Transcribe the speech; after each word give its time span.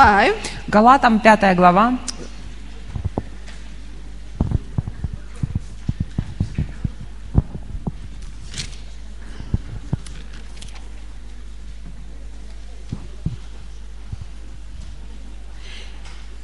5, 0.00 0.34
Галатам 0.66 1.20
5 1.20 1.54
глава, 1.54 1.98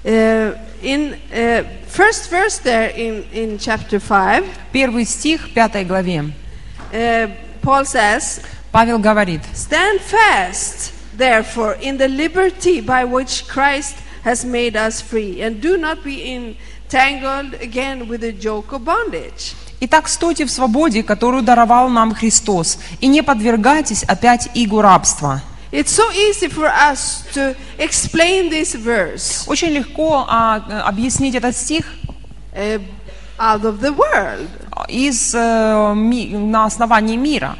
uh, 0.04 0.58
in 0.82 1.14
uh, 1.32 1.64
first 1.86 2.28
verse 2.28 2.58
there 2.58 2.90
in, 2.90 3.24
in 3.32 3.58
chapter 3.58 3.98
5, 3.98 4.44
первый 4.70 5.06
стих 5.06 5.54
5 5.54 5.86
главе. 5.86 6.30
uh, 6.92 7.30
Paul 7.62 7.86
says, 7.86 8.42
Павел 8.70 8.98
говорит, 8.98 9.40
Stand 9.54 10.02
fast, 10.02 10.95
therefore, 11.16 11.74
in 11.80 11.98
the 11.98 12.08
liberty 12.08 12.80
by 12.80 13.04
which 13.04 13.46
Christ 13.48 13.96
has 14.24 14.44
made 14.44 14.76
us 14.76 15.00
free, 15.00 15.40
and 15.42 15.60
do 15.60 15.76
not 15.76 16.02
be 16.04 16.34
entangled 16.34 17.54
again 17.60 18.08
with 18.08 18.20
the 18.20 18.32
yoke 18.32 18.72
of 18.72 18.84
bondage. 18.84 19.54
«Итак, 19.80 20.08
стойте 20.08 20.46
в 20.46 20.50
свободе, 20.50 21.02
которую 21.02 21.42
даровал 21.42 21.88
нам 21.90 22.14
Христос, 22.14 22.78
и 23.00 23.08
не 23.08 23.22
подвергайтесь 23.22 24.04
опять 24.04 24.48
игу 24.54 24.80
рабства». 24.80 25.42
It's 25.72 25.90
so 25.90 26.04
easy 26.12 26.48
for 26.48 26.68
us 26.68 27.24
to 27.34 27.54
explain 27.76 28.48
this 28.48 28.74
verse 28.74 29.44
Очень 29.48 29.70
легко 29.70 30.24
а, 30.28 30.62
э, 30.68 30.78
объяснить 30.78 31.34
этот 31.34 31.56
стих 31.56 31.84
uh, 32.54 32.80
out 33.38 33.62
of 33.62 33.80
the 33.80 33.94
world 33.94 34.48
из, 34.88 35.34
э, 35.34 35.92
ми- 35.94 36.28
на 36.28 36.64
основании 36.66 37.16
мира, 37.16 37.56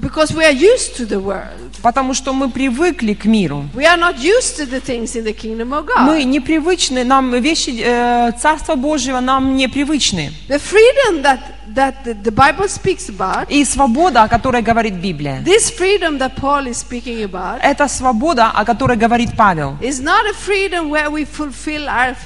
because 0.00 0.32
we 0.34 0.44
are 0.44 0.52
used 0.52 0.96
to 0.96 1.06
the 1.06 1.20
world. 1.20 1.70
потому 1.82 2.12
что 2.14 2.32
мы 2.32 2.48
привыкли 2.50 3.14
к 3.14 3.24
миру. 3.24 3.64
We 3.74 3.84
are 3.84 3.96
not 3.98 4.16
used 4.18 4.56
to 4.58 4.66
the 4.66 4.80
things 4.80 5.14
in 5.16 5.24
the 5.24 5.32
kingdom 5.32 5.72
of 5.72 5.86
Мы 6.04 6.22
God. 6.22 6.24
непривычны, 6.24 7.04
нам 7.04 7.30
вещи 7.40 7.80
э, 7.80 8.32
Царства 8.40 8.74
Божьего 8.74 9.20
нам 9.20 9.56
непривычны. 9.56 10.32
The 10.48 10.58
freedom 10.58 11.22
that, 11.22 11.38
that 11.74 12.04
the, 12.04 12.14
the 12.14 12.30
Bible 12.32 12.68
speaks 12.68 13.08
about, 13.08 13.46
И 13.48 13.64
свобода, 13.64 14.24
о 14.24 14.28
которой 14.28 14.62
говорит 14.62 14.94
Библия, 14.94 15.42
this 15.44 15.70
freedom 15.70 16.18
that 16.18 16.34
Paul 16.36 16.66
is 16.66 16.76
speaking 16.78 17.22
about, 17.22 17.60
это 17.62 17.86
свобода, 17.88 18.50
о 18.54 18.64
которой 18.64 18.96
говорит 18.96 19.30
Павел. 19.36 19.76
is 19.80 20.00
not 20.00 20.26
a 20.28 20.34
freedom 20.34 20.90
where 20.90 21.10
we 21.10 21.24
fulfill 21.24 21.88
our, 21.88 22.16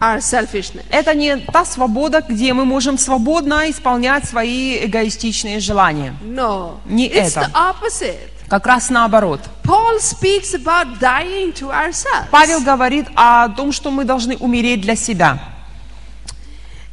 our 0.00 0.20
selfishness. 0.20 0.84
Это 0.90 1.14
не 1.14 1.36
та 1.36 1.64
свобода, 1.64 2.22
где 2.26 2.52
мы 2.54 2.64
можем 2.64 2.98
свободно 2.98 3.68
исполнять 3.70 4.28
свои 4.28 4.84
эгоистичные 4.86 5.60
желания. 5.60 6.14
No, 6.22 6.78
Не 6.86 7.08
it's 7.08 7.36
это. 7.36 7.50
the 7.50 7.52
opposite. 7.54 8.30
Как 8.48 8.66
раз 8.66 8.88
наоборот. 8.90 9.40
Paul 9.64 9.98
speaks 10.00 10.54
about 10.54 10.98
dying 11.00 11.52
to 11.52 11.70
ourselves. 11.70 12.28
Павел 12.30 12.60
говорит 12.62 13.06
о 13.14 13.48
том, 13.50 13.72
что 13.72 13.90
мы 13.90 14.04
должны 14.04 14.36
умереть 14.38 14.80
для 14.80 14.96
себя. 14.96 15.38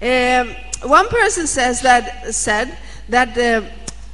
Um, 0.01 0.53
one 0.83 1.07
person 1.09 1.47
says 1.47 1.81
that 1.81 2.33
said 2.33 2.67
that 3.09 3.37
uh, 3.37 3.61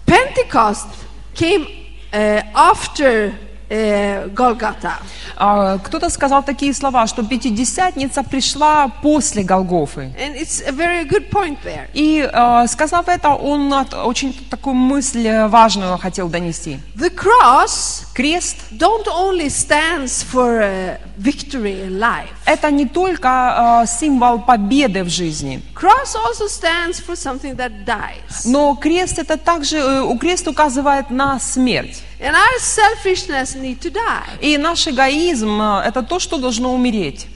Pentecost 0.05 0.87
came 1.33 1.65
uh, 2.13 2.43
after 2.53 3.33
uh, 3.71 4.33
Golgotha. 4.33 4.93
А, 5.37 5.77
Кто-то 5.79 6.09
сказал 6.09 6.43
такие 6.43 6.73
слова, 6.73 7.07
что 7.07 7.23
Пятидесятница 7.23 8.21
пришла 8.23 8.89
после 9.01 9.43
Голгофы. 9.43 10.11
And 10.19 10.35
it's 10.35 10.61
a 10.67 10.71
very 10.71 11.03
good 11.07 11.29
point 11.29 11.57
there. 11.63 11.87
И 11.93 12.19
э, 12.31 12.67
сказав 12.67 13.07
это, 13.07 13.29
он 13.29 13.73
от- 13.73 13.93
очень 13.93 14.33
такую 14.49 14.75
мысль 14.75 15.25
э, 15.27 15.47
важную 15.47 15.97
хотел 15.97 16.29
донести. 16.29 16.79
The 16.95 17.09
cross 17.15 18.05
Крест 18.13 18.57
don't 18.71 19.07
only 19.07 19.47
stands 19.49 20.21
for 20.21 20.61
uh, 20.61 20.97
victory 21.17 21.85
in 21.87 21.97
life.– 21.99 22.27
это 22.45 22.69
не 22.69 22.85
только 22.85 23.81
э, 23.83 23.87
символ 23.87 24.39
победы 24.39 25.03
в 25.03 25.09
жизни, 25.09 25.61
Cross 25.73 26.15
also 26.27 26.47
stands 26.47 26.99
for 26.99 27.15
something 27.15 27.55
that 27.55 27.85
dies. 27.85 28.45
но 28.45 28.75
крест– 28.75 29.17
это 29.19 29.37
также, 29.37 29.77
э, 29.77 30.01
у 30.01 30.17
крест 30.17 30.47
указывает 30.47 31.09
на 31.09 31.39
смерть. 31.39 32.03
And 32.21 32.35
our 32.35 32.59
selfishness 32.59 33.55
need 33.55 33.79
to 33.81 33.89
die. 33.89 34.37
И 34.41 34.57
наш 34.57 34.87
эгоизм 34.87 35.59
э,– 35.59 35.81
это 35.87 36.03
то, 36.03 36.19
что 36.19 36.37
должно 36.37 36.73
умереть. 36.73 37.27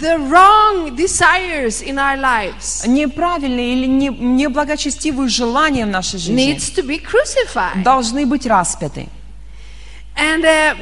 The 0.00 0.16
wrong 0.30 0.96
desires 0.96 1.82
in 1.82 1.98
our 1.98 2.18
lives 2.18 2.86
Неправильные 2.86 3.74
или 3.74 3.86
не, 3.86 4.08
неблагочестивые 4.08 5.28
желания 5.28 5.84
в 5.84 5.90
нашей 5.90 6.18
жизни 6.18 6.54
needs 6.54 6.74
to 6.74 6.82
be 6.82 6.98
crucified. 6.98 7.82
должны 7.82 8.26
быть 8.26 8.46
распяты. 8.46 9.08
And 10.17 10.45
uh, 10.45 10.75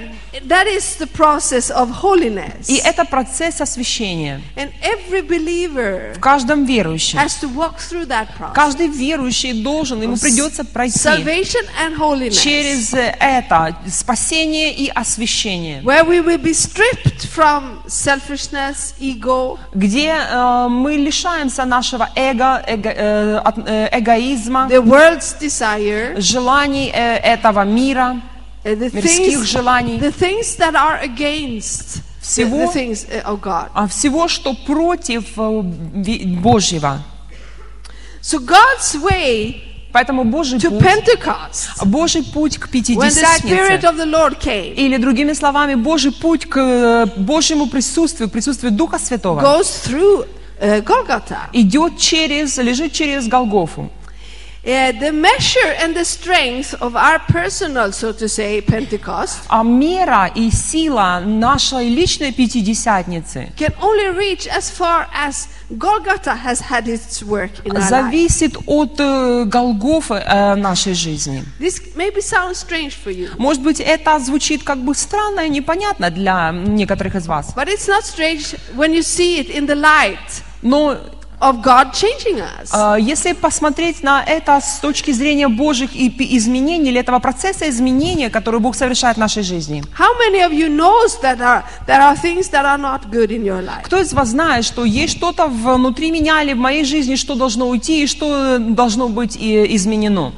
that 0.49 0.67
is 0.67 0.97
the 0.97 1.07
process 1.07 1.69
of 1.71 1.89
holiness. 1.89 2.67
И 2.67 2.75
это 2.83 3.05
процесс 3.05 3.61
освящения. 3.61 4.41
And 4.57 4.69
every 4.81 5.21
believer 5.21 6.13
В 6.15 6.19
каждом 6.19 6.65
верующем. 6.65 7.17
has 7.17 7.39
to 7.39 7.47
walk 7.47 7.77
through 7.77 8.07
that 8.07 8.27
process. 8.37 8.53
Каждый 8.53 8.87
верующий 8.87 9.53
должен, 9.63 10.01
ему 10.01 10.17
придется 10.17 10.65
пройти 10.65 10.99
Salvation 10.99 11.65
and 11.81 11.95
holiness. 11.97 12.41
через 12.43 12.93
это 12.93 13.77
спасение 13.87 14.73
и 14.73 14.89
освящение, 14.89 15.81
Where 15.81 16.03
we 16.05 16.19
will 16.21 16.37
be 16.37 16.53
stripped 16.53 17.25
from 17.33 17.81
selfishness, 17.87 18.93
ego, 18.99 19.57
где 19.73 20.09
э, 20.29 20.67
мы 20.67 20.97
лишаемся 20.97 21.63
нашего 21.63 22.09
эго, 22.17 22.61
эго- 22.67 22.93
э, 22.93 23.37
от- 23.37 23.57
э, 23.65 23.87
эгоизма, 23.93 24.67
the 24.69 24.81
world's 24.83 25.37
desire, 25.39 26.19
желаний 26.19 26.91
э, 26.93 27.15
этого 27.15 27.63
мира, 27.63 28.17
uh, 28.17 28.19
the 28.19 28.34
Мирских 28.74 29.44
желаний, 29.44 29.98
the 29.98 30.12
things 30.12 30.56
that 30.58 30.74
are 30.74 31.00
against 31.02 31.96
the, 31.96 32.02
Всего- 32.22 32.72
а 33.74 33.86
всего, 33.86 34.28
что 34.28 34.54
против 34.54 35.24
э, 35.36 35.62
Божьего. 36.40 37.02
So 38.22 38.38
God's 38.40 38.96
way 39.00 39.62
Поэтому 39.92 40.24
Божий 40.24 40.58
to 40.58 40.78
путь, 40.78 41.86
Божий 41.86 42.22
путь 42.22 42.58
к 42.58 42.68
Пятидесятнице, 42.68 43.80
или 44.76 44.98
другими 44.98 45.32
словами, 45.32 45.74
Божий 45.74 46.12
путь 46.12 46.44
к 46.44 46.58
э, 46.58 47.06
Божьему 47.16 47.66
присутствию, 47.66 48.28
присутствию 48.28 48.72
Духа 48.72 48.98
Святого, 48.98 49.40
goes 49.40 49.86
through 49.86 50.26
Golgotha. 50.60 51.38
идет 51.54 51.98
через, 51.98 52.58
лежит 52.58 52.92
через 52.92 53.26
Голгофу. 53.26 53.90
Uh, 54.66 54.90
the 54.98 55.12
measure 55.12 55.72
and 55.78 55.94
the 55.94 56.04
strength 56.04 56.74
of 56.82 56.96
our 56.96 57.20
personal, 57.28 57.92
so 57.92 58.12
to 58.12 58.28
say, 58.28 58.60
Pentecost 58.60 59.44
А 59.48 59.62
мера 59.62 60.26
и 60.34 60.50
сила 60.50 61.22
нашей 61.24 61.88
личной 61.88 62.32
Пятидесятницы 62.32 63.52
can 63.56 63.72
only 63.80 64.08
reach 64.12 64.48
as 64.48 64.68
far 64.68 65.06
as 65.14 65.46
Golgotha 65.70 66.34
has 66.34 66.60
had 66.60 66.88
its 66.88 67.22
work 67.22 67.52
in 67.64 67.76
our 67.76 67.78
life. 67.80 67.88
зависит 67.90 68.56
от 68.66 68.98
э, 68.98 69.44
Голгофы 69.44 70.14
э, 70.14 70.56
нашей 70.56 70.94
жизни. 70.94 71.44
This 71.60 71.80
maybe 71.94 72.20
sounds 72.20 72.56
strange 72.58 72.92
for 73.04 73.12
you, 73.12 73.30
Может 73.38 73.62
быть, 73.62 73.78
это 73.78 74.18
звучит 74.18 74.64
как 74.64 74.78
бы 74.78 74.96
странно 74.96 75.46
и 75.46 75.48
непонятно 75.48 76.10
для 76.10 76.50
некоторых 76.50 77.14
из 77.14 77.28
вас. 77.28 77.52
but 77.54 77.68
it's 77.68 77.86
not 77.86 78.02
strange 78.04 78.56
when 78.74 78.92
you 78.92 79.02
see 79.04 79.38
it 79.38 79.48
in 79.48 79.66
the 79.68 79.76
light 79.76 80.42
Но 80.62 80.96
of 81.40 81.62
God 81.62 81.92
changing 81.92 82.40
us. 82.40 82.70
э, 82.72 83.00
если 83.00 83.32
посмотреть 83.32 84.02
на 84.02 84.22
это 84.24 84.58
с 84.60 84.78
точки 84.80 85.10
зрения 85.10 85.48
Божьих 85.48 85.90
изменений, 85.94 86.88
или 86.90 87.00
этого 87.00 87.18
процесса 87.18 87.68
изменения, 87.68 88.30
который 88.30 88.58
Бог 88.60 88.74
совершает 88.74 89.16
в 89.16 89.20
нашей 89.20 89.42
жизни, 89.42 89.82
How 89.98 90.14
many 90.18 90.40
of 90.40 90.52
you 90.52 90.68
knows 90.68 91.20
that 91.22 91.38
are, 91.40 91.62
there 91.86 92.00
are 92.00 92.16
things 92.16 92.48
that 92.50 92.64
are 92.64 92.78
not 92.78 93.10
good 93.10 93.28
in 93.30 93.42
your 93.44 93.62
life? 93.62 93.82
кто 93.84 93.98
из 94.00 94.12
вас 94.14 94.28
знает, 94.28 94.64
что 94.64 94.84
есть 94.84 95.16
что-то 95.16 95.46
внутри 95.46 96.10
меня 96.10 96.42
или 96.42 96.54
в 96.54 96.58
моей 96.58 96.84
жизни, 96.84 97.16
что 97.16 97.34
должно 97.34 97.68
уйти 97.68 98.02
и 98.04 98.06
что 98.06 98.58
должно 98.58 99.08
быть 99.08 99.36
изменено? 99.36 100.32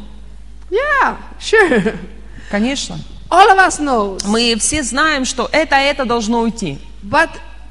Yeah, 0.71 1.17
sure. 1.41 1.97
Конечно. 2.51 2.99
All 3.31 3.47
of 3.51 3.59
us 3.59 3.79
knows. 3.79 4.23
Мы 4.27 4.57
все 4.59 4.83
знаем, 4.83 5.25
что 5.25 5.49
это, 5.53 5.77
это 5.77 6.05
должно 6.05 6.41
уйти. 6.41 6.79
But 7.03 7.29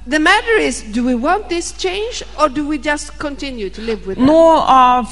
the 0.09 0.19
matter 0.19 0.57
is, 0.59 0.83
do 0.94 1.04
we 1.04 1.15
want 1.15 1.50
this 1.50 1.74
change 1.77 2.24
or 2.39 2.50
do 2.50 2.65
we 2.68 2.77
just 2.77 3.18
continue 3.19 3.69
to 3.69 3.81
live 3.81 4.06
with 4.06 4.18
it? 4.18 4.24
Но 4.25 5.06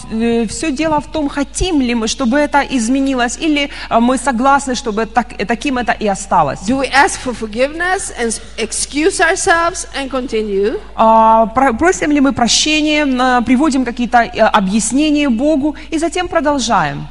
все 0.47 0.71
дело 0.71 0.99
в 1.01 1.11
том, 1.11 1.27
хотим 1.29 1.81
ли 1.81 1.93
мы, 1.95 2.07
чтобы 2.07 2.37
это 2.37 2.61
изменилось, 2.69 3.37
или 3.37 3.69
а, 3.89 3.99
мы 3.99 4.17
согласны, 4.17 4.75
чтобы 4.75 5.05
так- 5.05 5.33
э, 5.37 5.45
таким 5.45 5.77
это 5.77 5.91
и 5.91 6.07
осталось. 6.07 6.59
Do 6.67 6.77
we 6.79 6.89
ask 6.91 7.19
for 7.23 7.33
forgiveness 7.33 8.11
and 8.19 8.31
excuse 8.57 9.19
ourselves 9.19 9.87
and 9.95 10.09
continue? 10.09 10.79
А, 10.95 11.47
про- 11.47 11.73
Просим 11.73 12.11
ли 12.11 12.19
мы 12.21 12.31
прощения, 12.33 13.03
м, 13.05 13.43
приводим 13.43 13.85
какие-то 13.85 14.19
э, 14.23 14.39
объяснения 14.41 15.29
Богу 15.29 15.75
и 15.91 15.97
затем 15.97 16.27
продолжаем. 16.27 17.07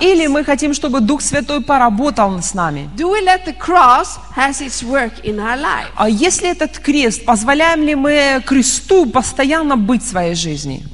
Или 0.00 0.26
мы 0.26 0.44
хотим, 0.44 0.74
чтобы 0.74 1.00
Дух 1.00 1.22
Святой 1.22 1.60
поработал 1.60 2.40
с 2.40 2.54
нами. 2.54 2.88
Do 2.96 3.10
we 3.10 3.20
let 3.24 3.44
the 3.44 3.56
cross 3.56 4.18
has 4.36 4.60
its 4.60 4.82
work 4.82 5.24
in 5.24 5.38
our 5.38 5.56
life? 5.60 5.88
А 5.96 6.08
если 6.08 6.50
этот 6.50 6.78
крест, 6.78 7.24
позволяем 7.24 7.82
ли 7.82 7.94
мы 7.94 8.42
кресту 8.46 9.06
постоянно 9.06 9.76
быть 9.76 10.02
в 10.02 10.08
своей 10.08 10.34
жизни? 10.34 10.84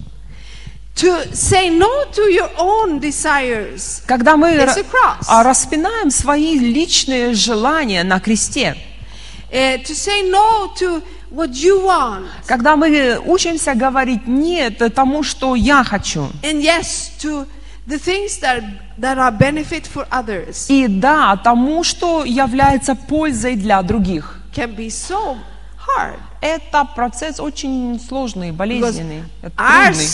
To 0.96 1.30
say 1.32 1.68
no 1.68 2.10
to 2.14 2.26
your 2.30 2.50
own 2.56 3.00
desires. 3.00 4.02
Когда 4.06 4.38
мы 4.38 4.58
а, 5.28 5.42
распинаем 5.42 6.10
свои 6.10 6.58
личные 6.58 7.34
желания 7.34 8.02
на 8.02 8.18
кресте, 8.18 8.76
Uh, 9.52 9.78
to 9.84 9.94
say 9.94 10.22
no 10.22 10.74
to 10.76 11.00
what 11.36 11.50
you 11.50 11.84
want. 11.84 12.26
когда 12.46 12.76
мы 12.76 13.18
учимся 13.24 13.74
говорить 13.74 14.26
нет 14.26 14.78
тому, 14.94 15.22
что 15.22 15.54
я 15.54 15.84
хочу, 15.84 16.28
And 16.42 16.60
yes, 16.62 17.10
to 17.20 17.46
the 17.86 17.98
things 17.98 18.38
that, 18.40 18.64
that 18.98 19.18
are 19.18 19.30
benefit 19.30 19.86
for 19.86 20.06
others 20.10 20.66
и 20.68 20.88
да 20.88 21.36
тому, 21.36 21.84
что 21.84 22.24
является 22.24 22.94
пользой 22.94 23.54
для 23.56 23.82
других. 23.82 24.40
can 24.54 24.74
be 24.74 24.88
so 24.88 25.36
hard. 25.76 26.18
Это 26.46 26.84
процесс 26.94 27.40
очень 27.40 27.98
сложный, 27.98 28.52
болезненный, 28.52 29.24
трудный. 29.40 30.06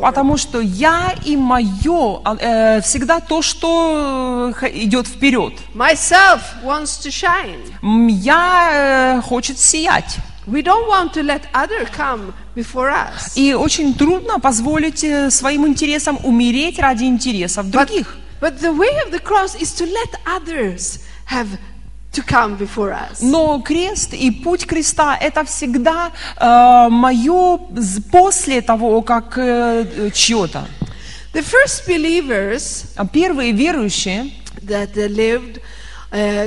Потому 0.00 0.36
что 0.38 0.60
я 0.60 1.14
и 1.26 1.36
мое 1.36 2.22
э, 2.40 2.80
всегда 2.80 3.20
то, 3.20 3.42
что 3.42 4.54
э, 4.62 4.70
идет 4.72 5.06
вперед. 5.08 5.52
Я 8.08 9.18
э, 9.18 9.20
хочет 9.22 9.58
сиять. 9.58 10.16
We 10.46 10.62
don't 10.62 10.88
want 10.88 11.12
to 11.14 11.22
let 11.22 11.42
other 11.52 11.86
come 11.94 12.32
before 12.54 12.88
us. 12.90 13.32
И 13.34 13.52
очень 13.52 13.94
трудно 13.94 14.38
позволить 14.38 15.04
э, 15.04 15.30
своим 15.30 15.66
интересам 15.66 16.18
умереть 16.22 16.78
ради 16.78 17.04
интересов 17.04 17.66
But, 17.66 17.72
других. 17.72 18.16
but 18.40 18.58
the 18.60 18.72
way 18.72 18.88
of 19.04 19.10
the 19.10 19.18
cross 19.20 19.54
is 19.60 19.74
to 19.74 19.84
let 19.84 20.14
others 20.24 21.00
have 21.28 21.48
to 22.16 22.22
come 22.22 22.56
before 22.56 22.92
us. 22.92 23.20
Но 23.20 23.60
крест 23.60 24.14
и 24.14 24.30
путь 24.30 24.66
креста 24.66 25.16
это 25.20 25.44
всегда 25.44 26.12
э, 26.36 26.88
мое 26.90 27.58
после 28.10 28.62
того, 28.62 29.02
как 29.02 29.36
э, 29.36 30.10
чье-то. 30.12 30.66
The 31.32 31.42
first 31.42 31.86
believers 31.86 32.86
А 32.96 33.06
Первые 33.06 33.52
верующие, 33.52 34.30
that 34.62 34.94
lived 34.94 35.60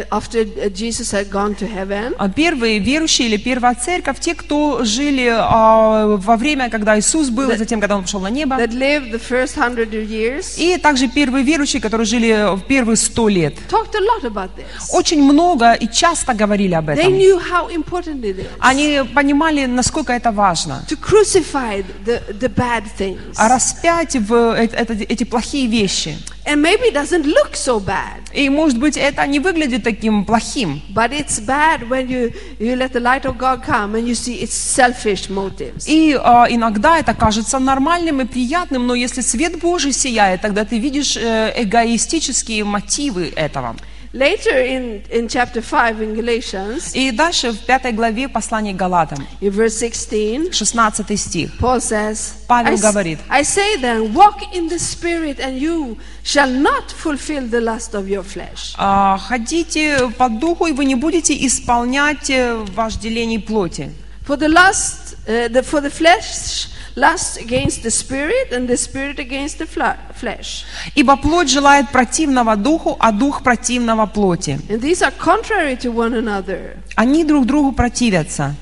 after 0.10 0.42
uh, 0.46 0.70
Jesus 0.70 1.12
had 1.12 1.30
gone 1.30 1.56
to 1.56 1.68
heaven, 1.68 2.16
а 2.18 2.30
первые 2.30 2.80
верующие 2.80 3.28
или 3.28 3.38
первая 3.38 3.76
церковь, 3.76 4.20
те, 4.20 4.34
кто 4.36 4.84
жили 4.84 5.28
а, 5.32 6.18
во 6.18 6.36
время, 6.38 6.70
когда 6.70 6.98
Иисус 7.00 7.30
был, 7.30 7.56
затем, 7.58 7.80
когда 7.80 7.96
Он 7.96 8.04
пошел 8.04 8.20
на 8.20 8.30
небо, 8.30 8.56
that 8.56 8.72
lived 8.72 9.12
the 9.12 9.20
first 9.22 9.56
hundred 9.58 9.92
years, 9.92 10.56
и 10.58 10.78
также 10.78 11.08
первые 11.08 11.44
верующие, 11.44 11.82
которые 11.82 12.06
жили 12.06 12.56
в 12.56 12.62
первые 12.68 12.98
сто 12.98 13.28
лет, 13.28 13.56
talked 13.70 13.96
a 13.96 14.00
lot 14.02 14.24
about 14.32 14.50
this. 14.58 14.66
очень 14.92 15.22
много 15.24 15.74
и 15.74 15.88
часто 15.88 16.34
говорили 16.34 16.74
об 16.76 16.90
They 16.90 16.96
этом. 16.98 17.14
knew 17.18 17.40
how 17.52 17.70
important 17.70 18.22
it 18.24 18.38
is 18.40 18.48
Они 18.60 19.02
понимали, 19.14 19.66
насколько 19.66 20.14
это 20.14 20.32
важно. 20.32 20.84
to 20.90 20.98
crucify 21.00 21.84
the, 22.06 22.22
the 22.40 22.50
bad 22.54 22.84
things. 22.98 23.34
А 23.36 23.48
распять 23.50 24.16
в 24.16 24.34
э- 24.34 24.70
это- 24.74 24.94
эти 24.94 25.24
плохие 25.24 25.68
вещи. 25.68 26.18
And 26.46 26.62
maybe 26.62 26.86
it 26.88 26.94
doesn't 26.94 27.26
look 27.26 27.54
so 27.54 27.80
bad, 27.80 28.22
И, 28.34 28.50
может 28.50 28.80
быть, 28.80 28.98
это 28.98 29.26
не 29.28 29.40
выглядит 29.40 29.84
таким 29.84 30.26
плохим. 30.26 30.82
but 30.94 31.12
it's 31.12 31.40
bad 31.40 31.88
when 31.90 32.08
you, 32.08 32.34
you 32.60 32.76
let 32.76 32.92
the 32.94 33.00
light 33.00 33.26
of 33.26 33.38
God 33.38 33.62
come 33.64 33.96
and 33.96 34.08
you 34.08 34.16
see 34.16 34.42
it's 34.42 34.54
selfish 34.54 35.30
motives. 35.30 35.86
И 35.88 36.18
а, 36.20 36.48
иногда 36.50 36.98
это 36.98 37.14
кажется 37.14 37.60
нормальным 37.60 38.22
и 38.22 38.26
приятным, 38.26 38.88
но 38.88 38.96
если 38.96 39.22
свет 39.22 39.60
Божий 39.60 39.92
сияет, 39.92 40.42
тогда 40.42 40.66
ты 40.66 40.80
видишь 40.80 41.18
э, 41.18 41.52
эгоистические 41.56 42.64
мотивы 42.64 43.32
этого. 43.36 43.76
Later 44.12 44.58
in, 44.58 45.04
in 45.12 45.28
chapter 45.28 45.62
5 45.62 46.02
in 46.02 46.16
Galatians, 46.16 46.96
И 46.96 47.12
дальше 47.12 47.52
в 47.52 47.60
пятой 47.60 47.92
главе 47.92 48.28
послания 48.28 48.74
Галатам, 48.74 49.20
in 49.40 49.52
verse 49.52 49.78
16, 49.78 50.52
16 50.52 51.20
стих. 51.20 51.52
Paul 51.60 51.80
says, 51.80 52.34
Павел 52.48 52.74
I, 52.74 52.78
говорит. 52.78 53.20
I 53.30 53.44
say 53.44 53.78
then, 53.80 54.12
walk 54.16 54.42
in 54.56 54.68
the 54.68 54.80
Spirit, 54.80 55.40
and 55.40 55.60
you 55.60 55.96
shall 56.24 56.50
not 56.50 56.92
fulfill 56.92 57.48
the 57.48 57.62
lust 57.62 57.94
of 57.94 58.08
your 58.08 58.24
flesh. 58.24 58.74
А, 58.80 59.20
Ходите 59.20 60.10
по 60.18 60.28
духу, 60.28 60.66
и 60.66 60.72
вы 60.72 60.86
не 60.86 60.96
будете 60.96 61.36
исполнять 61.46 62.32
э, 62.32 62.56
вожделений 62.74 63.40
плоти. 63.40 63.92
For 64.26 64.38
the 64.38 64.48
lust, 64.48 65.18
uh, 65.28 65.50
the, 65.50 65.62
for 65.62 65.82
the 65.82 65.92
flesh 65.92 66.68
lusts 67.00 67.38
against 67.38 67.84
the 67.84 67.90
Spirit, 67.90 68.52
and 68.52 68.68
the 68.68 68.78
Spirit 68.78 69.20
against 69.20 69.58
the 69.58 69.68
flesh. 69.68 70.66
Ибо 70.96 71.16
плоть 71.16 71.50
желает 71.50 71.90
противного 71.92 72.56
духу, 72.56 72.98
а 73.00 73.12
дух 73.12 73.42
противного 73.44 74.06
плоти. 74.06 74.60
And 74.70 74.82
these 74.82 75.02
are 75.02 75.14
contrary 75.18 75.78
to 75.78 75.94
one 75.94 76.14
another. 76.14 76.78
Они 76.96 77.24
друг 77.24 77.46
другу 77.46 77.72
противятся. 77.72 78.56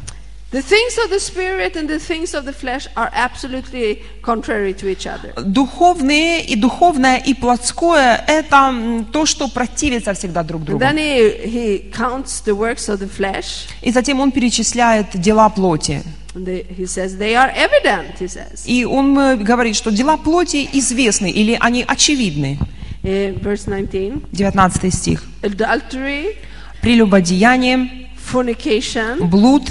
The 0.50 0.62
things 0.62 0.98
of 1.04 1.10
the 1.10 1.20
Spirit 1.20 1.76
and 1.76 1.90
the 1.90 2.00
things 2.00 2.34
of 2.34 2.46
the 2.46 2.54
flesh 2.54 2.88
are 2.96 3.10
absolutely 3.14 4.02
contrary 4.22 4.74
to 4.76 4.88
each 4.88 5.06
other. 5.06 5.34
Духовные 5.36 6.42
и 6.42 6.56
духовное 6.56 7.18
и 7.18 7.34
плотское– 7.34 8.24
это 8.28 8.74
то, 9.12 9.26
что 9.26 9.50
противится 9.50 10.14
всегда 10.14 10.44
друг 10.44 10.64
другу. 10.64 10.80
then 10.82 10.96
he, 10.98 11.46
he 11.46 11.92
counts 11.92 12.40
the 12.46 12.56
works 12.56 12.88
of 12.88 13.00
the 13.00 13.10
flesh, 13.10 13.68
И 13.82 13.92
затем 13.92 14.22
он 14.22 14.32
перечисляет 14.32 15.20
дела 15.20 15.50
плоти. 15.50 16.02
and 16.34 16.46
they, 16.46 16.64
he 16.70 16.86
says 16.86 17.18
they 17.18 17.36
are 17.36 17.52
evident, 17.54 18.18
he 18.18 18.28
says. 18.30 18.64
И 18.66 18.86
он 18.86 19.20
э, 19.20 19.36
говорит, 19.36 19.76
что 19.76 19.92
дела 19.92 20.16
плоти 20.16 20.70
известны 20.72 21.30
или 21.30 21.58
они 21.60 21.84
очевидны. 21.86 22.58
In 23.04 23.38
verse 23.42 23.66
19, 23.68 24.32
19 24.32 24.94
стих. 24.94 25.24
adultery, 25.42 26.38
Прелюбодеяние, 26.82 28.08
fornication, 28.32 29.26
блуд, 29.26 29.64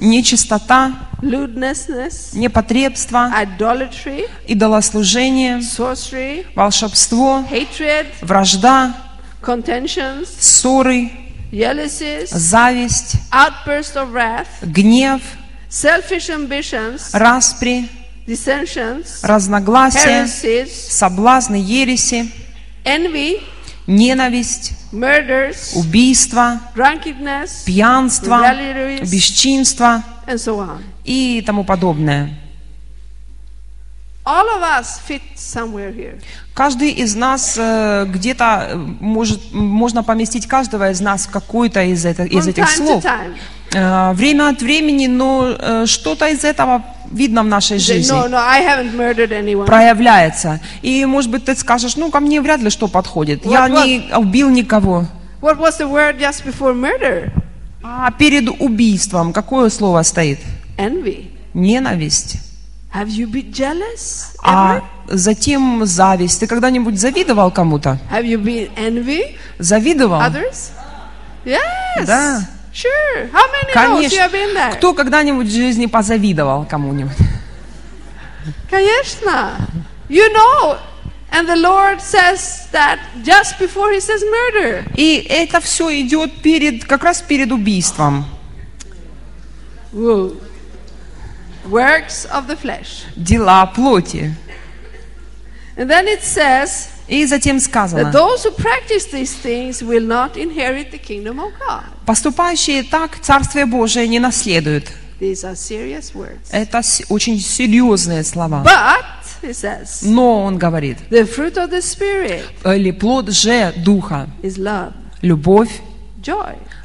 нечистота, 0.00 0.92
непотребство, 2.32 3.32
идолослужение, 4.46 5.60
волшебство, 6.54 7.44
вражда, 8.22 8.94
ссоры, 10.38 11.10
зависть, 12.30 13.16
гнев, 14.62 15.22
распри, 17.12 17.88
разногласия, 19.22 20.26
соблазны, 20.88 21.56
ереси, 21.56 22.30
envy, 22.84 23.42
ненависть, 23.86 24.77
murders, 24.92 25.74
убийство, 25.74 26.60
drunkenness, 26.74 27.64
пьянство, 27.64 28.40
бесчинство 29.02 30.02
so 30.26 30.78
и 31.04 31.42
тому 31.46 31.64
подобное. 31.64 32.30
All 34.24 34.44
of 34.58 34.62
us 34.62 35.00
fit 35.08 35.22
somewhere 35.36 35.90
here. 35.90 36.20
Каждый 36.52 36.90
из 36.90 37.14
нас 37.14 37.56
э, 37.56 38.04
где-то 38.06 38.68
э, 38.72 38.76
может, 38.76 39.54
можно 39.54 40.02
поместить 40.04 40.46
каждого 40.46 40.90
из 40.90 41.00
нас 41.00 41.26
в 41.26 41.30
какой-то 41.30 41.82
из, 41.82 42.04
это- 42.04 42.24
из 42.24 42.46
From 42.46 42.50
этих 42.50 42.68
слов. 42.68 43.04
Э, 43.72 44.12
время 44.12 44.48
от 44.50 44.60
времени, 44.60 45.06
но 45.06 45.46
э, 45.58 45.86
что-то 45.86 46.28
из 46.28 46.44
этого 46.44 46.84
видно 47.12 47.42
в 47.42 47.46
нашей 47.46 47.78
жизни. 47.78 48.14
no, 48.14 48.28
no, 48.28 49.64
проявляется. 49.66 50.60
И, 50.82 51.04
может 51.04 51.30
быть, 51.30 51.44
ты 51.44 51.54
скажешь, 51.56 51.96
ну, 51.96 52.10
ко 52.10 52.20
мне 52.20 52.40
вряд 52.40 52.60
ли 52.60 52.70
что 52.70 52.88
подходит. 52.88 53.44
Я 53.46 53.62
Вот, 53.62 53.70
вот. 53.70 53.86
не 53.86 54.10
убил 54.16 54.50
никого. 54.50 55.06
What 55.40 55.58
was 55.58 55.78
the 55.78 55.88
word 55.90 56.18
just 56.18 56.44
before 56.44 56.74
murder? 56.74 57.30
А 57.82 58.10
перед 58.10 58.48
убийством 58.60 59.32
какое 59.32 59.68
слово 59.70 60.02
стоит? 60.02 60.40
Envy. 60.76 61.30
Ненависть. 61.54 62.38
Have 62.94 63.08
you 63.08 63.26
been 63.30 63.52
jealous 63.52 64.34
А 64.42 64.78
ever? 64.78 64.82
затем 65.08 65.84
зависть. 65.86 66.40
Ты 66.40 66.46
когда-нибудь 66.46 66.98
завидовал 66.98 67.50
кому-то? 67.50 67.98
Have 68.12 68.24
you 68.24 68.42
been 68.42 68.70
envy 68.76 69.36
Завидовал? 69.58 70.20
others? 70.20 70.70
Yes. 71.44 72.06
Да. 72.06 72.40
Sure. 72.78 73.26
How 73.32 73.44
many 73.50 73.72
knows 73.74 74.12
you 74.12 74.20
have 74.20 74.30
been 74.30 74.54
Конечно. 74.54 74.70
there? 74.70 74.76
Кто 74.76 74.94
когда-нибудь 74.94 75.48
в 75.48 75.50
жизни 75.50 75.86
позавидовал 75.86 76.64
кому-нибудь? 76.64 77.16
Конечно. 78.70 79.68
You 80.08 80.32
know. 80.32 80.78
And 81.30 81.48
the 81.48 81.56
Lord 81.56 82.00
says 82.00 82.68
that 82.70 83.00
just 83.24 83.58
before 83.58 83.92
he 83.92 83.98
says 83.98 84.22
murder. 84.22 84.84
И 84.94 85.26
это 85.28 85.60
все 85.60 86.00
идет 86.00 86.40
перед, 86.40 86.84
как 86.84 87.02
раз 87.02 87.20
перед 87.20 87.50
убийством. 87.50 88.24
Whoa. 89.92 90.40
Works 91.66 92.26
of 92.30 92.46
the 92.46 92.56
flesh. 92.56 93.04
Дела 93.16 93.66
плоти. 93.66 94.34
And 95.76 95.90
then 95.90 96.06
it 96.06 96.22
says 96.22 96.90
И 97.08 97.24
затем 97.26 97.58
сказано, 97.60 98.12
поступающие 102.06 102.82
так 102.82 103.18
Царствие 103.20 103.64
Божие 103.66 104.06
не 104.08 104.18
наследуют. 104.20 104.84
Это 106.50 106.80
очень 107.08 107.40
серьезные 107.40 108.22
слова. 108.24 108.62
Но 110.02 110.42
он 110.44 110.58
говорит, 110.58 110.98
или 112.64 112.90
плод 112.92 113.30
же 113.30 113.72
Духа, 113.76 114.28
любовь, 115.22 115.70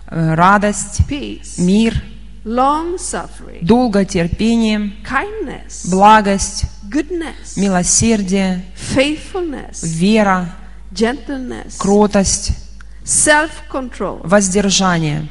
э, 0.10 0.36
радость, 0.36 1.00
мир, 1.58 2.02
долготерпение, 3.62 4.92
благость, 5.86 6.64
милосердие, 7.56 8.66
вера, 9.82 10.56
кротость, 11.80 12.52
воздержание. 14.24 15.28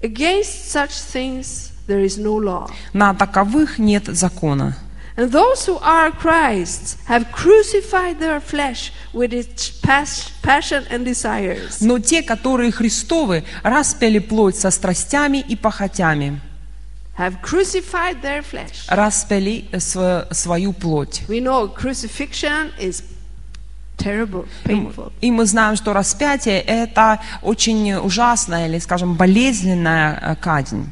Against 0.00 0.70
such 0.70 0.92
things 1.12 1.72
there 1.88 2.04
is 2.04 2.18
no 2.18 2.36
law. 2.38 2.70
На 2.92 3.14
таковых 3.14 3.78
нет 3.78 4.06
закона. 4.06 4.76
And 5.16 5.32
those 5.32 5.66
who 5.66 5.80
are 5.80 6.12
Christ's 6.12 6.96
have 7.08 7.32
crucified 7.32 8.20
their 8.20 8.40
flesh 8.40 8.92
with 9.12 9.32
its 9.32 9.68
pas- 9.82 10.30
passion 10.42 10.84
and 10.90 11.04
desires. 11.04 11.80
Но 11.80 11.98
те, 11.98 12.22
которые 12.22 12.70
Христовы, 12.70 13.42
распяли 13.64 14.20
плоть 14.20 14.54
со 14.54 14.70
страстями 14.70 15.38
и 15.38 15.56
похотями, 15.56 16.40
Have 17.18 17.42
crucified 17.42 18.22
their 18.22 18.42
flesh. 18.42 18.86
распяли 18.88 19.68
св- 19.76 20.26
свою 20.32 20.72
плоть. 20.72 21.22
We 21.28 21.40
know 21.42 21.68
crucifixion 21.74 22.70
is 22.78 23.02
terrible, 23.96 24.46
painful. 24.64 25.10
И 25.20 25.30
мы 25.32 25.44
знаем, 25.46 25.74
что 25.76 25.92
распятие– 25.92 26.60
это 26.66 27.20
очень 27.42 27.94
ужасная 27.94 28.68
или, 28.68 28.78
скажем, 28.78 29.14
болезненная 29.16 30.18
э, 30.22 30.36
казнь. 30.36 30.86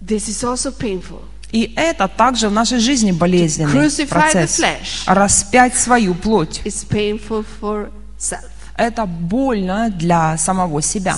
This 0.00 0.28
is 0.28 0.44
also 0.44 0.70
painful. 0.76 1.22
И 1.50 1.72
это 1.76 2.08
также 2.08 2.48
в 2.48 2.52
нашей 2.52 2.78
жизни 2.78 3.12
болезненный 3.12 3.72
Crucify 3.72 4.06
the 4.06 4.08
процесс. 4.08 4.60
flesh. 4.60 5.02
Распять 5.06 5.74
свою 5.76 6.14
плоть. 6.14 6.60
It's 6.64 6.84
painful 6.88 7.44
for 7.60 7.90
self, 8.18 8.44
Это 8.76 9.06
больно 9.06 9.90
для 9.90 10.36
самого 10.38 10.82
себя. 10.82 11.16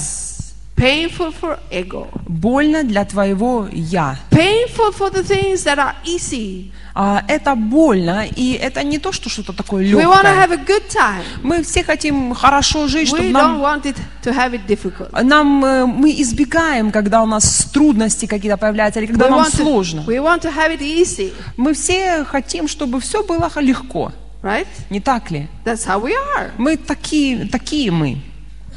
Painful 0.76 1.32
for 1.40 1.58
ego, 1.70 2.08
Больно 2.28 2.84
для 2.84 3.04
твоего 3.04 3.66
«я». 3.72 4.16
painful 4.30 4.92
for 4.92 5.10
the 5.10 5.22
things 5.22 5.64
that 5.64 5.78
are 5.78 5.94
easy. 6.04 6.70
А, 6.98 7.22
Это 7.28 7.54
больно, 7.54 8.24
и 8.26 8.52
это 8.54 8.82
не 8.82 8.98
то, 8.98 9.12
что 9.12 9.28
что-то 9.28 9.52
такое 9.52 9.84
We 9.84 10.04
want 10.04 10.22
to 10.24 10.32
легкое. 10.32 10.34
have 10.34 10.52
a 10.52 10.56
good 10.64 10.88
time. 10.88 11.22
Мы 11.42 11.62
все 11.62 11.82
хотим 11.84 12.34
хорошо 12.34 12.88
жить, 12.88 13.08
чтобы 13.08 13.22
We 13.24 13.28
don't 13.28 13.32
нам 13.32 13.60
want 13.62 13.82
it 13.84 13.96
to 14.22 14.32
have 14.34 14.52
it 14.54 14.66
difficult. 14.66 15.22
нам, 15.22 15.64
э, 15.64 15.86
мы 15.86 16.10
избегаем, 16.22 16.90
когда 16.90 17.22
у 17.22 17.26
нас 17.26 17.68
трудности 17.72 18.26
какие-то 18.26 18.56
появляются, 18.56 19.00
или 19.00 19.06
когда 19.06 19.26
We 19.26 19.30
нам 19.30 19.40
want, 19.40 19.50
to, 19.52 19.56
сложно. 19.62 20.00
we 20.06 20.18
want 20.18 20.40
to 20.42 20.50
have 20.54 20.70
it 20.74 20.80
easy, 20.80 21.32
Мы 21.58 21.74
все 21.74 22.24
хотим, 22.24 22.66
чтобы 22.68 23.00
все 23.00 23.22
было 23.22 23.50
легко, 23.56 24.12
right? 24.42 24.66
не 24.90 25.00
так 25.00 25.30
ли? 25.30 25.48
That's 25.64 25.86
how 25.86 26.00
we 26.02 26.12
are. 26.36 26.50
Мы 26.56 26.76
такие, 26.78 27.46
такие 27.46 27.90
мы. 27.90 28.18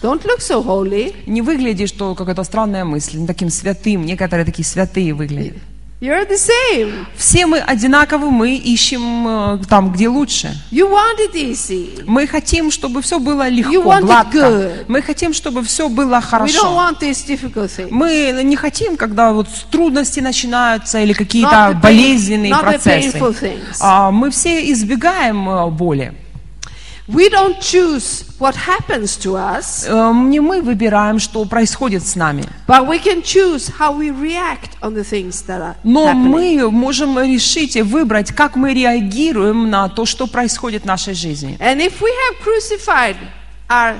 Don't 0.01 0.23
look 0.25 0.39
so 0.39 0.63
holy. 0.65 1.13
Не 1.25 1.41
выглядишь, 1.41 1.89
что 1.89 2.15
какая-то 2.15 2.43
странная 2.43 2.85
мысль, 2.85 3.17
не 3.17 3.27
таким 3.27 3.49
святым. 3.49 4.05
Некоторые 4.05 4.45
такие 4.45 4.65
святые 4.65 5.13
выглядят. 5.13 5.57
You're 6.01 6.25
the 6.29 6.37
same. 6.37 7.05
Все 7.17 7.45
мы 7.45 7.59
одинаковы, 7.59 8.31
мы 8.31 8.55
ищем 8.55 9.27
э, 9.27 9.57
там, 9.67 9.91
где 9.91 10.07
лучше. 10.07 10.55
You 10.71 10.89
want 10.89 11.17
it 11.19 11.33
easy. 11.35 12.01
Мы 12.07 12.25
хотим, 12.25 12.71
чтобы 12.71 13.01
все 13.01 13.19
было 13.19 13.49
You 13.49 13.55
легко, 13.73 13.89
want 13.91 14.03
it 14.03 14.05
гладко. 14.05 14.37
good. 14.37 14.85
Мы 14.87 15.01
хотим, 15.01 15.33
чтобы 15.33 15.61
все 15.63 15.89
было 15.89 16.15
We 16.15 16.21
don't 16.21 16.21
хорошо. 16.21 16.67
want 16.73 16.99
these 17.01 17.27
difficult 17.27 17.67
things. 17.69 17.89
Мы 17.91 18.31
не 18.45 18.55
хотим, 18.55 18.95
когда 18.95 19.33
вот 19.33 19.49
трудности 19.71 20.21
начинаются 20.21 21.01
или 21.01 21.11
какие-то 21.11 21.71
the 21.73 21.81
болезненные 21.81 22.53
not 22.53 22.63
the 22.63 22.79
процессы. 22.79 23.17
painful 23.17 23.37
things. 23.41 23.77
А, 23.81 24.09
Мы 24.11 24.29
все 24.31 24.71
избегаем 24.71 25.49
э, 25.49 25.69
боли. 25.69 26.13
We 27.11 27.27
don't 27.29 27.59
choose 27.59 28.23
what 28.37 28.53
happens 28.55 29.17
to 29.23 29.35
us, 29.35 29.83
Э, 29.87 30.13
Не 30.13 30.39
мы 30.39 30.61
выбираем, 30.61 31.17
что 31.17 31.43
происходит 31.45 32.05
с 32.05 32.15
нами. 32.15 32.43
but 32.67 32.85
we 32.87 32.99
can 33.03 33.23
choose 33.23 33.67
how 33.79 33.91
we 33.97 34.11
react 34.11 34.77
on 34.81 34.93
the 34.93 35.03
things 35.03 35.43
that 35.47 35.59
are 35.59 35.75
Но 35.83 36.13
мы 36.13 36.69
можем 36.69 37.17
решить 37.19 37.75
и 37.75 37.81
выбрать, 37.81 38.31
как 38.31 38.55
мы 38.55 38.73
реагируем 38.75 39.71
на 39.71 39.89
то, 39.89 40.05
что 40.05 40.27
происходит 40.27 40.83
в 40.83 40.85
нашей 40.85 41.15
жизни. 41.15 41.57
And 41.59 41.77
if 41.81 41.99
we 41.99 42.11
have 42.11 42.37
crucified 42.45 43.15
our 43.67 43.95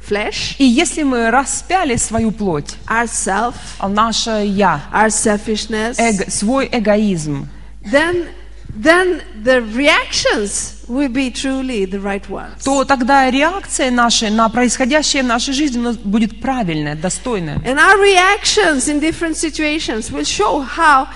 flesh, 0.00 0.56
И 0.58 0.64
если 0.64 1.04
мы 1.04 1.30
распяли 1.30 1.94
свою 1.94 2.32
плоть, 2.32 2.74
our 2.88 3.06
self, 3.06 3.54
а 3.78 3.88
наше 3.88 4.30
«я», 4.46 4.80
our 4.92 5.10
selfishness, 5.10 5.96
эго- 5.98 6.28
свой 6.28 6.68
эгоизм, 6.72 7.46
then 7.84 8.26
then 8.75 9.21
the 9.43 9.61
reactions 9.61 10.83
will 10.87 11.09
be 11.09 11.29
truly 11.29 11.85
the 11.85 11.99
right 11.99 12.27
ones. 12.29 12.63
то 12.63 12.83
тогда 12.85 13.29
реакция 13.29 13.91
наша 13.91 14.29
на 14.29 14.49
происходящее 14.49 15.23
в 15.23 15.27
нашей 15.27 15.53
жизни 15.53 15.79
у 15.79 15.83
нас 15.83 15.97
будет 15.97 16.41
правильная, 16.41 16.95
достойная. 16.95 17.57
And 17.59 17.77
our 17.77 17.99
reactions 17.99 18.87
in 18.87 18.99
different 18.99 19.37
situations 19.37 20.11
will 20.11 20.25
show 20.25 20.61
how 20.61 21.07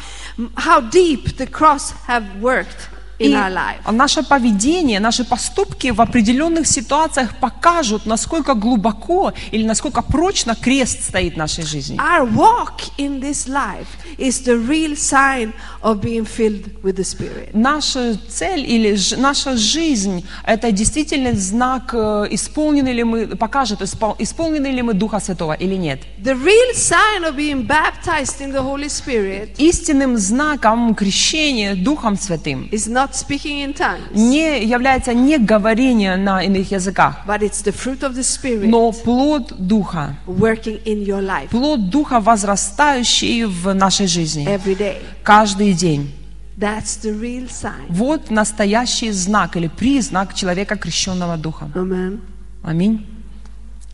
how 0.55 0.81
deep 0.81 1.37
the 1.37 1.47
cross 1.47 1.93
have 2.07 2.23
worked 2.39 2.89
In 3.22 3.30
И 3.30 3.34
our 3.34 3.50
life. 3.52 3.92
наше 3.92 4.22
поведение, 4.22 5.00
наши 5.00 5.24
поступки 5.24 5.90
в 5.90 6.00
определенных 6.00 6.66
ситуациях 6.66 7.36
покажут, 7.40 8.06
насколько 8.06 8.54
глубоко 8.54 9.32
или 9.52 9.64
насколько 9.64 10.02
прочно 10.02 10.54
крест 10.54 11.04
стоит 11.04 11.34
в 11.34 11.36
нашей 11.36 11.64
жизни. 11.64 11.98
Our 11.98 12.26
walk 12.32 12.90
in 12.98 13.20
this 13.20 13.46
life 13.48 13.86
is 14.18 14.44
the 14.44 14.56
real 14.68 14.94
sign 14.96 15.52
of 15.82 16.00
being 16.00 16.24
filled 16.24 16.82
with 16.82 16.96
the 16.96 17.04
Spirit. 17.04 17.50
Наша 17.54 18.16
цель 18.28 18.60
или 18.66 18.96
наша 19.16 19.56
жизнь– 19.56 20.24
это 20.46 20.70
действительно 20.72 21.32
знак, 21.34 21.90
э, 21.94 22.26
исполнены 22.30 22.88
ли 22.88 23.04
мы, 23.04 23.26
покажет, 23.36 23.80
испол- 23.82 24.16
исполнены 24.18 24.66
ли 24.66 24.82
мы 24.82 24.94
Духа 24.94 25.20
Святого 25.20 25.52
или 25.54 25.74
нет. 25.76 26.00
The 26.22 26.34
real 26.34 26.74
sign 26.74 27.24
of 27.24 27.36
being 27.36 27.66
baptized 27.66 28.40
in 28.40 28.52
the 28.52 28.62
Holy 28.62 28.88
Spirit 28.88 29.54
Истинным 29.58 30.16
знаком 30.18 30.94
крещения 30.94 31.74
Духом 31.74 32.16
Святым 32.16 32.68
is 32.70 32.88
not 32.88 33.11
speaking 33.14 33.62
in 33.64 33.72
tongues, 33.74 34.00
не 34.14 34.64
является 34.64 35.14
не 35.14 35.38
говорение 35.38 36.16
на 36.16 36.42
иных 36.42 36.70
языках, 36.70 37.18
but 37.26 37.40
it's 37.40 37.62
the 37.64 37.72
fruit 37.72 38.00
of 38.02 38.14
the 38.14 38.22
Spirit 38.22 38.66
но 38.68 38.92
плод 38.92 39.52
Духа. 39.58 40.16
working 40.26 40.82
in 40.84 41.04
your 41.04 41.20
life 41.22 41.48
Плод 41.50 41.90
Духа, 41.90 42.20
возрастающий 42.20 43.44
в 43.44 43.72
нашей 43.74 44.06
жизни 44.06 44.46
every 44.46 44.76
day. 44.76 44.98
каждый 45.22 45.72
день. 45.72 46.10
That's 46.56 46.98
the 47.02 47.18
real 47.18 47.48
sign. 47.48 47.86
Вот 47.88 48.30
настоящий 48.30 49.10
знак 49.10 49.56
или 49.56 49.68
признак 49.68 50.34
человека, 50.34 50.76
крещенного 50.76 51.36
Духом. 51.36 51.72
Amen. 51.74 52.20
Аминь. 52.62 53.06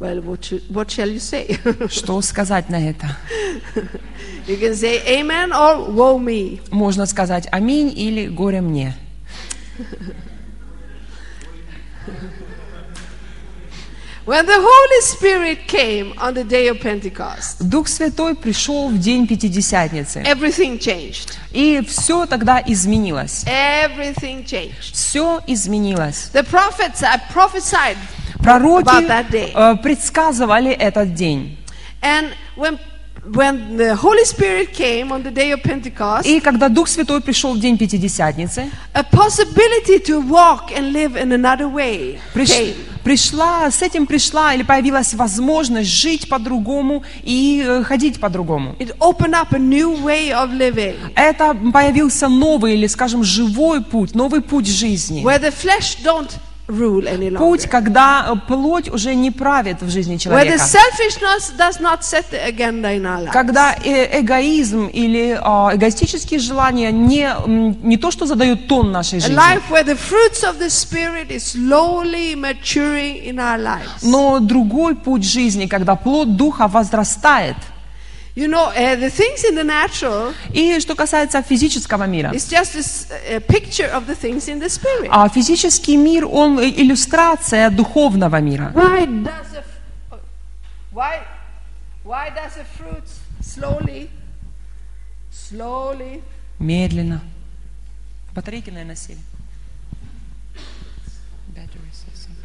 Well, 0.00 0.20
what, 0.22 0.44
should, 0.44 0.62
what 0.68 0.88
shall 0.90 1.08
you 1.08 1.18
say? 1.18 1.58
Что 1.88 2.20
сказать 2.20 2.68
на 2.68 2.76
это? 2.90 3.06
you 4.46 4.56
can 4.56 4.74
say 4.74 5.00
amen 5.20 5.50
or 5.52 5.88
woe 5.92 6.18
me. 6.18 6.60
Можно 6.70 7.06
сказать 7.06 7.48
аминь 7.50 7.92
или 7.96 8.26
горе 8.28 8.60
мне. 8.60 8.94
When 14.24 14.44
the 14.44 14.58
Holy 14.60 15.00
Spirit 15.00 15.66
came 15.66 16.12
on 16.18 16.34
the 16.34 16.44
day 16.44 16.68
of 16.68 16.80
Pentecost, 16.80 17.62
Дух 17.66 17.88
Святой 17.88 18.34
пришел 18.34 18.90
в 18.90 18.98
день 18.98 19.26
Пятидесятницы. 19.26 20.22
everything 20.22 20.78
changed. 20.78 21.38
И 21.50 21.80
все 21.88 22.26
тогда 22.26 22.62
изменилось. 22.66 23.44
Everything 23.46 24.44
changed. 24.44 24.92
Все 24.92 25.40
изменилось. 25.46 26.30
The 26.34 26.42
prophets 26.42 27.02
I 27.02 27.18
prophesied 27.32 27.96
Пророки 28.42 28.84
about 28.88 29.06
that 29.08 29.30
day. 29.30 29.52
э, 29.54 29.76
предсказывали 29.82 30.72
этот 30.72 31.14
день. 31.14 31.56
And 32.02 32.28
when 32.54 32.78
when 33.34 33.76
the 33.76 33.94
Holy 33.94 34.24
Spirit 34.24 34.72
came 34.72 35.10
on 35.12 35.22
the 35.22 35.30
day 35.30 35.52
of 35.52 35.62
Pentecost, 35.62 36.26
И 36.26 36.40
когда 36.40 36.68
Дух 36.68 36.88
Святой 36.88 37.20
пришел 37.20 37.54
в 37.54 37.60
день 37.60 37.76
Пятидесятницы, 37.76 38.70
a 38.94 39.02
possibility 39.04 39.98
to 40.04 40.20
walk 40.28 40.70
and 40.76 40.92
live 40.92 41.16
in 41.16 41.32
another 41.32 41.68
way 41.68 42.18
приш- 42.34 42.48
came. 42.50 42.74
пришла, 43.04 43.70
с 43.70 43.80
этим 43.82 44.06
пришла 44.06 44.54
или 44.54 44.62
появилась 44.62 45.14
возможность 45.14 45.88
жить 45.90 46.28
по-другому 46.28 47.02
и 47.22 47.62
э, 47.66 47.82
ходить 47.84 48.20
по-другому. 48.20 48.74
It 48.78 48.96
opened 48.98 49.34
up 49.34 49.52
a 49.52 49.58
new 49.58 49.94
way 50.04 50.30
of 50.30 50.50
living 50.52 50.96
Это 51.14 51.54
появился 51.72 52.28
новый 52.28 52.74
или, 52.74 52.86
скажем, 52.86 53.24
живой 53.24 53.82
путь, 53.82 54.14
новый 54.14 54.40
путь 54.40 54.66
жизни. 54.66 55.22
where 55.24 55.38
the 55.40 55.50
flesh 55.52 55.98
don't 56.04 56.30
rule 56.68 57.06
any 57.08 57.30
Путь, 57.36 57.66
когда 57.66 58.26
э, 58.28 58.36
плоть 58.46 58.88
уже 58.90 59.14
не 59.14 59.30
правит 59.30 59.80
в 59.82 59.88
жизни 59.90 60.14
Where 60.16 60.18
the 60.18 60.22
человека. 60.22 60.62
selfishness 60.64 61.52
does 61.56 61.80
not 61.80 62.02
set 62.02 62.26
the 62.30 62.44
agenda 62.46 62.94
in 62.94 63.02
our 63.06 63.22
lives. 63.24 63.32
Когда 63.32 63.74
э- 63.84 64.20
эгоизм 64.20 64.86
или 64.86 65.38
а, 65.40 65.70
эгоистические 65.74 66.38
желания 66.40 66.92
не, 66.92 67.28
не 67.82 67.96
то, 67.96 68.10
что 68.10 68.26
задают 68.26 68.68
тон 68.68 68.92
нашей 68.92 69.18
A 69.18 69.20
жизни, 69.20 69.36
life 69.36 69.62
where 69.70 69.84
the 69.84 69.96
fruits 69.96 70.44
of 70.44 70.58
the 70.58 70.68
Spirit 70.68 71.30
is 71.30 71.44
slowly 71.54 72.34
maturing 72.34 73.24
in 73.24 73.36
our 73.38 73.58
lives. 73.58 74.02
но 74.02 74.38
другой 74.38 74.94
путь 74.94 75.24
жизни, 75.24 75.66
когда 75.66 75.94
плод 75.96 76.36
Духа 76.36 76.68
возрастает. 76.68 77.56
You 78.38 78.46
know, 78.46 78.66
uh, 78.66 78.94
the 78.94 79.10
things 79.10 79.42
in 79.42 79.56
the 79.56 79.64
natural 79.64 80.32
И 80.52 80.78
что 80.78 80.94
касается 80.94 81.42
физического 81.42 82.04
мира, 82.04 82.30
is 82.32 82.48
just 82.48 82.74
this, 82.74 83.10
uh, 83.10 83.40
picture 83.40 83.90
of 83.92 84.06
the 84.06 84.14
things 84.14 84.48
in 84.48 84.60
the 84.60 84.68
Spirit. 84.68 85.08
а 85.10 85.28
физический 85.28 85.96
мир, 85.96 86.24
он 86.24 86.60
э, 86.60 86.68
иллюстрация 86.68 87.68
духовного 87.70 88.40
мира. 88.40 88.70
Why 88.76 89.06
does 89.06 89.56
a, 89.56 89.64
why, 90.92 91.18
why 92.04 92.30
does 92.30 92.56
a 92.56 92.64
fruit 92.76 93.02
slowly 93.40 94.08
Slowly. 95.32 96.22
Медленно. 96.60 97.20
Батарейки, 98.34 98.70
наверное, 98.70 98.94
сели. 98.94 99.18
Battery 101.54 101.90
says 101.90 102.26
something. 102.26 102.38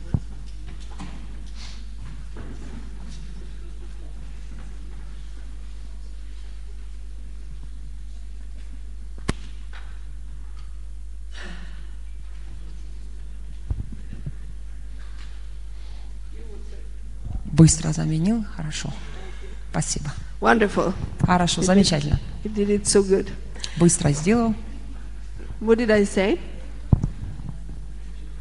Быстро 17.54 17.92
заменил, 17.94 18.44
хорошо. 18.56 18.90
Спасибо. 19.72 20.12
Wonderful. 20.42 20.94
Хорошо, 21.22 21.62
замечательно. 21.62 22.20
You 22.44 22.52
did 22.54 22.68
it 22.70 22.84
so 22.86 23.02
good. 23.08 23.30
Быстро 23.78 24.10
сделал. 24.12 24.56
What 25.62 25.78
did 25.78 25.92
I 25.92 26.04
say? 26.04 26.40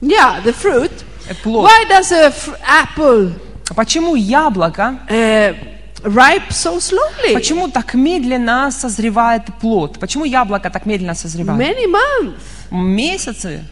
Yeah, 0.01 0.43
the 0.43 0.53
fruit. 0.55 0.91
Э, 1.29 1.35
Плод. 1.43 1.69
Why 1.71 1.85
does 1.89 2.11
a 2.11 2.33
apple 2.67 3.33
А 3.69 3.75
Почему 3.75 4.17
яблоко, 4.17 4.99
uh, 5.09 5.57
ripe 6.03 6.49
so 6.51 6.81
slowly? 6.81 7.35
почему 7.35 7.69
так 7.71 7.95
медленно 7.95 8.71
созревает 8.73 9.45
плод? 9.61 10.01
Почему 10.01 10.25
яблоко 10.25 10.71
так 10.71 10.87
медленно 10.87 11.15
созревает? 11.15 11.61
Many 11.61 11.87
months. 11.87 12.41
Месяцы. 12.71 13.63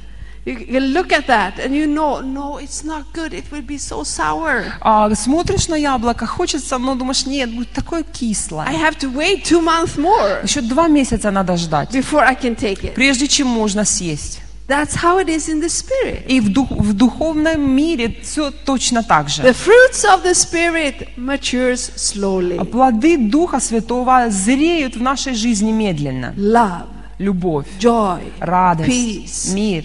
You 0.47 0.57
can 0.57 0.93
look 0.95 1.13
at 1.13 1.27
that 1.27 1.59
and 1.59 1.75
you 1.75 1.87
know, 1.87 2.21
no, 2.23 2.57
it's 2.59 2.83
not 2.83 3.13
good. 3.13 3.35
It 3.35 3.45
will 3.53 3.61
be 3.67 3.77
so 3.79 4.03
sour. 4.05 4.65
А 4.81 5.15
смотришь 5.15 5.69
на 5.69 5.75
яблоко, 5.77 6.27
хочется, 6.27 6.79
но 6.79 6.95
думаешь, 6.95 7.27
нет, 7.27 7.55
будет 7.55 7.71
такое 7.73 8.01
I 8.01 8.05
кислое. 8.13 8.67
have 8.69 8.97
to 9.01 9.13
wait 9.13 9.45
two 9.45 9.61
months 9.61 9.97
more 9.99 10.43
Еще 10.43 10.63
два 10.63 10.89
месяца 10.89 11.31
надо 11.31 11.57
ждать, 11.59 11.95
before 11.95 12.23
I 12.25 12.35
can 12.35 12.57
take 12.57 12.81
it. 12.83 12.95
прежде 12.95 13.29
чем 13.29 13.49
можно 13.49 13.85
съесть. 13.85 14.41
That's 14.67 14.95
how 15.03 15.19
it 15.19 15.29
is 15.29 15.49
in 15.49 15.61
the 15.61 15.69
spirit. 15.69 16.25
И 16.29 16.41
в, 16.41 16.49
дух- 16.49 16.71
в 16.71 16.93
духовном 16.95 17.75
мире 17.75 18.17
все 18.23 18.51
точно 18.53 19.03
так 19.03 19.29
же. 19.29 19.43
The 19.43 19.53
fruits 19.55 20.05
of 20.07 20.23
the 20.25 20.33
spirit 20.33 21.09
matures 21.19 21.91
slowly. 21.97 22.65
Плоды 22.65 23.19
Духа 23.19 23.59
Святого 23.61 24.31
зреют 24.31 24.95
в 24.97 25.03
нашей 25.03 25.35
жизни 25.35 25.73
медленно. 25.73 26.33
Love, 26.37 26.87
Любовь, 27.19 27.67
joy, 27.81 28.23
радость, 28.39 28.89
Peace. 28.91 29.55
мир, 29.55 29.85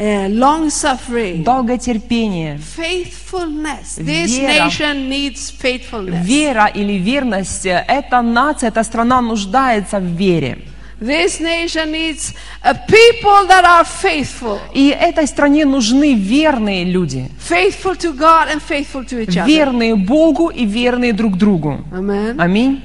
long 0.00 0.70
suffering, 0.70 1.44
долготерпение, 1.44 2.58
faithfulness. 2.58 3.98
This 3.98 4.38
Вера. 4.38 4.66
nation 4.66 5.08
needs 5.08 5.50
faithfulness. 5.50 6.24
Вера 6.24 6.66
или 6.66 6.94
верность, 6.94 7.66
э, 7.66 7.84
эта 7.86 8.22
нация, 8.22 8.68
эта 8.70 8.82
страна 8.82 9.20
нуждается 9.20 9.98
в 9.98 10.04
вере. 10.04 10.58
This 11.00 11.40
nation 11.40 11.92
needs 11.92 12.34
a 12.62 12.74
people 12.74 13.46
that 13.48 13.64
are 13.64 13.84
faithful. 13.84 14.58
И 14.74 14.88
этой 14.88 15.26
стране 15.26 15.64
нужны 15.64 16.14
верные 16.14 16.84
люди. 16.84 17.30
Faithful 17.38 17.96
to 17.96 18.12
God 18.12 18.48
and 18.52 18.60
faithful 18.60 19.04
to 19.04 19.18
each 19.24 19.36
other. 19.36 19.46
Верные 19.46 19.96
Богу 19.96 20.48
и 20.48 20.66
верные 20.66 21.12
друг 21.12 21.38
другу. 21.38 21.84
Amen. 21.92 22.36
Аминь. 22.38 22.82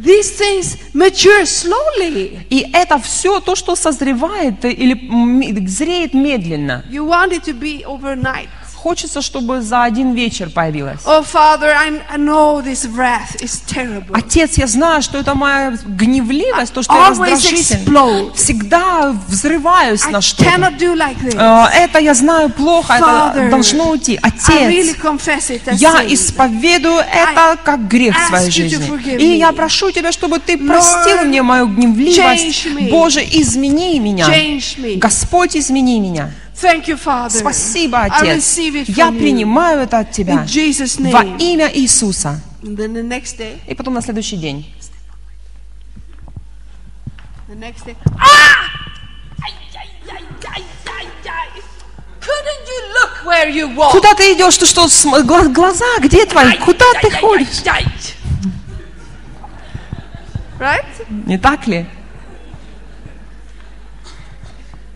These 0.00 0.36
things 0.36 0.78
mature 0.94 1.46
slowly. 1.46 2.46
И 2.50 2.66
это 2.72 2.98
все 2.98 3.40
то, 3.40 3.54
что 3.56 3.74
созревает 3.76 4.64
э, 4.64 4.70
или 4.72 4.94
м, 5.10 5.66
зреет 5.68 6.12
медленно. 6.12 6.84
You 6.90 7.06
want 7.06 7.32
it 7.32 7.44
to 7.44 7.58
be 7.58 7.82
overnight. 7.84 8.48
Хочется, 8.81 9.21
чтобы 9.21 9.61
за 9.61 9.83
один 9.83 10.13
вечер 10.13 10.49
появилось. 10.49 11.01
Oh, 11.05 11.23
Father, 11.23 11.71
I, 11.71 12.17
know 12.17 12.63
this 12.63 12.87
wrath 12.87 13.35
is 13.39 13.61
terrible. 13.67 14.11
Отец, 14.11 14.57
я 14.57 14.65
знаю, 14.65 15.03
что 15.03 15.19
это 15.19 15.35
моя 15.35 15.77
гневливость, 15.85 16.73
то, 16.73 16.81
что 16.81 16.91
я 16.95 17.09
раздражитель. 17.09 17.75
explode. 17.75 18.33
Всегда 18.33 19.15
взрываюсь 19.27 20.03
I 20.05 20.11
на 20.11 20.21
что-то. 20.21 20.49
cannot 20.49 20.77
do 20.79 20.95
like 20.95 21.15
this. 21.21 21.35
Э, 21.37 21.67
Это 21.83 21.99
я 21.99 22.15
знаю 22.15 22.49
плохо, 22.49 22.93
это 22.93 23.05
Father, 23.05 23.49
должно 23.51 23.91
уйти. 23.91 24.19
I 24.23 24.31
really 24.31 24.89
Отец, 24.91 24.95
confess 24.99 25.49
it 25.51 25.61
as 25.67 25.75
я 25.75 26.03
исповедую 26.07 27.01
это 27.01 27.57
как 27.63 27.87
грех 27.87 28.15
в 28.17 28.27
своей 28.29 28.49
жизни. 28.49 29.15
И 29.17 29.37
я 29.37 29.51
прошу 29.51 29.91
Тебя, 29.91 30.11
чтобы 30.11 30.39
Ты 30.39 30.57
простил 30.57 31.17
Lord, 31.17 31.25
мне 31.25 31.43
мою 31.43 31.67
гневливость. 31.67 32.89
Боже, 32.89 33.21
измени 33.21 33.99
меня. 33.99 34.27
Господь, 34.97 35.55
измени 35.55 35.99
меня. 35.99 36.31
Thank 36.61 36.87
you, 36.87 36.97
Father. 36.97 37.39
Спасибо, 37.39 37.97
I 38.03 38.07
Отец. 38.07 38.37
receive 38.37 38.75
it 38.75 38.89
Я 38.95 39.07
you. 39.09 39.17
принимаю 39.17 39.79
это 39.81 39.99
от 39.99 40.11
Тебя 40.11 40.33
In 40.35 40.45
Jesus' 40.45 40.99
во 41.11 41.23
name. 41.23 41.37
имя 41.39 41.71
Иисуса. 41.73 42.39
And 42.61 42.77
then 42.77 42.93
the 42.93 43.01
next 43.03 43.37
day, 43.39 43.59
И 43.67 43.73
потом 43.73 43.95
на 43.95 44.01
следующий 44.01 44.37
день. 44.37 44.71
the 47.49 47.55
next 47.57 47.85
day. 47.85 47.95
Ah! 48.17 48.51
Куда 53.91 54.13
ты 54.15 54.33
идешь? 54.33 54.57
Ты 54.57 54.65
что, 54.65 54.87
глаза 55.49 55.85
где 55.99 56.25
твои? 56.25 56.57
Куда 56.57 56.85
ты 57.01 57.11
ходишь? 57.11 57.61
Right? 60.59 60.85
Не 61.25 61.37
так 61.37 61.67
ли? 61.67 61.85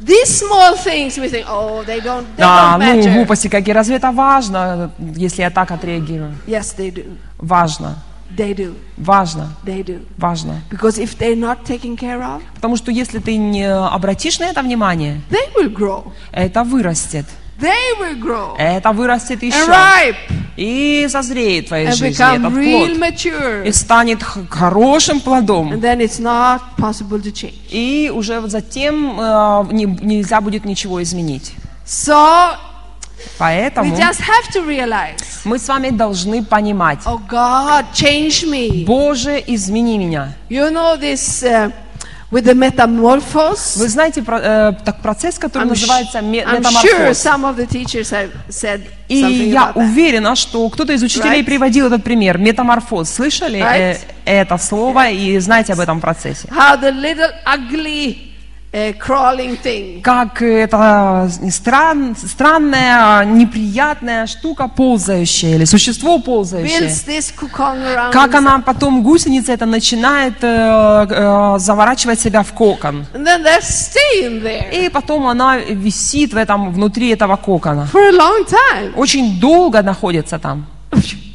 These 0.05 0.29
small 0.45 0.75
things 0.77 1.17
we 1.17 1.29
think, 1.29 1.45
oh, 1.49 1.83
they 1.83 1.99
don't, 1.99 2.25
they 2.37 2.43
А, 2.43 2.77
don't 2.77 3.03
ну, 3.07 3.13
глупости 3.15 3.47
какие. 3.47 3.73
Разве 3.73 3.95
это 3.95 4.11
важно, 4.11 4.91
если 4.99 5.41
я 5.41 5.49
так 5.49 5.71
отреагирую? 5.71 6.35
Yes, 6.47 6.75
they 6.77 6.91
do. 6.93 7.17
Важно. 7.39 7.95
They 8.37 8.53
do. 8.53 8.75
Важно. 8.97 9.49
They 9.65 9.83
do. 9.83 10.05
Важно. 10.17 10.61
Because 10.69 10.97
if 10.99 11.17
they're 11.17 11.35
not 11.39 11.63
taken 11.65 11.95
care 11.97 12.21
of, 12.21 12.41
Потому 12.55 12.75
что 12.75 12.91
если 12.91 13.19
ты 13.19 13.37
не 13.37 13.65
обратишь 13.67 14.39
на 14.39 14.45
это 14.45 14.61
внимание, 14.61 15.21
they 15.31 15.53
will 15.55 15.73
grow. 15.73 16.11
это 16.31 16.63
вырастет. 16.63 17.25
They 17.59 17.97
will 17.99 18.19
grow 18.21 18.55
Это 18.57 18.91
вырастет 18.91 19.41
and 19.41 19.47
еще. 19.47 19.65
ripe 19.71 20.15
И 20.57 21.07
созреет 21.09 21.65
в 21.65 21.67
твоей 21.69 21.87
and 21.87 21.95
жизни 21.95 22.09
become 22.09 22.35
этот 22.47 22.53
real 22.53 22.87
плод. 22.87 22.97
mature. 22.97 23.67
И 23.67 23.71
станет 23.71 24.23
хорошим 24.23 25.19
плодом. 25.21 25.73
And 25.73 25.81
then 25.81 25.99
it's 25.99 26.19
not 26.19 26.61
possible 26.77 27.21
to 27.21 27.31
change. 27.31 27.55
И 27.69 28.11
уже 28.13 28.39
вот 28.39 28.51
затем 28.51 29.19
э, 29.19 29.65
не- 29.71 29.85
нельзя 29.85 30.41
будет 30.41 30.65
ничего 30.65 31.01
изменить. 31.03 31.53
So 31.85 32.55
we 32.55 32.57
Поэтому 33.39 33.95
just 33.95 34.19
have 34.21 34.51
to 34.53 34.65
realize, 34.65 35.15
мы 35.45 35.57
с 35.59 35.67
вами 35.67 35.89
должны 35.89 36.43
понимать, 36.43 36.99
oh 37.05 37.19
God, 37.29 37.85
change 37.93 38.45
me. 38.45 38.85
Боже, 38.85 39.43
измени 39.47 39.97
меня. 39.97 40.33
You 40.49 40.71
know 40.71 40.97
this 40.99 41.43
uh, 41.43 41.71
with 42.35 42.43
the 42.45 42.53
metamorphose. 42.53 43.77
Вы 43.79 43.87
знаете 43.87 44.21
про- 44.21 44.39
э, 44.41 44.73
так, 44.83 45.01
процесс, 45.01 45.37
который 45.39 45.63
I'm, 45.63 45.69
называется 45.69 46.21
ме- 46.21 46.43
I'm 46.43 46.61
sure 46.61 47.09
метаморфоз. 47.09 47.25
some 47.25 47.43
of 47.45 47.55
the 47.57 47.65
teachers 47.67 48.11
have 48.11 48.29
said 48.49 48.81
И 49.07 49.15
я 49.51 49.71
уверена, 49.75 50.35
что 50.35 50.67
кто-то 50.69 50.91
из 50.93 51.03
учителей 51.03 51.41
Right? 51.41 51.45
приводил 51.45 51.87
этот 51.87 52.03
пример. 52.03 52.37
Метаморфоз. 52.37 53.09
Слышали 53.09 53.59
Right? 53.59 53.97
э, 54.25 54.41
это 54.43 54.57
слово 54.57 55.09
и 55.11 55.37
знаете 55.39 55.73
об 55.73 55.79
этом 55.79 56.01
процессе? 56.01 56.47
How 56.49 56.79
the 56.81 56.91
little 56.91 57.31
ugly 57.45 58.24
Как 60.03 60.41
это 60.41 61.29
стран, 61.49 62.15
странная, 62.15 63.23
неприятная 63.23 64.27
штука 64.27 64.67
ползающая 64.67 65.55
или 65.55 65.65
существо 65.65 66.19
ползающее. 66.19 66.89
Как 68.11 68.35
она 68.35 68.59
потом, 68.59 69.01
гусеница 69.01 69.53
это 69.53 69.65
начинает 69.65 70.43
э, 70.43 71.07
э, 71.09 71.59
заворачивать 71.59 72.19
себя 72.19 72.43
в 72.43 72.51
кокон. 72.51 73.05
И 74.73 74.89
потом 74.89 75.27
она 75.27 75.57
висит 75.57 76.33
в 76.33 76.37
этом, 76.37 76.73
внутри 76.73 77.09
этого 77.09 77.37
кокона. 77.37 77.87
Очень 78.97 79.39
долго 79.39 79.81
находится 79.81 80.37
там. 80.37 80.65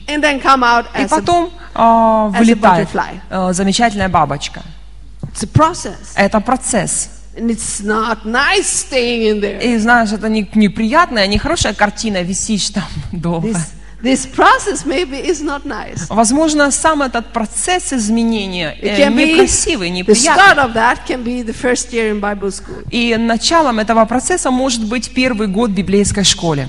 and 0.08 0.22
then 0.22 0.42
come 0.42 0.62
out 0.62 0.86
И 1.00 1.06
потом 1.06 1.50
э, 1.74 2.38
вылетает 2.38 2.88
э, 3.30 3.52
замечательная 3.52 4.08
бабочка. 4.08 4.60
it's 5.32 5.42
a 5.42 5.46
process 5.46 6.12
Это 6.16 6.40
процесс. 6.40 7.19
And 7.36 7.50
it's 7.50 7.80
not 7.82 8.24
nice 8.24 8.66
staying 8.66 9.22
in 9.22 9.40
there 9.40 9.60
И 9.62 9.78
знаешь, 9.78 10.12
это 10.12 10.28
не, 10.28 10.48
неприятная, 10.54 11.26
нехорошая 11.26 11.74
картина, 11.74 12.22
висишь 12.22 12.70
там 12.70 12.84
долго. 13.12 13.48
this, 13.48 13.72
this 14.02 14.26
process 14.26 14.84
maybe 14.84 15.12
is 15.24 15.40
not 15.42 15.64
nice 15.64 16.06
Возможно, 16.08 16.70
сам 16.70 17.02
этот 17.02 17.32
процесс 17.32 17.92
изменения 17.92 18.76
э, 18.80 19.08
некрасивый, 19.10 19.88
the 19.90 19.92
неприятный. 19.92 20.42
start 20.42 20.58
of 20.58 20.72
that 20.74 20.98
can 21.06 21.22
be 21.22 21.42
the 21.44 21.54
first 21.54 21.92
year 21.92 22.10
in 22.10 22.20
bible 22.20 22.50
school 22.50 22.84
И 22.90 23.16
началом 23.16 23.78
этого 23.78 24.04
процесса 24.06 24.50
может 24.50 24.84
быть 24.88 25.12
первый 25.14 25.46
год 25.46 25.70
в 25.70 25.74
библейской 25.74 26.24
школе. 26.24 26.68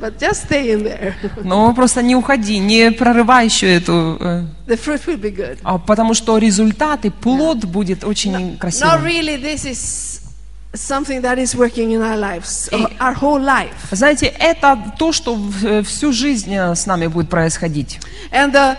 But 0.00 0.18
just 0.18 0.46
stay 0.46 0.70
in 0.72 0.82
there 0.84 1.14
Но 1.44 1.72
просто 1.74 2.02
не 2.02 2.16
уходи, 2.16 2.58
не 2.58 2.90
прорывай 2.90 3.46
еще 3.46 3.74
эту... 3.74 4.16
э, 4.20 4.44
the 4.66 4.76
fruit 4.76 5.04
will 5.06 5.20
be 5.20 5.34
good 5.34 5.58
а, 5.62 5.78
потому 5.78 6.14
что 6.14 6.38
результат 6.38 7.04
и 7.04 7.10
плод 7.10 7.64
будет 7.64 8.04
очень 8.04 8.32
no 8.34 8.58
красивым. 8.58 9.04
really 9.04 9.36
this 9.36 9.64
is 9.64 10.22
something 10.74 11.22
that 11.22 11.38
is 11.38 11.54
working 11.54 11.90
in 11.92 12.02
our 12.02 12.16
lives, 12.16 12.68
our 13.00 13.14
whole 13.14 13.40
life. 13.40 13.72
Знаете, 13.90 14.26
это 14.26 14.78
то, 14.98 15.12
что 15.12 15.38
э, 15.64 15.82
всю 15.82 16.12
жизнь 16.12 16.54
э, 16.54 16.74
с 16.74 16.84
нами 16.86 17.06
будет 17.06 17.30
происходить. 17.30 17.98
And 18.30 18.52
the, 18.52 18.76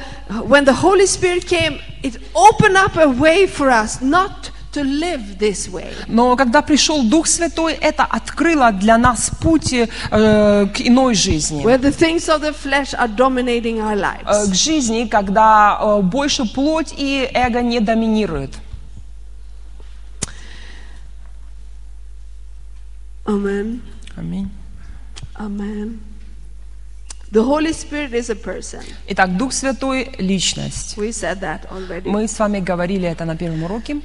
when 0.48 0.66
the 0.66 0.74
Holy 0.74 1.08
Spirit 1.08 1.48
came, 1.48 1.80
it 2.04 2.22
opened 2.36 2.78
up 2.78 2.96
a 2.96 3.10
way 3.10 3.48
for 3.48 3.70
us 3.72 4.02
not 4.02 4.52
to 4.74 4.84
live 4.84 5.38
this 5.38 5.70
way. 5.70 5.94
Но 6.08 6.36
когда 6.36 6.62
пришел 6.62 7.04
Дух 7.04 7.28
Святой, 7.28 7.74
это 7.74 8.04
открыло 8.04 8.72
для 8.72 8.98
нас 8.98 9.32
путь 9.42 9.74
э, 9.74 9.88
к 10.10 10.82
иной 10.82 11.16
жизни. 11.16 11.64
Where 11.64 11.80
the 11.80 11.92
things 11.92 12.28
of 12.30 12.42
the 12.42 12.54
flesh 12.54 12.94
are 12.94 13.08
dominating 13.08 13.80
our 13.80 13.96
Э, 13.96 14.24
lives. 14.24 14.52
К 14.52 14.54
жизни, 14.54 15.08
когда 15.08 15.80
э, 15.82 16.02
больше 16.02 16.46
плоть 16.46 16.94
и 16.98 17.30
эго 17.34 17.62
не 17.62 17.80
доминирует. 17.80 18.52
Amen. 23.26 23.82
Аминь. 24.16 24.50
Amen. 25.36 26.00
The 27.32 27.44
Holy 27.44 27.74
Spirit 27.74 28.14
is 28.14 28.32
a 28.32 28.36
person. 28.36 28.84
Итак, 29.08 29.38
Дух 29.38 29.54
Святой– 29.54 30.16
личность. 30.18 30.98
We 30.98 31.10
said 31.12 31.40
that 31.42 31.70
already. 31.72 32.10
Мы 32.10 32.28
с 32.28 32.40
вами 32.40 32.60
говорили 32.60 33.08
это 33.08 33.26
на 33.26 33.36
первом 33.36 33.64
уроке. 33.64 34.02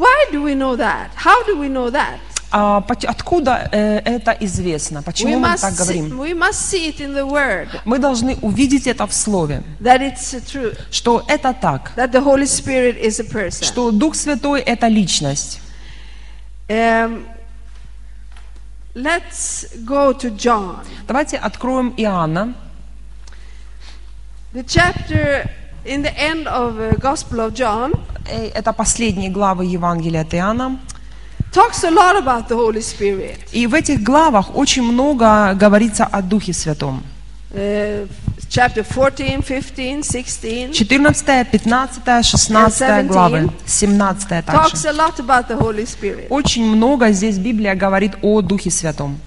Why 0.00 0.28
do 0.32 0.42
we 0.42 0.54
know 0.54 0.76
that? 0.76 1.10
How 1.14 1.44
do 1.44 1.58
we 1.58 1.68
know 1.68 1.90
that? 1.90 2.20
А 2.52 2.82
откуда 3.06 3.68
э, 3.70 3.98
это 3.98 4.32
известно? 4.40 5.02
Почему 5.02 5.38
мы 5.38 5.58
так 5.58 5.74
говорим? 5.74 6.18
we 6.18 6.32
must 6.32 6.70
see 6.70 6.88
it 6.88 7.00
in 7.00 7.14
the 7.14 7.24
Word 7.24 7.68
Мы 7.84 7.98
должны 7.98 8.36
увидеть 8.40 8.86
это 8.86 9.06
в 9.06 9.12
Слове, 9.12 9.62
that 9.78 10.00
it's 10.00 10.34
true, 10.50 10.74
что 10.90 11.22
это 11.28 11.52
так, 11.52 11.92
that 11.96 12.12
the 12.12 12.24
Holy 12.24 12.46
Spirit 12.46 12.98
is 12.98 13.20
a 13.20 13.24
person. 13.24 13.64
что 13.64 13.90
Дух 13.90 14.14
Святой– 14.14 14.60
это 14.66 14.88
личность. 14.88 15.60
Um, 16.68 17.26
let's 18.94 19.66
go 19.84 20.12
to 20.14 20.34
John, 20.34 20.78
Давайте 21.06 21.36
откроем 21.36 21.92
Иоанна, 21.98 22.54
the 24.54 24.64
chapter 24.64 25.48
in 25.84 26.02
the 26.02 26.12
end 26.16 26.46
of 26.46 26.78
uh, 26.78 26.94
Gospel 26.98 27.40
of 27.40 27.54
John 27.54 27.92
Э, 28.30 28.50
это 28.54 28.72
последние 28.72 29.30
главы 29.30 29.64
Евангелия 29.64 30.22
от 30.22 30.34
Иоанна. 30.34 30.78
talks 31.52 31.82
a 31.82 31.90
lot 31.90 32.16
about 32.16 32.48
the 32.48 32.56
Holy 32.56 32.80
Spirit. 32.80 33.38
И 33.52 33.66
в 33.66 33.74
этих 33.74 34.02
главах 34.02 34.54
очень 34.56 34.82
много 34.82 35.52
говорится 35.54 36.04
о 36.04 36.22
Духе 36.22 36.52
Святом. 36.52 37.02
Uh, 37.52 38.08
chapter 38.48 38.84
14, 38.84 39.42
15, 39.44 40.04
16 40.04 40.72
14, 40.72 41.50
15, 41.50 42.24
16 42.24 43.06
главы, 43.08 43.50
17 43.66 44.44
talks 44.44 44.82
также. 44.82 44.88
a 44.88 44.92
lot 44.92 45.18
about 45.18 45.48
the 45.48 45.58
Holy 45.58 45.84
Spirit. 45.84 46.28
Очень 46.30 46.66
много 46.66 47.10
здесь 47.10 47.38
Библия 47.38 47.74
говорит 47.74 48.12
о 48.22 48.40
Духе 48.40 48.70
Святом. 48.70 49.18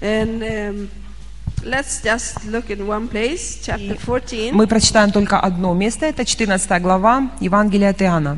And 0.00 0.42
um, 0.42 0.88
let's 1.63 2.01
just 2.03 2.45
look 2.45 2.69
in 2.69 2.85
one 2.87 3.07
place, 3.07 3.59
chapter 3.63 3.97
14, 3.97 4.53
Мы 4.53 4.67
прочитаем 4.67 5.11
только 5.11 5.39
одно 5.39 5.73
место, 5.73 6.05
это 6.05 6.25
14 6.25 6.81
глава 6.81 7.31
Евангелия 7.39 7.89
от 7.89 8.01
Иоанна, 8.01 8.37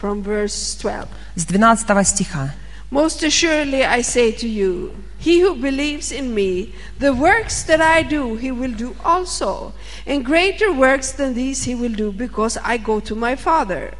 from 0.00 0.22
verse 0.24 0.76
12. 0.80 1.08
с 1.36 1.44
12 1.44 2.06
стиха. 2.06 2.54
Most 2.90 3.22
assuredly 3.22 3.84
I 3.84 4.02
say 4.02 4.32
to 4.32 4.48
you, 4.48 4.90
he 5.20 5.40
who 5.40 5.54
believes 5.54 6.10
in 6.10 6.34
me, 6.34 6.72
the 6.98 7.12
works 7.14 7.62
that 7.64 7.80
I 7.80 8.02
do, 8.02 8.34
he 8.34 8.50
will 8.50 8.72
do 8.72 8.96
also. 9.04 9.72
And 10.06 10.24
greater 10.24 10.72
works 10.72 11.12
than 11.12 11.34
these 11.34 11.62
he 11.64 11.76
will 11.76 11.94
do, 11.94 12.10
because 12.10 12.58
I 12.64 12.78
go 12.78 12.98
to 13.00 13.14
my 13.14 13.36
Father. 13.36 13.94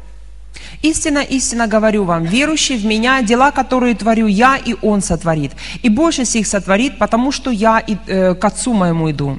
Истинно, 0.82 1.18
истинно 1.18 1.66
говорю 1.66 2.04
вам, 2.04 2.24
верующий 2.24 2.76
в 2.76 2.84
меня, 2.84 3.22
дела, 3.22 3.50
которые 3.50 3.94
творю 3.94 4.26
я, 4.26 4.56
и 4.56 4.74
он 4.82 5.02
сотворит. 5.02 5.52
И 5.82 5.88
больше 5.88 6.24
сих 6.24 6.46
сотворит, 6.46 6.98
потому 6.98 7.32
что 7.32 7.50
я 7.50 7.78
и, 7.78 7.96
э, 8.06 8.34
к 8.34 8.44
Отцу 8.44 8.72
моему 8.72 9.10
иду. 9.10 9.38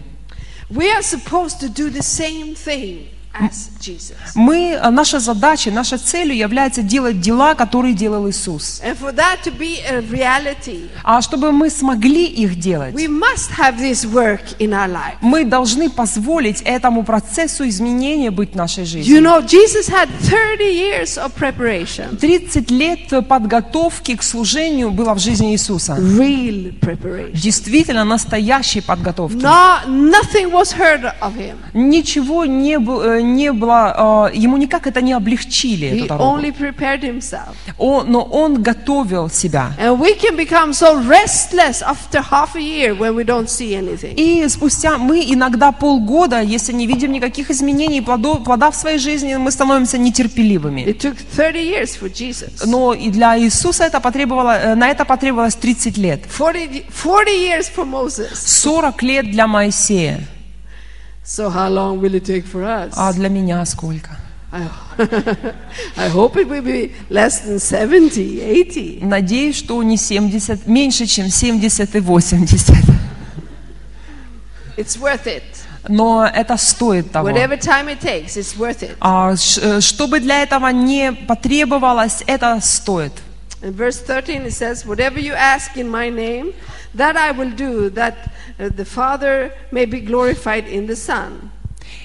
We 0.69 0.91
are 0.91 1.01
supposed 1.01 1.61
to 1.61 1.69
do 1.69 1.89
the 1.89 2.01
same 2.01 2.55
thing. 2.55 3.16
Мы, 4.35 4.71
э, 4.71 4.89
наша 4.89 5.19
задача, 5.19 5.71
наша 5.71 5.97
целью 5.97 6.35
является 6.35 6.81
делать 6.81 7.21
дела, 7.21 7.53
которые 7.53 7.93
делал 7.93 8.27
Иисус. 8.29 8.81
Reality, 8.81 10.89
А 11.03 11.21
чтобы 11.21 11.51
мы 11.51 11.69
смогли 11.69 12.25
их 12.25 12.59
делать, 12.59 12.95
мы 15.21 15.45
должны 15.45 15.89
позволить 15.89 16.61
этому 16.61 17.03
процессу 17.03 17.67
изменения 17.67 18.31
быть 18.31 18.53
в 18.53 18.55
нашей 18.55 18.83
You 18.83 18.87
жизни. 18.87 19.19
know, 19.19 19.41
Jesus 19.45 19.87
had 19.89 20.09
30 20.21 20.73
years 20.73 21.17
of 21.17 21.31
preparation, 21.35 22.17
30 22.17 22.71
лет 22.71 23.27
подготовки 23.27 24.15
к 24.15 24.23
служению 24.23 24.91
было 24.91 25.13
в 25.13 25.19
жизни 25.19 25.51
Иисуса. 25.53 25.95
real 25.99 26.77
preparation. 26.79 27.31
Действительно 27.33 28.03
настоящей 28.03 28.81
подготовки. 28.81 29.37
No, 29.37 29.79
nothing 29.87 30.51
was 30.51 30.73
heard 30.75 31.03
of 31.21 31.35
him. 31.37 31.55
Ничего 31.73 32.45
не, 32.45 32.79
был- 32.79 33.01
э, 33.01 33.21
не 33.35 33.51
было, 33.51 34.29
э, 34.33 34.37
ему 34.37 34.57
никак 34.57 34.87
это 34.87 35.01
не 35.01 35.13
облегчили, 35.13 35.87
эту 35.87 36.07
дорогу. 36.07 36.37
only 36.39 36.51
prepared 36.57 37.01
himself. 37.01 37.55
Он- 37.77 38.11
но 38.11 38.21
он 38.23 38.61
готовил 38.63 39.29
себя. 39.29 39.71
И 44.15 44.47
спустя 44.49 44.97
мы 44.97 45.23
иногда 45.33 45.71
полгода, 45.71 46.41
если 46.41 46.73
не 46.73 46.87
видим 46.87 47.11
никаких 47.11 47.51
изменений, 47.51 48.01
плодов, 48.01 48.43
плода 48.43 48.69
в 48.71 48.75
своей 48.75 48.99
жизни, 48.99 49.35
мы 49.35 49.51
становимся 49.51 49.97
нетерпеливыми. 49.97 50.81
It 50.81 50.99
took 50.99 51.17
30 51.35 51.63
years 51.63 51.97
for 52.01 52.11
Jesus. 52.11 52.65
Но 52.65 52.93
и 52.93 53.09
для 53.09 53.37
Иисуса 53.37 53.83
это 53.85 53.99
потребовало, 53.99 54.57
э, 54.57 54.75
на 54.75 54.89
это 54.89 55.05
потребовалось 55.05 55.55
30 55.55 55.97
лет. 55.97 56.21
40, 56.37 56.83
40 56.93 57.27
years 57.29 57.65
for 57.75 57.85
Moses. 57.85 58.35
40 58.35 59.03
лет 59.03 59.31
для 59.31 59.47
Моисея. 59.47 60.19
So 61.26 61.48
how 61.50 61.68
long 61.68 62.00
will 62.00 62.14
it 62.14 62.24
take 62.24 62.44
for 62.44 62.64
us? 62.64 62.92
А 62.96 63.12
для 63.12 63.28
меня 63.28 63.64
сколько? 63.64 64.10
I, 64.50 64.68
I 65.96 66.08
hope 66.10 66.36
it 66.36 66.46
will 66.48 66.62
be 66.62 66.92
less 67.08 67.40
than 67.40 67.58
70, 67.58 68.40
80. 68.42 68.98
Надеюсь, 69.02 69.56
что 69.56 69.82
не 69.82 69.96
70, 69.96 70.66
меньше, 70.66 71.06
чем 71.06 71.30
70 71.30 71.94
и 71.94 72.00
80. 72.00 72.84
It's 74.76 74.98
worth 74.98 75.26
it. 75.26 75.42
Но 75.88 76.24
это 76.26 76.56
стоит 76.56 77.10
того. 77.10 77.28
Whatever 77.30 77.56
time 77.58 77.88
it 77.88 78.00
takes, 78.00 78.36
it's 78.36 78.56
worth 78.56 78.82
it. 78.82 78.96
А, 79.00 79.34
ш- 79.36 79.60
э, 79.60 79.80
чтобы 79.80 80.20
для 80.20 80.42
этого 80.42 80.68
не 80.68 81.12
потребовалось, 81.12 82.22
это 82.26 82.60
стоит. 82.62 83.12
In 83.62 83.72
verse 83.74 83.98
13 83.98 84.46
it 84.46 84.52
says, 84.52 84.84
Whatever 84.84 85.18
you 85.18 85.34
ask 85.34 85.76
in 85.76 85.88
my 85.88 86.10
name, 86.10 86.52
that 86.96 87.16
I 87.16 87.32
will 87.32 87.50
do, 87.50 87.90
that 87.90 88.14
uh, 88.58 88.68
the 88.68 88.84
Father 88.84 89.52
may 89.70 89.86
be 89.86 90.00
glorified 90.00 90.66
in 90.68 90.86
the 90.86 90.96
Son. 90.96 91.50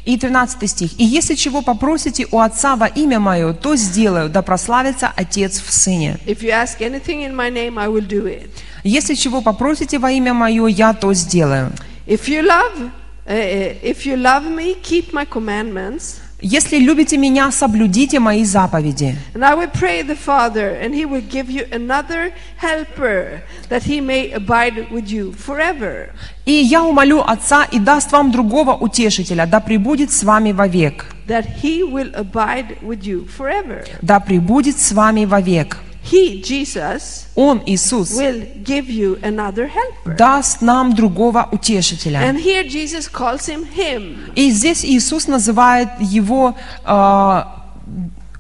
И 0.06 0.18
13 0.18 0.68
стих. 0.68 0.92
«И 0.98 1.04
если 1.04 1.36
чего 1.36 1.62
попросите 1.62 2.28
у 2.32 2.40
Отца 2.40 2.76
во 2.76 2.88
имя 2.88 3.20
Мое, 3.20 3.54
то 3.54 3.76
сделаю, 3.76 4.30
да 4.30 4.42
прославится 4.42 5.12
Отец 5.16 5.60
в 5.60 5.72
Сыне. 5.72 6.18
If 6.26 6.42
you 6.42 6.52
ask 6.52 6.80
anything 6.80 7.24
in 7.24 7.36
my 7.36 7.50
name, 7.50 7.78
I 7.78 7.88
will 7.88 8.08
do 8.08 8.26
it. 8.26 8.50
Если 8.84 9.16
чего 9.16 9.42
попросите 9.42 10.00
во 10.00 10.12
имя 10.12 10.34
Мое, 10.34 10.68
я 10.68 10.94
то 10.94 11.14
сделаю. 11.14 11.72
If 12.06 12.30
you 12.30 12.42
love, 12.42 12.90
uh, 13.26 13.34
uh, 13.34 13.82
if 13.82 14.06
you 14.06 14.16
love 14.16 14.50
me, 14.50 14.76
keep 14.82 15.12
my 15.12 15.26
commandments, 15.26 16.21
Если 16.45 16.79
любите 16.79 17.17
Меня, 17.17 17.53
соблюдите 17.53 18.19
Мои 18.19 18.45
заповеди. 18.45 19.15
И 26.45 26.53
я 26.53 26.83
умолю 26.83 27.21
Отца 27.21 27.65
и 27.71 27.79
даст 27.79 28.11
вам 28.11 28.33
другого 28.33 28.73
утешителя, 28.75 29.47
да 29.47 29.61
пребудет 29.61 30.11
с 30.11 30.25
вами 30.25 30.51
вовек. 30.51 31.07
Да 34.03 34.19
пребудет 34.19 34.81
с 34.81 34.91
вами 34.91 35.25
вовек. 35.25 35.79
He, 36.05 36.43
Jesus, 36.43 37.27
Он, 37.37 37.63
Иисус, 37.65 38.17
will 38.17 38.45
give 38.65 38.91
you 38.91 39.19
another 39.23 39.69
helper. 39.69 40.17
даст 40.17 40.61
нам 40.61 40.95
другого 40.95 41.49
утешителя. 41.53 42.19
And 42.29 42.39
here 42.39 42.65
Jesus 42.65 43.09
calls 43.09 43.47
him 43.49 43.65
Him. 43.77 44.33
И 44.35 44.51
здесь 44.51 44.85
Иисус 44.85 45.29
называет 45.29 45.89
его 46.01 46.57
э, 46.85 47.43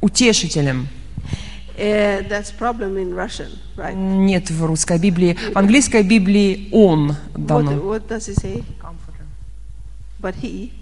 утешителем. 0.00 0.88
Uh, 1.78 2.22
that's 2.28 2.50
problem 2.50 2.98
in 2.98 3.14
Russian, 3.14 3.50
right? 3.76 3.94
Нет 3.94 4.50
в 4.50 4.64
русской 4.64 4.98
Библии. 4.98 5.36
В 5.52 5.56
английской 5.56 6.02
Библии 6.02 6.68
он 6.72 7.16
What, 7.34 7.46
дано. 7.46 7.72
what 7.82 8.08
does 8.08 8.28
it 8.28 8.38
say? 8.40 8.62
But 10.20 10.34
He. 10.36 10.72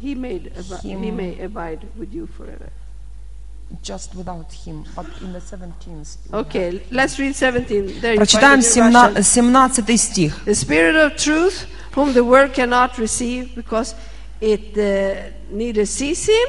He 0.00 0.14
made 0.14 0.52
he 0.82 0.94
may 0.94 1.40
abide 1.40 1.88
with 1.98 2.14
you 2.14 2.28
forever. 2.28 2.70
Just 3.82 4.14
without 4.14 4.50
him, 4.52 4.84
but 4.96 5.06
in 5.20 5.32
the 5.32 5.40
17th. 5.40 6.16
Okay, 6.32 6.80
let's 6.90 7.18
read 7.18 7.34
17. 7.34 8.00
There 8.00 8.14
you 8.14 8.18
Прочитаем 8.18 8.60
find 8.60 8.64
it 8.64 8.76
in 8.76 8.92
Russian. 8.92 9.22
17 9.22 9.96
стих. 9.98 10.44
The 10.46 10.54
Spirit 10.54 10.96
of 10.96 11.16
truth, 11.16 11.66
whom 11.94 12.12
the 12.14 12.24
world 12.24 12.54
cannot 12.54 12.98
receive 12.98 13.54
because 13.54 13.94
it 14.40 14.76
uh, 14.76 15.30
neither 15.50 15.84
sees 15.84 16.26
him 16.26 16.48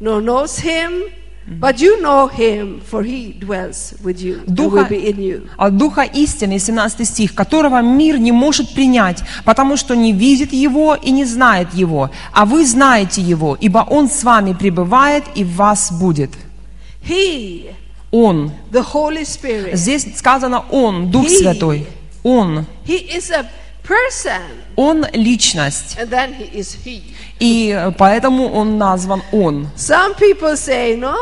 nor 0.00 0.22
knows 0.22 0.58
him, 0.58 1.04
But 1.46 1.78
you 1.78 2.00
know 2.00 2.26
him, 2.26 2.80
for 2.80 3.02
he 3.02 3.34
dwells 3.34 3.94
with 4.02 4.18
you, 4.18 4.42
and 4.46 4.56
Духа- 4.56 4.76
will 4.76 4.88
be 4.88 5.10
in 5.10 5.20
you. 5.20 5.48
От 5.58 5.76
Духа 5.76 6.02
истины, 6.02 6.58
17 6.58 7.04
стих, 7.04 7.34
которого 7.34 7.82
мир 7.82 8.18
не 8.18 8.32
может 8.32 8.72
принять, 8.74 9.22
потому 9.44 9.76
что 9.76 9.94
не 9.94 10.12
видит 10.14 10.54
Его 10.54 10.94
и 10.94 11.10
не 11.10 11.26
знает 11.26 11.74
Его. 11.74 12.10
А 12.32 12.46
вы 12.46 12.64
знаете 12.64 13.20
Его, 13.20 13.58
ибо 13.60 13.86
Он 13.90 14.08
с 14.08 14.24
вами 14.24 14.54
пребывает 14.54 15.24
и 15.34 15.44
в 15.44 15.56
вас 15.56 15.92
будет. 15.92 16.30
He, 17.06 17.74
Он. 18.12 18.50
the 18.70 18.82
Holy 18.82 19.24
Spirit, 19.24 19.76
Здесь 19.76 20.06
сказано 20.16 20.64
Он, 20.70 21.10
Дух 21.10 21.26
He. 21.26 21.38
Святой. 21.42 21.86
Он. 22.22 22.64
he 22.86 22.96
is 23.16 23.30
a 23.30 23.46
person, 23.82 24.40
Он 24.76 25.04
личность. 25.12 25.96
and 25.98 26.08
then 26.10 26.32
he 26.34 26.50
is 26.58 26.74
he. 26.84 27.02
И 27.40 27.92
поэтому 27.98 28.50
Он 28.52 28.78
назван 28.78 29.22
Он. 29.32 29.68
Some 29.76 30.14
people 30.14 30.56
say, 30.56 30.96
no, 30.96 31.14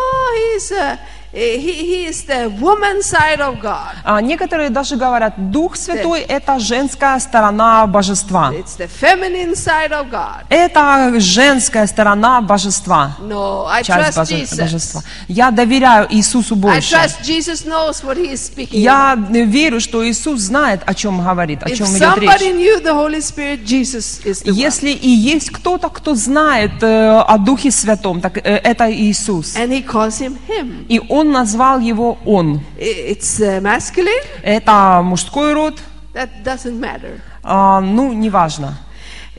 he's 0.54 0.70
a, 0.70 0.98
he, 1.32 1.72
he 1.72 2.06
is 2.06 2.24
the 2.26 2.48
woman 2.60 3.02
side 3.02 3.40
of 3.40 3.60
God. 3.60 3.94
А 4.04 4.20
некоторые 4.20 4.68
даже 4.70 4.96
говорят, 4.96 5.34
Дух 5.50 5.76
Святой– 5.76 6.20
это 6.28 6.58
женская 6.58 7.18
сторона 7.20 7.86
божества. 7.86 8.52
It's 8.52 8.76
the 8.76 8.86
feminine 8.88 9.54
side 9.54 9.90
of 9.92 10.10
God. 10.10 10.44
Это 10.50 11.18
женская 11.20 11.86
сторона 11.86 12.40
божества. 12.42 13.16
No, 13.20 13.66
I 13.66 13.82
Часть 13.82 14.16
trust 14.16 14.18
боже- 14.18 14.34
Jesus. 14.42 14.58
божества. 14.58 15.02
Я 15.28 15.50
доверяю 15.50 16.06
Иисусу 16.10 16.54
I 16.54 16.58
больше. 16.58 16.94
trust 16.94 17.22
Jesus 17.22 17.64
knows 17.66 18.02
what 18.04 18.16
he 18.18 18.32
is 18.32 18.40
speaking. 18.42 18.78
Я 18.78 19.14
верю, 19.16 19.80
что 19.80 20.06
Иисус 20.06 20.40
знает, 20.40 20.82
о 20.84 20.94
чем 20.94 21.22
говорит, 21.24 21.62
о 21.62 21.68
If 21.68 21.76
чем 21.76 21.86
идет 21.96 22.02
somebody 22.02 22.38
речь. 22.40 22.54
knew 22.54 22.82
the 22.82 22.92
Holy 22.92 23.20
Spirit, 23.22 23.64
Jesus 23.64 24.20
is 24.24 24.42
the 24.44 24.50
one. 24.50 24.54
Если 24.54 24.90
и 24.90 25.08
есть 25.08 25.50
кто-то, 25.50 25.88
кто 25.88 26.14
знает 26.14 26.82
э, 26.82 27.20
о 27.20 27.38
Духе 27.38 27.70
Святом, 27.70 28.20
так 28.20 28.36
э, 28.36 28.40
это 28.42 28.92
Иисус. 28.92 29.56
And 29.56 29.70
he 29.70 29.82
calls 29.82 30.20
him 30.20 30.36
him. 30.46 30.84
И 30.88 31.00
Он 31.08 31.21
назвал 31.30 31.78
его 31.80 32.18
Он. 32.24 32.60
It's 32.78 33.40
uh, 33.40 33.60
masculine. 33.60 34.24
Это 34.42 35.00
мужской 35.04 35.52
род, 35.52 35.78
That 36.14 36.28
doesn't 36.44 36.78
matter. 36.78 37.20
а, 37.42 37.80
ну, 37.80 38.12
неважно. 38.12 38.78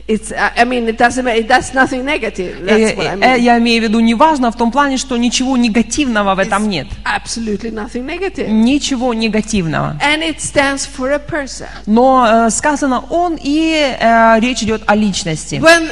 It's. 0.06 0.30
uh, 0.32 0.52
I 0.54 0.64
mean, 0.64 0.86
it 0.86 0.98
doesn't 0.98 1.24
matter. 1.24 1.42
That's 1.44 1.72
nothing 1.72 2.04
negative. 2.04 2.60
Э, 2.60 2.66
That's 2.66 2.96
what 2.96 3.06
I 3.06 3.14
э, 3.14 3.16
mean. 3.16 3.40
Я 3.40 3.58
имею 3.58 3.80
в 3.80 3.84
виду 3.84 4.00
неважно 4.00 4.50
в 4.50 4.56
том 4.56 4.70
плане, 4.70 4.98
что 4.98 5.16
ничего 5.16 5.56
негативного 5.56 6.34
в 6.34 6.38
этом 6.40 6.68
нет. 6.68 6.88
Absolutely 7.04 7.72
nothing 7.72 8.04
negative. 8.04 8.48
Ничего 8.50 9.14
негативного. 9.14 9.96
And 10.02 10.22
it 10.22 10.40
stands 10.40 10.86
for 10.86 11.10
a 11.10 11.18
person. 11.18 11.68
Но 11.86 12.46
э, 12.48 12.50
сказано 12.50 13.02
Он, 13.08 13.38
и 13.42 13.96
э, 13.98 14.40
речь 14.40 14.62
идет 14.62 14.82
о 14.86 14.94
личности. 14.94 15.54
When 15.54 15.88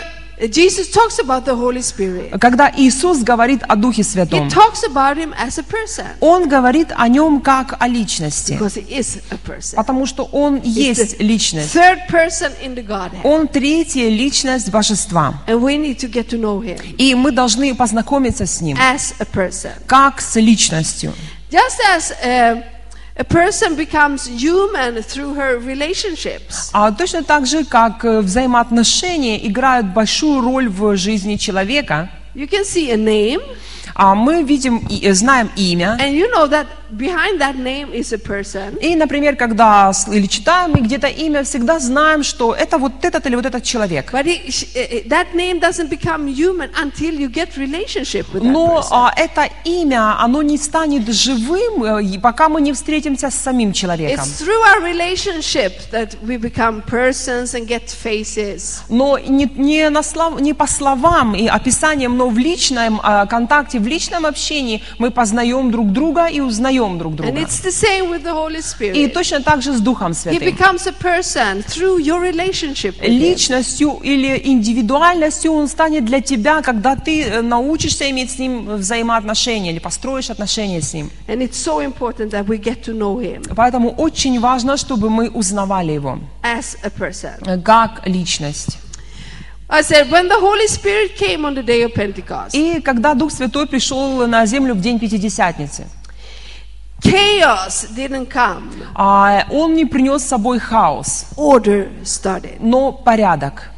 Jesus 0.48 0.88
talks 0.90 1.18
about 1.18 1.44
the 1.44 1.54
Holy 1.54 1.82
Spirit, 1.82 2.30
Когда 2.40 2.70
Иисус 2.76 3.18
говорит 3.22 3.62
о 3.68 3.76
Духе 3.76 4.02
he 4.02 4.04
Святом, 4.04 4.48
talks 4.48 4.82
about 4.84 5.16
him 5.16 5.32
as 5.38 5.58
a 5.58 5.62
person 5.62 6.06
Он 6.20 6.48
говорит 6.48 6.88
о 6.96 7.08
нем 7.08 7.40
как 7.40 7.76
о 7.80 7.86
личности. 7.88 8.52
because 8.54 8.74
he 8.76 8.86
is 8.98 9.20
a 9.30 9.36
person. 9.38 9.76
Потому 9.76 10.06
что 10.06 10.24
Он 10.32 10.56
He's 10.56 10.66
есть 10.98 11.18
the 11.18 11.24
личность. 11.24 11.74
Third 11.74 12.08
person 12.08 12.52
in 12.62 12.74
the 12.74 12.84
Godhead. 12.86 13.20
Он 13.24 13.46
третья 13.46 14.08
личность 14.08 14.70
божества. 14.70 15.34
And 15.46 15.60
we 15.60 15.76
need 15.76 15.98
to 15.98 16.08
get 16.10 16.28
to 16.30 16.38
know 16.38 16.60
him 16.60 16.78
И 16.98 17.14
мы 17.14 17.30
должны 17.30 17.74
познакомиться 17.74 18.46
с 18.46 18.60
ним, 18.60 18.76
as 18.78 19.14
a 19.20 19.24
person. 19.24 19.72
как 19.86 20.20
с 20.20 20.36
личностью. 20.36 21.12
Just 21.50 21.78
as 21.94 22.12
uh, 22.24 22.62
a 23.22 23.24
person 23.24 23.76
becomes 23.76 24.26
human 24.26 25.00
through 25.02 25.34
her 25.34 25.58
relationships, 25.60 26.70
А 26.72 26.90
точно 26.90 27.22
так 27.22 27.46
же, 27.46 27.64
как 27.64 28.04
э, 28.04 28.20
взаимоотношения 28.20 29.46
играют 29.46 29.86
большую 29.86 30.40
роль 30.40 30.68
в 30.68 30.96
жизни 30.96 31.36
человека, 31.36 32.08
you 32.34 32.48
can 32.48 32.64
see 32.64 32.90
a 32.90 32.96
name, 32.96 33.40
а 33.94 34.14
мы 34.14 34.42
видим 34.42 34.78
и 34.90 35.06
э, 35.06 35.14
знаем 35.14 35.50
имя. 35.56 35.96
and 36.00 36.12
you 36.14 36.28
know 36.32 36.46
that 36.48 36.66
behind 36.96 37.40
that 37.40 37.56
name 37.56 37.92
is 37.92 38.12
a 38.12 38.18
person. 38.18 38.78
И, 38.80 38.94
например, 38.96 39.36
когда 39.36 39.92
или 40.10 40.26
читаем 40.26 40.72
мы 40.72 40.80
где-то 40.80 41.06
имя, 41.08 41.42
всегда 41.44 41.78
знаем, 41.78 42.22
что 42.22 42.54
это 42.54 42.78
вот 42.78 43.04
этот 43.04 43.26
или 43.26 43.34
вот 43.36 43.46
этот 43.46 43.62
человек. 43.64 44.12
But 44.12 44.26
it, 44.26 44.46
sh- 44.48 45.08
that 45.08 45.34
name 45.34 45.60
doesn't 45.60 45.88
become 45.88 46.26
human 46.26 46.70
until 46.82 47.14
you 47.14 47.28
get 47.28 47.56
relationship 47.56 48.26
with 48.32 48.42
that 48.42 48.52
Но 48.52 48.84
а, 48.90 49.12
это 49.16 49.48
имя, 49.64 50.20
оно 50.20 50.42
не 50.42 50.58
станет 50.58 51.08
живым, 51.08 51.84
э, 51.84 52.20
пока 52.20 52.48
мы 52.48 52.60
не 52.60 52.72
встретимся 52.72 53.30
с 53.30 53.34
самим 53.34 53.72
человеком. 53.72 54.24
It's 54.24 54.40
through 54.40 54.62
our 54.74 54.82
relationship 54.82 55.72
that 55.90 56.16
we 56.22 56.36
become 56.38 56.82
persons 56.82 57.54
and 57.54 57.66
get 57.66 57.86
faces. 57.88 58.82
Но 58.88 59.18
не, 59.18 59.50
не, 59.56 59.88
на 59.90 60.02
слов- 60.02 60.40
не 60.40 60.54
по 60.54 60.66
словам 60.66 61.34
и 61.34 61.46
описаниям, 61.46 62.16
но 62.16 62.28
в 62.28 62.38
личном 62.38 63.00
а, 63.02 63.26
контакте, 63.26 63.78
в 63.78 63.86
личном 63.86 64.26
общении 64.26 64.82
мы 64.98 65.10
познаем 65.10 65.70
друг 65.70 65.92
друга 65.92 66.26
и 66.26 66.40
узнаем 66.40 66.81
друг 66.98 67.12
And 67.14 67.16
друга. 67.16 67.40
it's 67.40 67.60
the 67.62 67.70
same 67.72 68.10
with 68.10 68.22
the 68.24 68.32
Holy 68.32 68.58
И 68.58 68.60
Spirit. 68.60 69.12
точно 69.12 69.40
так 69.42 69.62
же 69.62 69.72
с 69.72 69.80
Духом 69.80 70.12
He 70.12 70.14
Святым. 70.14 70.42
becomes 70.54 70.86
a 70.86 70.92
person 70.92 71.62
through 71.64 71.98
your 71.98 72.20
relationship 72.20 72.94
with 73.00 73.08
him. 73.08 73.18
Личностью 73.18 73.98
или 74.02 74.40
индивидуальностью 74.44 75.52
он 75.52 75.68
станет 75.68 76.04
для 76.04 76.20
тебя, 76.20 76.62
когда 76.62 76.96
ты 76.96 77.22
э, 77.24 77.40
научишься 77.42 78.08
иметь 78.10 78.30
с 78.32 78.38
ним 78.38 78.76
взаимоотношения 78.76 79.70
или 79.72 79.78
построишь 79.78 80.30
отношения 80.30 80.80
с 80.80 80.92
ним. 80.94 81.10
And 81.28 81.38
it's 81.40 81.56
so 81.56 81.80
important 81.80 82.30
that 82.32 82.46
we 82.46 82.58
get 82.58 82.82
to 82.84 82.92
know 82.96 83.18
him 83.20 83.42
Поэтому 83.54 83.90
очень 83.90 84.38
важно, 84.40 84.76
чтобы 84.76 85.10
мы 85.10 85.28
узнавали 85.30 85.92
его 85.92 86.18
as 86.42 86.76
a 86.82 86.90
person. 86.90 87.62
как 87.62 88.06
личность. 88.06 88.78
I 89.68 89.80
said, 89.82 90.10
when 90.10 90.28
the 90.28 90.38
Holy 90.38 90.66
Spirit 90.66 91.16
came 91.16 91.46
on 91.46 91.54
the 91.54 91.62
day 91.62 91.82
of 91.82 91.94
Pentecost, 91.94 92.50
И 92.54 92.80
когда 92.82 93.14
Дух 93.14 93.32
Святой 93.32 93.66
пришел 93.66 94.26
на 94.26 94.44
землю 94.44 94.74
в 94.74 94.80
день 94.82 94.98
Пятидесятницы, 94.98 95.86
chaos 97.02 97.86
didn't 97.94 98.28
come, 98.28 98.70
а, 98.94 99.44
он 99.50 99.74
не 99.74 99.84
принес 99.84 100.22
с 100.22 100.28
собой 100.28 100.58
хаос, 100.58 101.26
order 101.36 101.88
started. 102.04 102.58
но 102.60 102.92
порядок. 102.92 103.70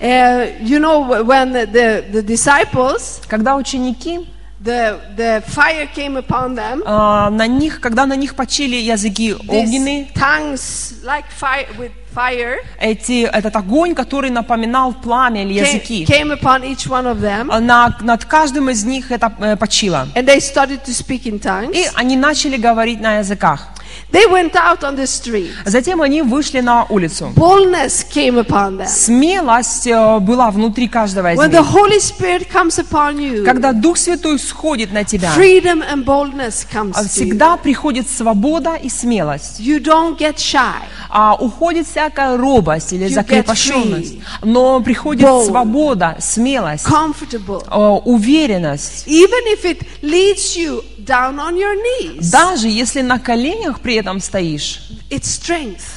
Uh, 0.00 0.56
you 0.62 0.78
know, 0.78 1.04
wh- 1.04 1.26
when 1.26 1.52
the, 1.52 1.66
the, 2.10 2.22
disciples, 2.22 3.20
Когда 3.28 3.54
ученики, 3.56 4.26
the, 4.62 4.98
the 5.14 5.42
fire 5.46 5.86
came 5.94 6.16
upon 6.16 6.54
them, 6.54 6.82
а, 6.86 7.28
на 7.30 7.46
них, 7.46 7.80
когда 7.80 8.06
на 8.06 8.16
них 8.16 8.34
почили 8.34 8.76
языки 8.76 9.34
огненные, 9.34 10.08
tongues 10.14 11.02
like 11.04 11.24
fire 11.38 11.66
with 11.78 11.92
fire 12.14 12.56
эти, 12.80 13.22
этот 13.24 13.54
огонь, 13.56 13.94
который 13.94 14.30
напоминал 14.30 14.92
пламя 14.92 15.42
или 15.44 15.54
языки, 15.54 16.04
came 16.04 16.32
upon 16.38 16.62
each 16.62 16.88
one 16.88 17.06
of 17.06 17.20
them, 17.20 17.48
а, 17.50 17.60
на- 17.60 17.96
над 18.00 18.24
каждым 18.24 18.70
из 18.70 18.84
них 18.84 19.10
это 19.10 19.32
э, 19.40 19.56
почило. 19.56 20.08
and 20.14 20.26
they 20.26 20.38
started 20.40 20.80
to 20.84 20.92
speak 20.92 21.22
in 21.24 21.38
tongues. 21.40 21.72
И 21.74 21.86
они 21.94 22.16
начали 22.16 22.56
говорить 22.56 23.00
на 23.00 23.18
языках. 23.18 23.68
They 24.12 24.26
went 24.28 24.54
out 24.56 24.82
on 24.82 24.96
the 24.96 25.06
street. 25.06 25.50
Затем 25.64 26.02
они 26.02 26.22
вышли 26.22 26.60
на 26.60 26.84
улицу. 26.88 27.32
Boldness 27.36 28.06
came 28.12 28.44
upon 28.44 28.78
them. 28.78 28.88
Смелость 28.88 29.86
э, 29.86 30.18
была 30.18 30.50
внутри 30.50 30.88
каждого 30.88 31.32
из 31.32 31.38
When 31.38 31.50
the 31.50 31.60
них. 31.60 31.70
Holy 31.70 32.00
Spirit 32.00 32.48
comes 32.52 32.78
upon 32.78 33.16
you, 33.18 33.44
Когда 33.44 33.72
Дух 33.72 33.96
Святой 33.96 34.38
сходит 34.38 34.92
на 34.92 35.04
тебя, 35.04 35.32
freedom 35.36 35.82
and 35.88 36.04
boldness 36.04 36.66
comes 36.72 36.92
а 36.96 37.02
to 37.02 37.04
you. 37.04 37.08
всегда 37.08 37.56
приходит 37.56 38.08
свобода 38.08 38.74
и 38.74 38.88
смелость. 38.88 39.60
You 39.60 39.80
don't 39.82 40.18
get 40.18 40.36
shy. 40.36 40.60
А 41.08 41.34
уходит 41.34 41.86
всякая 41.86 42.36
робость 42.36 42.92
или 42.92 43.06
You 43.06 43.14
закрепощенность. 43.14 44.14
Но 44.42 44.80
приходит 44.80 45.26
Bold. 45.26 45.46
свобода, 45.46 46.16
смелость, 46.20 46.86
comfortable, 46.86 47.64
э, 47.68 48.00
уверенность. 48.04 49.06
even 49.06 49.44
if 49.54 49.64
it 49.64 49.82
leads 50.02 50.56
you 50.56 50.82
down 51.04 51.38
on 51.38 51.56
your 51.56 51.74
knees. 51.76 52.30
Даже 52.30 52.68
если 52.68 53.02
на 53.02 53.18
коленях 53.18 53.80
при 53.80 53.94
этом 53.94 54.20
стоишь. 54.20 54.80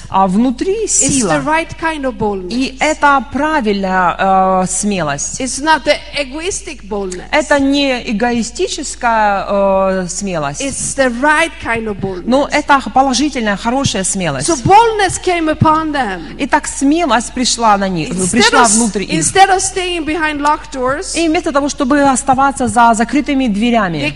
А 0.10 0.28
внутри 0.28 0.86
It's 0.86 1.02
the 1.02 1.10
сила. 1.12 1.42
right 1.46 1.70
kind 1.80 2.02
of 2.04 2.18
boldness. 2.18 2.52
И 2.52 2.78
это 2.80 3.24
правильная 3.32 4.16
э, 4.64 4.66
смелость. 4.68 5.40
It's 5.42 5.62
not 5.62 5.84
the 5.86 5.96
egoistic 6.18 6.88
boldness. 6.88 7.26
Это 7.32 7.60
не 7.60 8.12
эгоистическая 8.12 9.46
э, 9.48 10.08
смелость, 10.08 10.62
It's 10.62 10.96
the 10.96 11.10
right 11.22 11.52
kind 11.64 11.86
of 11.88 12.00
boldness. 12.00 12.24
но 12.26 12.48
это 12.52 12.82
положительная, 12.94 13.58
хорошая 13.58 14.04
смелость. 14.04 14.50
So 14.50 14.56
boldness 14.64 15.20
came 15.24 15.50
upon 15.50 15.92
them. 15.92 16.36
И 16.38 16.48
так 16.48 16.68
смелость 16.68 17.34
пришла 17.34 17.78
на 17.78 17.88
них, 17.88 18.10
Instead 18.10 18.32
пришла 18.32 18.64
of, 18.64 18.76
внутрь 18.76 19.04
их. 19.04 19.14
instead 19.14 19.50
of 19.50 19.60
staying 19.62 20.06
behind 20.06 20.40
locked 20.42 20.72
doors, 20.74 21.16
И 21.18 21.28
вместо 21.28 21.52
того, 21.52 21.70
чтобы 21.70 22.02
оставаться 22.02 22.68
за 22.68 22.94
закрытыми 22.94 23.48
дверями, 23.48 24.14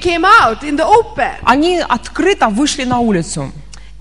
они 1.44 1.80
открыто 1.88 2.50
вышли 2.50 2.84
на 2.84 3.00
улицу 3.00 3.52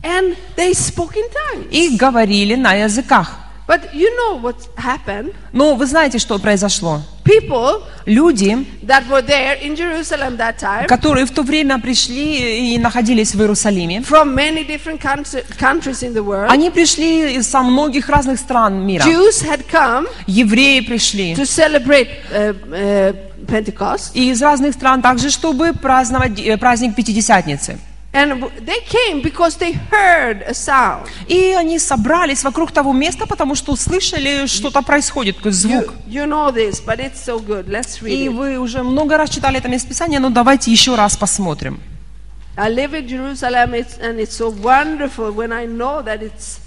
and 0.06 0.36
they 0.56 0.72
spoke 0.72 1.16
in 1.16 1.24
tongues. 1.30 1.66
и 1.70 1.96
говорили 1.96 2.54
на 2.54 2.74
языках. 2.74 3.40
But 3.68 3.92
you 3.92 4.08
know 4.16 4.40
what 4.40 4.54
happened? 4.76 5.34
Но 5.52 5.74
вы 5.74 5.86
знаете, 5.86 6.18
что 6.18 6.38
произошло? 6.38 7.02
People 7.24 7.82
Люди, 8.06 8.64
that 8.86 9.08
were 9.08 9.22
there 9.26 9.58
in 9.60 9.74
Jerusalem 9.74 10.36
that 10.36 10.58
time 10.60 10.86
которые 10.86 11.26
в 11.26 11.32
то 11.32 11.42
время 11.42 11.80
пришли 11.80 12.74
и 12.74 12.78
находились 12.78 13.34
в 13.34 13.40
Иерусалиме, 13.40 14.02
from 14.08 14.32
many 14.36 14.64
different 14.64 15.00
countries 15.00 16.04
in 16.04 16.14
the 16.14 16.22
world, 16.22 16.48
они 16.48 16.70
пришли 16.70 17.34
из 17.34 17.48
со 17.48 17.62
многих 17.62 18.08
разных 18.08 18.38
стран 18.38 18.86
мира. 18.86 19.02
Jews 19.02 19.42
had 19.42 19.64
come 19.68 20.06
Евреи 20.28 20.80
пришли. 20.82 21.34
to 21.34 21.44
celebrate 21.44 22.08
uh, 22.32 22.54
uh, 22.70 23.16
Pentecost. 23.48 24.12
И 24.14 24.30
из 24.30 24.40
разных 24.40 24.74
стран 24.74 25.02
также, 25.02 25.30
чтобы 25.30 25.72
праздновать 25.72 26.38
э, 26.38 26.56
праздник 26.56 26.94
Пятидесятницы. 26.94 27.78
And 28.16 28.50
they 28.64 28.80
came 28.88 29.20
because 29.22 29.58
they 29.58 29.72
heard 29.90 30.42
a 30.48 30.54
sound. 30.54 31.06
И 31.28 31.52
они 31.52 31.78
собрались 31.78 32.42
вокруг 32.44 32.72
того 32.72 32.94
места, 32.94 33.26
потому 33.26 33.54
что 33.54 33.72
услышали, 33.72 34.46
что-то 34.46 34.80
происходит, 34.80 35.36
такой 35.36 35.50
You, 35.50 35.54
звук. 35.54 35.92
you 36.08 36.24
know 36.26 36.50
this, 36.50 36.80
but 36.84 36.98
it's 36.98 37.22
so 37.22 37.38
good. 37.38 37.68
Let's 37.68 38.00
read 38.00 38.08
И 38.10 38.28
it. 38.28 38.34
вы 38.34 38.58
уже 38.58 38.82
много 38.82 39.18
раз 39.18 39.28
читали 39.28 39.58
это 39.58 39.68
местописание, 39.68 40.18
но 40.18 40.30
давайте 40.30 40.70
еще 40.72 40.94
раз 40.94 41.16
посмотрим. 41.16 41.78
I 42.56 42.70
live 42.72 42.94
in 42.94 43.06
Jerusalem, 43.06 43.74
it's, 43.74 43.98
and 44.00 44.18
it's 44.18 44.32
so 44.34 44.48
wonderful 44.48 45.30
when 45.30 45.52
I 45.52 45.66
know 45.66 46.00
that 46.02 46.22
it's 46.22 46.58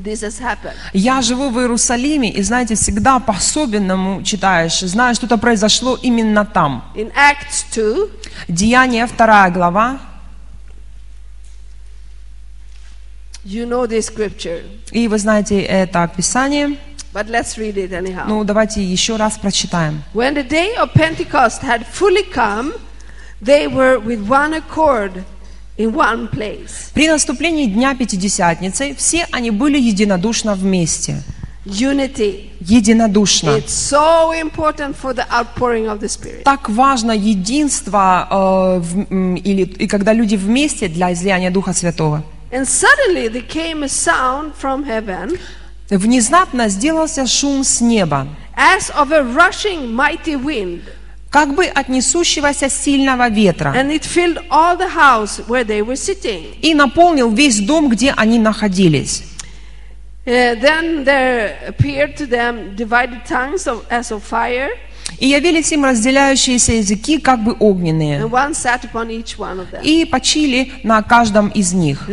this 0.00 0.22
has 0.22 0.38
happened. 0.38 0.74
Я 0.92 1.20
живу 1.22 1.50
в 1.50 1.58
Иерусалиме, 1.58 2.30
и 2.30 2.40
знаете, 2.42 2.76
всегда 2.76 3.18
по-особенному 3.18 4.22
читаешь, 4.22 4.78
знаешь, 4.78 5.16
что-то 5.16 5.38
произошло 5.38 5.98
именно 6.00 6.44
там. 6.44 6.84
In 6.94 7.12
Acts 7.14 7.64
2, 7.74 8.06
Деяние, 8.46 9.08
вторая 9.08 9.50
глава, 9.50 9.98
you 13.48 13.66
know 13.66 13.86
this 13.86 14.06
scripture, 14.12 14.62
и 14.92 15.08
вы 15.08 15.18
знаете 15.18 15.60
это 15.62 16.10
Писание. 16.16 16.76
but 17.14 17.28
let's 17.30 17.56
read 17.56 17.76
it 17.76 17.92
anyhow. 17.92 18.26
Ну, 18.28 18.44
давайте 18.44 18.82
еще 18.82 19.16
раз 19.16 19.38
прочитаем. 19.38 20.02
When 20.14 20.34
the 20.34 20.46
day 20.48 20.76
of 20.76 20.92
Pentecost 20.94 21.62
had 21.62 21.84
fully 21.86 22.24
come, 22.32 22.72
they 23.42 23.66
were 23.66 23.98
with 23.98 24.26
one 24.28 24.52
accord 24.54 25.24
in 25.78 25.94
one 25.94 26.28
place. 26.30 26.90
При 26.92 27.08
наступлении 27.08 27.66
Дня 27.66 27.94
Пятидесятницы 27.94 28.94
все 28.96 29.26
они 29.32 29.50
были 29.50 29.78
единодушно 29.78 30.54
вместе. 30.54 31.22
Unity. 31.64 32.50
Единодушно. 32.60 33.50
It's 33.50 33.68
so 33.90 34.32
important 34.32 34.96
for 34.96 35.12
the 35.14 35.24
outpouring 35.30 35.86
of 35.86 36.00
the 36.00 36.08
Spirit. 36.08 36.42
Так 36.44 36.68
важно 36.70 37.12
единство, 37.12 38.26
э, 38.30 38.78
в- 38.80 39.34
или, 39.36 39.62
и 39.62 39.86
когда 39.86 40.12
люди 40.14 40.36
вместе 40.36 40.88
для 40.88 41.12
излияния 41.12 41.50
Духа 41.50 41.72
Святого. 41.74 42.22
And 42.51 42.67
suddenly 42.67 43.27
there 43.29 43.41
came 43.41 43.83
a 43.83 43.89
sound 43.89 44.53
from 44.55 44.85
heaven 44.85 45.39
Внезапно 45.89 46.69
сделался 46.69 47.27
шум 47.27 47.63
с 47.63 47.81
неба, 47.81 48.27
as 48.55 48.89
of 48.95 49.11
a 49.11 49.21
rushing 49.21 49.93
mighty 49.93 50.35
wind, 50.35 50.81
как 51.29 51.53
бы 51.55 51.65
от 51.65 51.89
несущегося 51.89 52.69
сильного 52.69 53.29
ветра, 53.29 53.73
and 53.75 53.91
it 53.91 54.03
filled 54.03 54.39
all 54.49 54.77
the 54.77 54.89
house 54.89 55.39
where 55.47 55.63
they 55.63 55.81
were 55.81 55.95
sitting. 55.95 56.55
и 56.61 56.73
наполнил 56.73 57.31
весь 57.31 57.59
дом, 57.59 57.89
где 57.89 58.11
они 58.15 58.39
находились. 58.39 59.23
Uh, 60.25 60.55
then 60.61 61.03
there 61.03 61.57
appeared 61.67 62.15
to 62.15 62.25
them 62.25 62.75
divided 62.75 63.25
tongues 63.25 63.67
of, 63.67 63.85
as 63.91 64.09
of 64.09 64.23
fire, 64.23 64.69
И 65.18 65.26
явились 65.26 65.72
им 65.72 65.84
разделяющиеся 65.84 66.72
языки, 66.72 67.18
как 67.18 67.42
бы 67.42 67.56
огненные, 67.58 68.22
и 69.82 70.04
почили 70.04 70.72
на 70.84 71.02
каждом 71.02 71.48
из 71.48 71.72
них. 71.72 72.08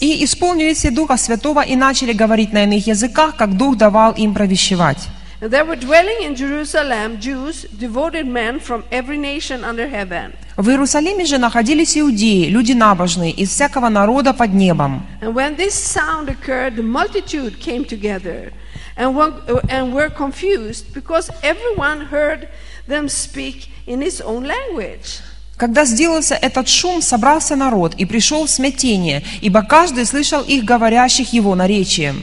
И 0.00 0.24
исполнились 0.24 0.76
все 0.78 0.90
Духа 0.90 1.16
Святого 1.16 1.60
и 1.60 1.76
начали 1.76 2.12
говорить 2.12 2.52
на 2.52 2.64
иных 2.64 2.86
языках, 2.86 3.36
как 3.36 3.56
Дух 3.56 3.76
давал 3.76 4.12
им 4.12 4.34
провещевать. 4.34 5.08
There 5.40 5.64
were 5.64 5.76
dwelling 5.76 6.22
in 6.22 6.34
Jerusalem 6.34 7.18
Jews, 7.18 7.64
devoted 7.78 8.26
men 8.26 8.60
from 8.60 8.84
every 8.90 9.16
nation 9.16 9.64
under 9.64 9.88
heaven. 9.88 10.34
В 10.60 10.68
Иерусалиме 10.68 11.24
же 11.24 11.38
находились 11.38 11.96
иудеи, 11.96 12.44
люди 12.44 12.72
набожные, 12.72 13.32
из 13.32 13.48
всякого 13.48 13.88
народа 13.88 14.34
под 14.34 14.52
небом. 14.52 15.06
And 15.22 15.32
when 15.32 15.56
this 15.56 15.72
sound 15.72 16.28
occurred, 16.28 16.76
the 16.76 16.82
multitude 16.82 17.58
came 17.58 17.82
together 17.82 18.52
and 18.94 19.14
were, 19.14 19.32
and 19.70 19.94
were 19.94 20.10
confused 20.10 20.92
because 20.92 21.30
everyone 21.42 22.08
heard 22.10 22.46
them 22.86 23.08
speak 23.08 23.70
in 23.86 24.02
his 24.02 24.20
own 24.20 24.44
language. 24.44 25.22
Когда 25.56 25.86
сделался 25.86 26.34
этот 26.34 26.68
шум, 26.68 27.00
собрался 27.00 27.56
народ 27.56 27.94
и 27.94 28.04
пришел 28.04 28.44
в 28.44 28.50
смятение, 28.50 29.22
ибо 29.40 29.62
каждый 29.62 30.04
слышал 30.04 30.42
их 30.42 30.64
говорящих 30.64 31.32
его 31.32 31.54
наречием. 31.54 32.22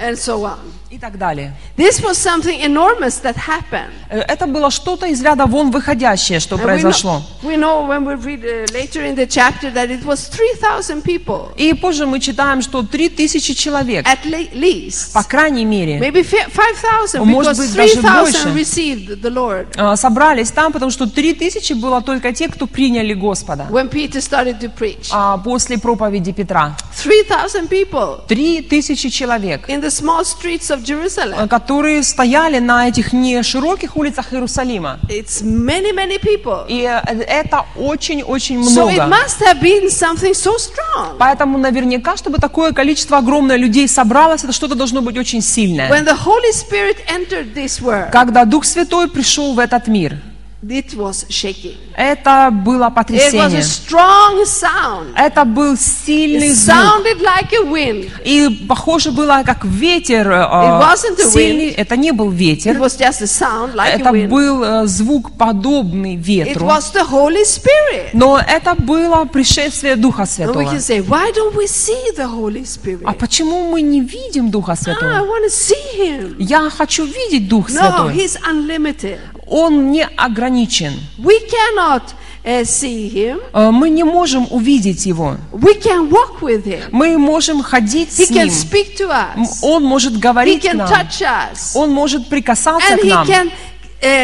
And 0.00 0.16
so 0.16 0.44
on. 0.44 0.79
И 0.90 0.98
так 0.98 1.16
далее. 1.18 1.52
This 1.76 2.02
was 2.02 2.14
something 2.18 2.60
enormous 2.64 3.20
that 3.22 3.36
happened. 3.36 3.92
Э, 4.08 4.22
Это 4.26 4.48
было 4.48 4.72
что-то 4.72 5.06
из 5.06 5.22
ряда 5.22 5.46
вон 5.46 5.70
выходящее, 5.70 6.40
что 6.40 6.58
произошло. 6.58 7.22
know, 7.44 7.48
we 7.48 7.56
know 7.56 7.86
when 7.86 8.04
we 8.04 8.16
read 8.16 8.42
later 8.72 9.04
in 9.04 9.14
the 9.14 9.24
chapter 9.24 9.70
that 9.72 9.88
it 9.88 10.04
was 10.04 10.28
3,000 10.28 11.00
people, 11.04 11.52
И 11.56 11.72
позже 11.74 12.06
мы 12.06 12.18
читаем, 12.18 12.60
что 12.60 12.82
три 12.82 13.08
тысячи 13.08 13.54
человек, 13.54 14.04
at 14.04 14.24
le- 14.24 14.50
least. 14.52 15.12
по 15.12 15.22
крайней 15.22 15.64
мере, 15.64 16.00
Maybe 16.00 16.24
fi- 16.24 16.50
5,000 16.50 17.24
Может 17.24 17.56
быть, 17.56 17.72
даже 17.72 17.92
3,000 18.00 18.44
больше. 18.44 18.48
received 18.58 19.22
the 19.22 19.30
Lord 19.32 19.68
э, 19.76 19.94
собрались 19.96 20.50
там, 20.50 20.72
потому 20.72 20.90
что 20.90 21.06
три 21.06 21.34
тысячи 21.34 21.72
было 21.72 22.02
только 22.02 22.32
те, 22.32 22.48
кто 22.48 22.66
приняли 22.66 23.14
Господа 23.14 23.68
when 23.70 23.88
Peter 23.88 24.20
started 24.20 24.58
to 24.58 24.68
preach. 24.76 25.06
а, 25.12 25.38
после 25.38 25.78
проповеди 25.78 26.32
Петра. 26.32 26.76
3,000 27.00 27.68
people 27.68 28.26
Три 28.26 28.60
тысячи 28.60 29.08
человек, 29.08 29.68
in 29.68 29.80
the 29.80 29.88
small 29.90 30.24
streets 30.24 30.68
of 30.70 30.79
э, 30.80 30.92
Jerusalem. 30.92 31.48
которые 31.48 32.02
стояли 32.02 32.58
на 32.58 32.88
этих 32.88 33.12
не 33.12 33.42
широких 33.42 33.96
улицах 33.96 34.32
Иерусалима. 34.32 34.98
It's 35.08 35.42
many, 35.42 35.92
many 35.94 36.18
people. 36.20 36.64
И 36.68 36.82
э, 36.82 37.22
это 37.22 37.64
очень-очень 37.76 38.60
So 38.62 38.88
it 38.88 38.94
много. 38.94 39.08
must 39.08 39.40
have 39.40 39.60
been 39.60 39.88
something 39.88 40.32
so 40.34 40.52
strong. 40.58 41.16
Поэтому 41.18 41.58
наверняка, 41.58 42.16
чтобы 42.16 42.38
такое 42.38 42.72
количество 42.72 43.18
огромное 43.18 43.56
людей 43.56 43.88
собралось, 43.88 44.44
это 44.44 44.52
что-то 44.52 44.74
должно 44.74 45.02
быть 45.02 45.16
очень 45.18 45.42
сильное. 45.42 45.90
When 45.90 46.04
the 46.04 46.16
Holy 46.16 46.52
Spirit 46.52 46.96
entered 47.08 47.54
this 47.54 47.80
world, 47.80 48.10
Когда 48.10 48.44
Дух 48.44 48.64
Святой 48.64 49.08
пришел 49.08 49.54
в 49.54 49.58
этот 49.58 49.88
мир, 49.88 50.16
it 50.62 50.94
was 50.94 51.24
shaking. 51.30 51.76
это 51.96 52.50
было 52.52 52.84
It 52.84 52.88
was 52.88 52.90
a 52.90 52.90
потрясение. 52.90 53.60
strong 53.62 54.44
sound. 54.44 55.12
Это 55.16 55.44
был 55.44 55.76
сильный 55.76 56.48
It 56.48 56.54
звук. 56.54 56.76
sounded 56.76 57.20
like 57.22 57.52
a 57.52 57.64
wind. 57.64 58.10
И 58.24 58.66
похоже 58.68 59.10
было, 59.10 59.42
как 59.44 59.64
ветер. 59.64 60.30
э, 60.30 60.34
It 60.42 60.80
wasn't 60.80 61.20
a 61.20 61.24
сильный. 61.30 61.70
Это 61.70 61.96
не 61.96 62.12
был 62.12 62.30
It 62.30 62.36
ветер. 62.36 62.76
was 62.78 62.96
just 62.98 63.22
a 63.22 63.26
sound 63.26 63.74
like 63.74 63.94
Это 63.94 64.10
a 64.10 64.12
wind. 64.12 64.28
был 64.28 64.62
э, 64.62 64.86
звук 64.86 65.32
подобный 65.36 66.16
It 66.16 66.22
ветру. 66.24 66.66
was 66.66 66.92
the 66.92 67.04
Holy 67.10 67.44
Spirit. 67.44 68.10
Но 68.12 68.38
это 68.38 68.74
было 68.74 69.24
пришествие 69.24 69.96
Духа 69.96 70.22
And 70.22 70.26
we 70.26 70.28
Святого. 70.28 70.62
can 70.62 70.80
say, 70.80 71.00
why 71.00 71.32
don't 71.32 71.54
we 71.56 71.66
see 71.66 72.14
the 72.16 72.26
Holy 72.26 72.62
А 72.62 72.64
Spirit? 72.64 73.18
почему 73.18 73.70
мы 73.70 73.80
не 73.82 74.00
видим 74.02 74.50
Духа 74.50 74.72
Ah, 74.72 74.74
I 74.74 74.76
Святого? 74.76 75.26
want 75.26 75.44
to 75.44 75.50
see 75.50 75.96
Him. 75.98 76.36
Я 76.38 76.68
хочу 76.70 77.04
видеть 77.04 77.48
Дух 77.48 77.68
No, 77.70 77.72
Святой. 77.80 78.14
He's 78.14 78.36
unlimited. 78.46 79.18
Он 79.50 79.90
не 79.90 80.04
ограничен. 80.16 80.92
We 81.18 81.34
cannot 81.50 82.02
uh, 82.44 82.62
see 82.64 83.08
Him. 83.12 83.40
Э, 83.52 83.70
Мы 83.72 83.90
не 83.90 84.04
можем 84.04 84.46
увидеть 84.50 85.06
Его. 85.06 85.36
We 85.52 85.74
can 85.82 86.08
walk 86.08 86.40
with 86.40 86.64
Him. 86.64 86.88
Мы 86.92 87.18
можем 87.18 87.62
ходить 87.62 88.08
He 88.10 88.26
с 88.26 88.30
can 88.30 88.44
Ним. 88.46 88.48
speak 88.48 88.96
to 88.96 89.08
us. 89.10 89.48
Он 89.62 89.82
может 89.84 90.14
He 90.14 90.18
говорить 90.20 90.62
к 90.62 90.66
can 90.66 90.76
нам. 90.76 90.88
touch 90.88 91.20
us. 91.22 91.72
Он 91.74 91.90
может 91.90 92.28
прикасаться 92.28 92.94
And 92.94 93.00
к 93.00 93.04
He 93.04 93.08
нам. 93.08 93.26
can 93.26 93.50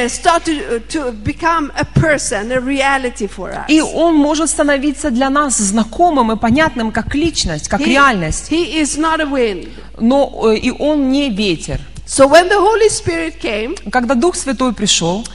start 0.08 0.44
to, 0.46 0.80
to 0.88 1.12
become 1.12 1.70
a 1.76 1.84
person, 2.00 2.50
a 2.52 2.60
reality 2.60 3.26
for 3.28 3.50
us. 3.52 3.64
И 3.68 3.80
Он 3.82 4.14
может 4.14 4.48
становиться 4.48 5.10
для 5.10 5.28
нас 5.28 5.58
знакомым 5.58 6.32
и 6.32 6.36
понятным 6.36 6.92
как 6.92 7.14
личность, 7.14 7.68
как 7.68 7.80
He, 7.80 7.86
реальность. 7.90 8.50
he 8.50 8.80
is 8.80 8.96
not 8.96 9.20
a 9.20 9.26
wind. 9.26 9.68
Но 9.98 10.50
э, 10.52 10.56
и 10.56 10.70
Он 10.70 11.10
не 11.10 11.28
ветер. 11.30 11.80
So 12.06 12.28
when 12.28 12.48
the 12.48 12.58
Holy 12.58 12.88
Spirit 12.88 13.38
came, 13.40 13.74
Когда 13.90 14.14
Дух 14.14 14.36
Святой 14.36 14.72
пришел, 14.72 15.26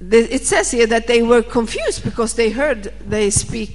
the, 0.00 0.18
it 0.32 0.46
says 0.46 0.70
here 0.70 0.86
that 0.86 1.06
they 1.06 1.22
were 1.22 1.42
confused 1.42 2.04
because 2.04 2.34
they 2.34 2.50
heard 2.50 2.92
they 3.08 3.30
speak 3.30 3.70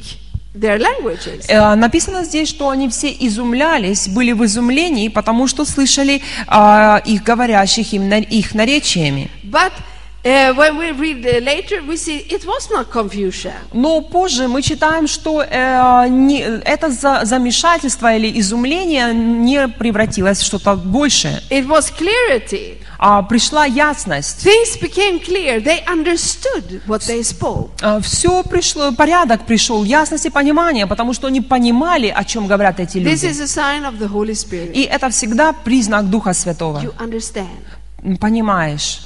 their 0.54 0.78
languages. 0.80 1.46
э, 1.48 1.76
написано 1.76 2.24
здесь, 2.24 2.48
что 2.50 2.70
они 2.70 2.88
все 2.90 3.10
изумлялись, 3.10 4.08
были 4.08 4.32
в 4.32 4.46
изумлении, 4.46 5.08
потому 5.08 5.48
что 5.48 5.66
слышали 5.66 6.22
а, 6.48 7.02
их 7.04 7.24
говорящих 7.24 7.94
им 7.94 8.12
их 8.12 8.54
наречиями. 8.54 9.30
But 9.44 9.72
when 10.24 10.78
we 10.78 10.92
read 10.92 11.24
later, 11.44 11.82
we 11.86 11.98
see 11.98 12.20
it 12.30 12.46
was 12.46 12.70
not 12.72 12.90
confusion. 12.90 13.52
Но 13.74 14.00
позже 14.02 14.48
мы 14.48 14.62
читаем, 14.62 15.08
что 15.08 15.44
э, 15.44 16.08
не- 16.10 16.42
это 16.64 16.90
за- 16.90 17.26
замешательство 17.26 18.16
или 18.16 18.40
изумление 18.40 19.14
не 19.14 19.68
превратилось 19.68 20.40
в 20.40 20.46
что-то 20.46 20.76
большее, 20.76 21.42
It 21.50 21.68
was 21.68 21.92
clarity. 21.94 22.78
а, 23.00 23.22
пришла 23.24 23.66
ясность. 23.66 24.46
Things 24.46 24.80
became 24.82 25.20
clear. 25.20 25.62
They 25.62 25.84
understood 25.88 26.82
what 26.88 27.02
they 27.02 27.22
spoke. 27.22 27.72
Все 28.02 28.44
пришло, 28.44 28.94
порядок 28.94 29.46
пришел, 29.46 29.84
ясность 29.84 30.26
и 30.26 30.30
понимание, 30.30 30.88
потому 30.88 31.14
что 31.14 31.28
они 31.28 31.42
понимали, 31.42 32.08
о 32.08 32.24
чем 32.24 32.48
говорят 32.48 32.80
эти 32.80 32.98
This 33.00 33.04
люди. 33.04 33.26
is 33.26 33.42
a 33.42 33.48
sign 33.48 33.84
of 33.84 34.00
the 34.00 34.08
Holy 34.10 34.32
Spirit. 34.34 34.72
И 34.72 34.84
это 34.84 35.10
всегда 35.10 35.52
признак 35.52 36.10
Духа 36.10 36.34
Святого. 36.34 36.80
You 36.80 36.94
understand. 36.98 38.20
Понимаешь? 38.22 39.02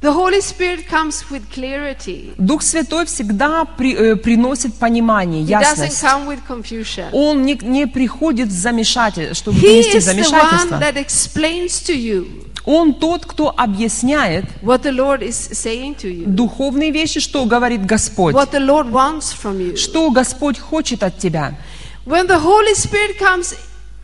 The 0.00 0.12
Holy 0.14 0.40
Spirit 0.40 0.88
comes 0.88 1.30
with 1.30 1.42
clarity. 1.52 2.32
Дух 2.38 2.62
Святой 2.62 3.04
всегда 3.04 3.66
при- 3.66 3.94
э, 3.94 4.16
приносит 4.16 4.74
понимание, 4.76 5.42
He 5.42 5.48
doesn't 5.48 5.60
ясность. 5.90 6.02
come 6.02 6.26
with 6.26 6.40
confusion. 6.48 7.10
Он 7.12 7.42
не, 7.44 7.54
не 7.60 7.86
приходит 7.86 8.48
в 8.48 8.52
замешательство, 8.52 9.34
чтобы 9.34 9.58
He 9.58 9.60
принести 9.60 9.98
is 9.98 10.06
the 10.06 10.14
one 10.14 10.24
замешательство. 10.24 10.76
that 10.80 10.96
explains 10.96 11.82
to 11.86 11.94
you 11.94 12.26
Он 12.64 12.94
тот, 12.94 13.26
кто 13.26 13.52
объясняет 13.54 14.44
what 14.62 14.82
the 14.82 14.90
Lord 14.92 15.20
is 15.22 15.34
saying 15.52 15.96
to 15.96 16.08
you, 16.10 16.24
духовные 16.26 16.90
вещи, 16.92 17.20
что 17.20 17.44
говорит 17.44 17.84
Господь. 17.84 18.34
what 18.34 18.52
the 18.52 18.60
Lord 18.60 18.90
wants 18.90 19.32
from 19.34 19.58
you. 19.58 19.76
Что 19.76 20.10
Господь 20.10 20.58
хочет 20.58 21.02
от 21.02 21.18
тебя. 21.18 21.58
When 22.06 22.26
the 22.26 22.38
Holy 22.42 22.74
Spirit 22.74 23.18
comes, 23.18 23.54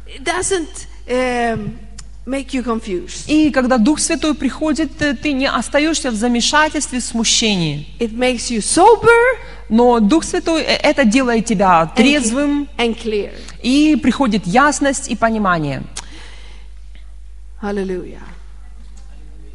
it 0.07 0.23
doesn't 0.23 0.87
um, 1.09 1.79
make 2.27 2.53
you 2.53 2.63
confused. 2.65 3.25
И 3.29 3.51
когда 3.51 3.79
Дух 3.79 4.01
Святой 4.01 4.35
приходит, 4.35 5.01
э, 5.01 5.15
ты 5.15 5.33
не 5.33 5.47
остаешься 5.49 6.11
в 6.11 6.15
замешательстве, 6.15 6.99
в 7.01 7.05
смущении. 7.05 7.87
It 8.01 8.13
makes 8.13 8.51
you 8.51 8.59
sober 8.59 9.39
Но 9.69 10.01
Дух 10.01 10.25
Святой 10.25 10.63
э, 10.63 10.77
это 10.83 11.05
делает 11.05 11.45
тебя 11.47 11.87
трезвым, 11.97 12.69
and 12.79 12.97
clear. 13.03 13.33
и 13.63 13.97
приходит 13.97 14.47
ясность 14.47 15.09
и 15.09 15.17
понимание. 15.17 15.83
Hallelujah. 17.63 18.21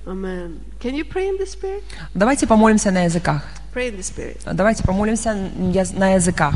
Amen. 0.06 0.60
Can 0.82 0.96
you 0.96 1.04
pray 1.06 1.30
in 1.30 1.38
the 1.38 1.46
Spirit? 1.46 1.84
Давайте 2.14 2.48
помолимся 2.48 2.90
на 2.92 3.04
языках. 3.04 3.44
Pray 3.74 3.92
in 3.92 4.00
the 4.00 4.02
Spirit. 4.02 4.40
Давайте 4.54 4.84
помолимся 4.84 5.34
на 5.34 6.16
языках. 6.16 6.56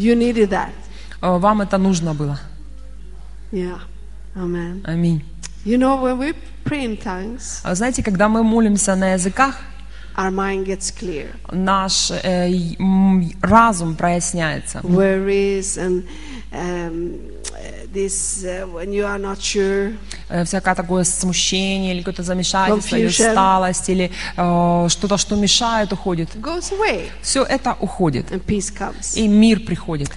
You 0.00 0.14
needed 0.16 0.48
that. 0.48 0.70
Э, 1.20 1.36
Вам 1.38 1.60
это 1.60 1.76
нужно 1.76 2.14
было. 2.14 2.38
Yeah. 3.52 3.78
Amen. 4.34 4.82
Аминь. 4.86 5.22
You 5.64 5.76
know, 5.76 6.00
when 6.00 6.16
we 6.18 6.34
pray 6.64 6.84
in 6.86 6.96
tongues, 6.96 7.60
А 7.64 7.74
Знаете, 7.74 8.02
когда 8.02 8.28
мы 8.30 8.42
молимся 8.42 8.94
на 8.96 9.12
языках, 9.12 9.60
our 10.20 10.30
mind 10.30 10.66
gets 10.66 10.90
clear. 10.90 11.28
наш 11.52 12.10
э, 12.10 12.50
разум 13.42 13.94
проясняется. 13.96 14.80
Worries 14.82 15.76
and 15.78 16.04
um, 16.52 17.18
this, 17.92 18.44
uh, 18.44 18.66
when 18.72 18.92
you 18.92 19.04
are 19.04 19.18
not 19.18 19.38
sure, 19.40 19.94
Э, 20.28 20.44
всякое 20.44 20.74
такое 20.74 21.04
смущение 21.04 21.92
или 21.94 22.00
какое-то 22.02 22.22
замешательство, 22.22 22.96
или 22.96 23.06
усталость, 23.06 23.88
или 23.88 24.10
э, 24.36 24.88
что-то, 24.88 25.16
что 25.16 25.36
мешает, 25.36 25.92
уходит. 25.92 26.28
goes 26.36 26.70
away 26.72 27.08
Все 27.22 27.42
это 27.42 27.76
уходит, 27.80 28.30
and 28.30 28.44
peace 28.44 28.70
comes. 28.76 29.16
и 29.16 29.26
мир 29.26 29.60
приходит. 29.60 30.10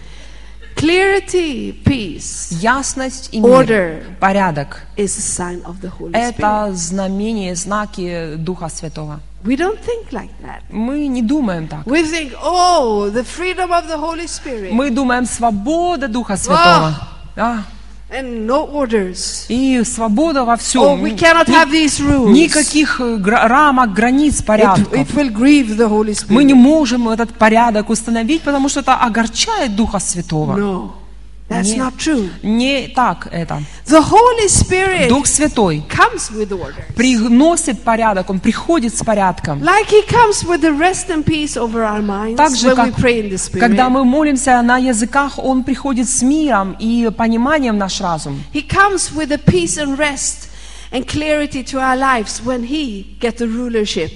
Clarity, 0.75 1.83
peace 1.83 2.53
Ясность 2.61 3.29
и 3.31 3.39
мир, 3.39 3.49
Order. 3.49 4.03
порядок 4.19 4.81
is 4.97 5.17
a 5.17 5.21
sign 5.21 5.63
of 5.65 5.79
the 5.81 5.89
Holy– 5.99 6.11
Spirit. 6.13 6.35
это 6.35 6.69
знамение, 6.73 7.55
знаки 7.55 8.35
Духа 8.37 8.69
Святого. 8.69 9.19
We 9.45 9.57
don't 9.57 9.77
think 9.79 10.11
like 10.11 10.31
that. 10.41 10.61
Мы 10.69 11.07
не 11.07 11.21
думаем 11.21 11.67
так. 11.67 11.85
We 11.85 12.03
think, 12.03 12.33
oh, 12.41 13.09
the 13.11 13.23
freedom 13.23 13.71
of 13.71 13.87
the 13.89 13.97
Holy 13.97 14.25
Spirit 14.25 14.71
Мы 14.71 14.89
думаем 14.89 15.25
свобода 15.25 16.07
Духа 16.07 16.37
Святого. 16.37 16.95
Да. 17.35 17.63
and 18.09 18.45
no 18.45 18.65
orders. 18.71 19.45
И 19.49 19.83
свобода 19.83 20.45
во 20.45 20.55
всем. 20.55 20.81
Oh, 20.83 20.95
we 21.01 21.17
cannot 21.17 21.47
have 21.47 21.71
these 21.71 21.99
rules. 21.99 22.31
Никаких 22.31 23.01
э, 23.01 23.17
рамок, 23.23 23.93
границ, 23.93 24.39
It, 24.39 24.45
порядков. 24.45 24.93
it 24.93 25.07
will 25.15 25.29
grieve 25.31 25.75
the 25.75 25.89
Holy 25.89 26.13
Spirit. 26.13 26.31
Мы 26.31 26.43
не 26.43 26.53
можем 26.53 27.09
этот 27.09 27.33
порядок 27.33 27.89
установить, 27.89 28.43
потому 28.43 28.69
что 28.69 28.81
это 28.81 28.95
огорчает 28.95 29.75
Духа 29.75 29.99
Святого. 29.99 30.57
No, 30.57 30.91
that's 31.49 31.67
Нет. 31.67 31.77
not 31.77 31.97
true. 31.97 32.29
Не 32.41 32.87
так 32.87 33.27
это. 33.31 33.61
The 33.85 34.01
Holy 34.01 34.47
Spirit 34.47 35.09
Дух 35.09 35.25
Святой 35.27 35.83
comes 35.89 36.31
with 36.31 36.51
order. 36.51 36.83
приносит 36.95 37.81
порядок, 37.83 38.29
Он 38.29 38.39
приходит 38.39 38.95
с 38.95 39.03
порядком. 39.03 39.61
Like 39.61 39.89
He 39.89 40.07
comes 40.07 40.43
with 40.45 40.61
the 40.61 40.71
rest 40.77 41.09
and 41.09 41.23
peace 41.25 41.55
over 41.57 41.83
our 41.83 42.01
minds 42.01 42.37
Так 42.37 42.55
же, 42.55 42.69
when 42.69 42.71
we 42.71 42.91
как 42.91 42.99
pray 42.99 43.21
in 43.21 43.29
the 43.29 43.37
Spirit. 43.37 43.59
когда 43.59 43.89
мы 43.89 44.03
молимся 44.05 44.61
на 44.61 44.77
языках, 44.77 45.37
Он 45.37 45.63
приходит 45.63 46.09
с 46.09 46.21
миром 46.21 46.75
и 46.79 47.09
пониманием 47.15 47.75
в 47.75 47.77
наш 47.77 47.99
разум. 48.01 48.41
He 48.53 48.65
comes 48.67 49.11
with 49.13 49.27
the 49.29 49.37
peace 49.43 49.77
and 49.77 49.97
rest 49.97 50.49
and 50.91 51.05
clarity 51.05 51.63
to 51.63 51.79
our 51.79 51.97
lives 51.97 52.41
when 52.43 52.63
He 52.63 53.17
get 53.19 53.37
the 53.37 53.47
rulership. 53.47 54.11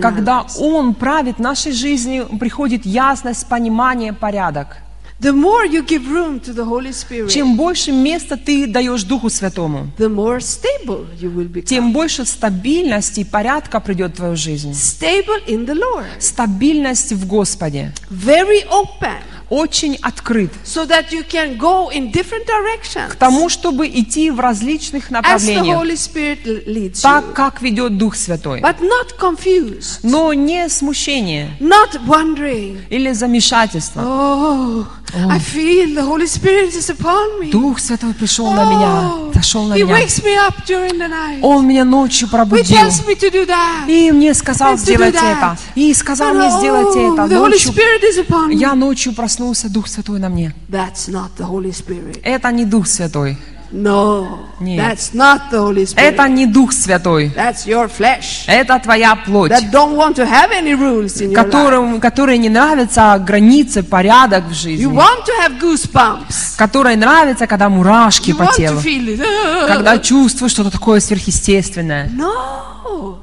Когда. 0.00 0.46
Он 0.58 0.94
правит 0.94 1.38
нашей 1.38 1.72
жизнью, 1.72 2.26
приходит 2.40 2.86
ясность, 2.86 3.46
понимание, 3.46 4.14
порядок. 4.14 4.78
The 5.22 5.32
more 5.32 5.64
you 5.64 5.82
give 5.84 6.08
room 6.10 6.40
to 6.40 6.52
the 6.52 6.64
Holy 6.64 6.90
Spirit, 6.92 7.28
Чем 7.30 7.56
больше 7.56 7.92
места 7.92 8.36
ты 8.36 8.66
даешь 8.66 9.04
Духу 9.04 9.30
Святому, 9.30 9.88
the 9.96 10.08
more 10.08 10.38
stable 10.40 11.06
you 11.20 11.30
will 11.32 11.46
become. 11.48 11.62
тем 11.62 11.92
больше 11.92 12.24
стабильности 12.24 13.20
и 13.20 13.24
порядка 13.24 13.78
придет 13.78 14.14
в 14.14 14.16
твою 14.16 14.34
жизнь. 14.36 14.72
Stable 14.72 15.46
in 15.46 15.64
the 15.64 15.74
Lord. 15.74 16.06
Стабильность 16.18 17.12
в 17.12 17.26
Господе. 17.28 17.92
Very 18.10 18.64
open. 18.68 19.22
Очень 19.48 19.96
открыт 20.00 20.50
So 20.64 20.86
that 20.88 21.12
you 21.12 21.22
can 21.28 21.58
go 21.58 21.90
in 21.92 22.10
different 22.10 22.46
directions. 22.46 23.10
к 23.10 23.16
тому, 23.16 23.50
чтобы 23.50 23.86
идти 23.86 24.30
в 24.30 24.40
различных 24.40 25.04
As 25.04 25.08
the 25.08 25.12
направлениях, 25.12 25.76
Holy 25.78 25.92
Spirit 25.96 26.66
leads 26.66 26.94
you. 26.94 27.02
так, 27.02 27.34
как 27.34 27.60
ведет 27.60 27.98
Дух 27.98 28.16
Святой. 28.16 28.60
But 28.60 28.80
not 28.80 29.18
confused. 29.20 30.00
Но 30.02 30.32
не 30.32 30.68
смущение 30.70 31.50
Not 31.60 32.00
wondering. 32.06 32.78
или 32.88 33.12
замешательство. 33.12 34.00
Oh, 34.00 34.86
I 35.14 35.38
feel 35.38 35.94
the 35.94 36.02
Holy 36.04 36.26
Spirit 36.26 36.74
is 36.74 36.88
upon 36.88 37.38
me. 37.40 37.50
Дух 37.50 37.78
Святой 37.80 38.14
пришел 38.14 38.50
на 38.52 38.64
меня, 38.64 39.10
Oh, 39.12 39.34
зашел 39.34 39.64
на 39.64 39.74
He 39.74 39.82
меня. 39.82 39.94
wakes 39.94 40.22
me 40.24 40.34
up 40.36 40.64
during 40.66 40.98
the 40.98 41.08
night. 41.08 41.40
Он 41.42 41.66
меня 41.66 41.84
ночью 41.84 42.28
He 42.28 42.30
пробудил. 42.30 42.76
tells 42.76 43.06
me 43.06 43.14
to 43.14 43.30
do 43.30 43.46
that. 43.46 43.86
И 43.88 44.10
мне 44.10 44.32
сказал 44.32 44.78
сделать 44.78 45.14
это. 45.14 45.56
И 45.74 45.92
сказал 45.92 46.32
мне 46.34 46.50
сделать 46.50 46.96
oh, 46.96 47.12
это. 47.14 47.26
Ночью 47.34 47.72
Spirit 47.72 48.02
is 48.02 48.26
upon 48.26 48.48
me. 48.50 48.54
я 48.54 48.74
ночью 48.74 49.12
проснулся, 49.14 49.68
Дух 49.68 49.86
Святой 49.88 50.18
на 50.18 50.30
мне. 50.30 50.54
That's 50.70 51.08
not 51.10 51.30
the 51.38 51.46
Holy 51.46 51.72
Spirit. 51.72 52.20
Это 52.22 52.50
не 52.50 52.64
Дух 52.64 52.86
Святой. 52.86 53.36
No, 53.74 54.38
Нет. 54.60 54.78
that's 54.78 55.14
not 55.14 55.50
the 55.50 55.58
Holy 55.58 55.86
Spirit. 55.86 56.14
Это 56.14 56.28
не 56.28 56.44
Дух 56.46 56.72
Святой. 56.72 57.32
That's 57.34 57.64
your 57.66 57.88
flesh 57.90 58.44
Это 58.46 58.78
твоя 58.78 59.16
плоть, 59.16 59.50
that 59.50 59.70
don't 59.70 59.96
want 59.96 60.14
to 60.16 60.26
have 60.28 60.50
any 60.52 60.74
rules 60.74 61.20
in 61.22 61.30
your 61.30 61.36
life. 61.36 61.44
которым, 61.46 62.00
которой 62.00 62.36
не 62.36 62.50
нравятся 62.50 63.18
границы, 63.18 63.82
порядок 63.82 64.44
в 64.44 64.50
You 64.50 64.54
жизни. 64.54 64.86
want 64.94 65.24
to 65.24 65.32
have 65.40 65.58
goosebumps. 65.58 66.56
Которой 66.58 66.96
нравится, 66.96 67.46
когда 67.46 67.70
мурашки 67.70 68.30
You 68.32 68.36
по 68.36 68.42
want 68.42 68.50
to 68.50 68.56
телу. 68.56 68.80
feel 68.80 69.16
it. 69.18 69.66
Когда 69.66 69.98
чувствуешь 69.98 70.52
что-то 70.52 70.70
такое 70.70 71.00
сверхъестественное. 71.00 72.08
No. 72.10 73.16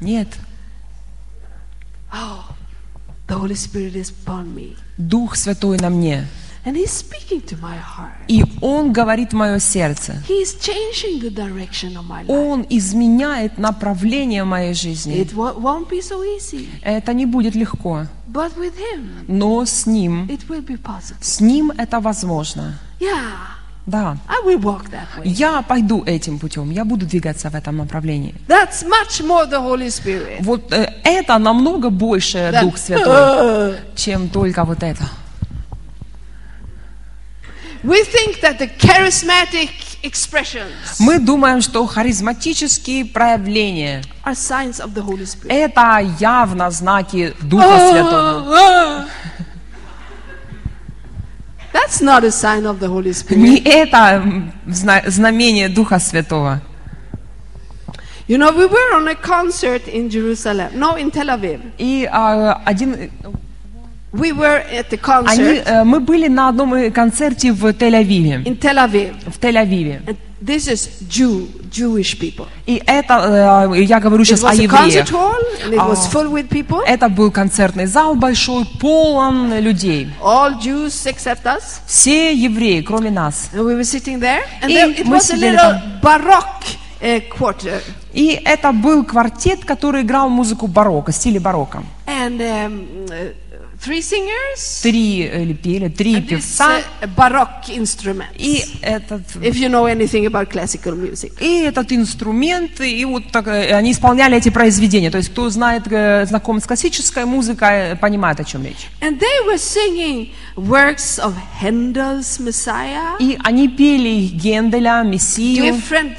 Нет. 0.00 0.28
Oh, 2.12 2.44
the 3.26 3.36
Holy 3.36 3.56
Spirit 3.56 3.96
is 3.96 4.12
upon 4.24 4.54
me. 4.54 4.76
Дух 4.98 5.34
Святой 5.34 5.78
на 5.78 5.90
мне. 5.90 6.26
And 6.66 6.76
He's 6.76 6.90
speaking 6.92 7.42
to 7.48 7.56
my 7.60 7.76
heart. 7.76 8.14
И 8.26 8.42
Он 8.62 8.90
говорит 8.92 9.34
мое 9.34 9.58
сердце. 9.58 10.14
He's 10.26 10.56
changing 10.58 11.20
the 11.20 11.28
direction 11.30 11.94
of 11.96 12.06
my 12.08 12.22
life. 12.24 12.28
Он 12.30 12.64
изменяет 12.70 13.58
направление 13.58 14.44
моей 14.44 14.72
жизни. 14.72 15.14
It 15.16 15.34
wo- 15.34 15.54
won't 15.58 15.88
be 15.90 16.00
so 16.00 16.22
easy, 16.24 16.68
Это 16.82 17.12
не 17.12 17.26
будет 17.26 17.54
легко. 17.54 18.06
but 18.28 18.56
with 18.56 18.72
Him, 18.78 19.24
Но 19.28 19.64
с 19.66 19.84
Ним, 19.86 20.26
it 20.26 20.46
will 20.48 20.64
be 20.64 20.78
possible. 20.80 21.16
с 21.20 21.40
Ним 21.40 21.70
это 21.76 22.00
возможно. 22.00 22.78
Yeah, 22.98 23.10
Да. 23.86 24.16
I 24.26 24.40
will 24.46 24.58
walk 24.62 24.88
that 24.90 25.06
way. 25.18 25.24
Я 25.28 25.60
пойду 25.60 26.02
этим 26.06 26.38
путем, 26.38 26.70
я 26.70 26.86
буду 26.86 27.04
двигаться 27.04 27.50
в 27.50 27.54
этом 27.54 27.76
направлении. 27.76 28.34
That's 28.48 28.82
much 28.82 29.20
more 29.20 29.46
the 29.50 29.60
Holy 29.60 29.88
Spirit. 29.88 30.38
Вот 30.40 30.72
э, 30.72 30.90
это 31.04 31.36
намного 31.36 31.90
больше 31.90 32.38
than, 32.38 32.62
Дух 32.62 32.78
Святой, 32.78 33.76
чем 33.94 34.30
только 34.30 34.64
вот 34.64 34.82
это. 34.82 35.04
we 35.04 35.10
think 35.10 35.20
that 35.20 35.22
the 35.22 35.42
charismatic 37.34 37.42
expressions 37.50 37.73
Мы 40.98 41.18
думаем, 41.18 41.60
что 41.60 41.86
харизматические 41.86 43.04
проявления 43.04 44.02
are 44.24 44.34
signs 44.34 44.80
of 44.80 44.94
the 44.94 45.02
Holy 45.04 45.24
Spirit. 45.26 45.48
это 45.52 46.00
явно 46.18 46.70
знаки 46.70 47.34
Духа 47.42 47.64
Oh, 47.66 47.90
Святого. 47.92 48.56
oh. 48.56 49.04
That's 51.72 52.00
not 52.00 52.24
a 52.24 52.30
sign 52.30 52.64
of 52.66 52.78
the 52.78 52.88
Holy 52.88 53.12
Не 53.36 53.58
Spirit. 53.58 53.62
это 53.66 54.22
м, 54.22 54.52
зна- 54.66 55.02
знамение 55.06 55.68
Духа 55.68 55.98
Святого. 55.98 56.60
You 58.26 58.38
know, 58.38 58.50
we 58.52 58.66
were 58.66 58.94
on 58.96 59.06
a 59.08 59.14
concert 59.14 59.86
in 59.86 60.08
Jerusalem, 60.08 60.70
no, 60.78 60.96
in 60.96 61.10
Tel 61.10 61.28
Aviv. 61.28 61.60
И 61.76 62.08
а, 62.10 62.62
один, 62.64 63.10
We 64.14 64.30
were 64.32 64.62
at 64.70 64.90
the 64.90 64.98
они, 65.26 65.58
concert 65.58 65.62
э, 65.66 65.84
мы 65.84 65.98
были 65.98 66.28
на 66.28 66.48
одном 66.48 66.92
концерте 66.92 67.52
в 67.52 67.66
Тель-Авиве. 67.66 68.44
in 68.44 68.56
Tel 68.56 68.76
Aviv. 68.78 69.12
В 69.28 69.38
Тель-Авиве. 69.40 70.02
And 70.06 70.16
this 70.40 70.68
is 70.68 70.88
Jew, 71.08 71.48
Jewish 71.68 72.16
people. 72.20 72.46
И 72.64 72.80
это, 72.86 73.66
э, 73.74 73.82
я 73.82 73.98
говорю 73.98 74.22
It 74.22 74.26
сейчас 74.26 74.44
о 74.44 74.52
was 74.52 74.60
a 74.60 74.62
евреях. 74.62 75.08
concert 75.08 75.10
hall, 75.10 75.42
and 75.64 75.74
it 75.74 75.88
was 75.88 76.06
full 76.12 76.30
with 76.30 76.48
people. 76.48 76.80
Это 76.86 77.08
был 77.08 77.32
концертный 77.32 77.86
зал 77.86 78.14
большой, 78.14 78.64
полон 78.80 79.52
людей. 79.58 80.08
All 80.22 80.60
Jews 80.60 80.92
except 81.06 81.42
us. 81.44 81.80
Все 81.86 82.32
евреи, 82.32 82.82
кроме 82.82 83.10
нас. 83.10 83.50
And 83.52 83.64
we 83.64 83.74
were 83.74 83.82
sitting 83.82 84.20
there, 84.20 84.42
and 84.62 84.70
И 84.70 84.74
there, 84.74 84.90
it 84.96 85.04
мы 85.06 85.16
was 85.16 85.28
a 85.32 85.36
сидели 85.36 85.56
little 85.56 86.00
baroque 86.00 86.76
uh, 87.02 87.20
quarter. 87.36 87.80
И 88.12 88.40
это 88.44 88.70
был 88.70 89.02
квартет, 89.02 89.64
который 89.64 90.02
играл 90.02 90.28
музыку 90.28 90.68
барокко, 90.68 91.10
в 91.10 91.16
стиле 91.16 91.40
барокко. 91.40 91.82
And 92.06 92.38
um, 92.40 92.86
uh, 93.08 93.34
three 93.84 94.00
singers, 94.00 94.82
Три 94.82 95.24
или 95.24 95.52
пели, 95.52 95.88
три 95.88 96.14
and 96.14 96.26
певца. 96.26 96.80
И 98.38 98.64
этот, 98.80 99.22
If 99.36 99.54
you 99.54 99.68
know 99.68 99.84
anything 99.86 100.26
about 100.26 100.50
classical 100.50 100.94
music. 100.94 101.32
и 101.40 101.62
этот 101.62 101.92
инструмент, 101.92 102.80
и 102.80 103.04
вот 103.04 103.30
так, 103.30 103.48
э, 103.48 103.74
они 103.74 103.92
исполняли 103.92 104.36
эти 104.36 104.48
произведения. 104.48 105.10
То 105.10 105.18
есть, 105.18 105.30
кто 105.30 105.50
знает, 105.50 105.84
э, 105.90 106.24
знаком 106.26 106.60
с 106.60 106.66
классической 106.66 107.24
музыкой, 107.24 107.92
э, 107.92 107.96
понимает, 107.96 108.40
о 108.40 108.44
чем 108.44 108.64
речь. 108.64 108.88
And 109.00 109.18
they 109.18 109.46
were 109.46 109.58
singing 109.58 110.30
works 110.56 111.18
of 111.18 111.34
Handel's 111.60 112.40
Messiah, 112.40 113.16
И 113.18 113.38
они 113.44 113.68
пели 113.68 114.28
Генделя, 114.28 115.02
Мессию, 115.02 115.74
different 115.74 116.16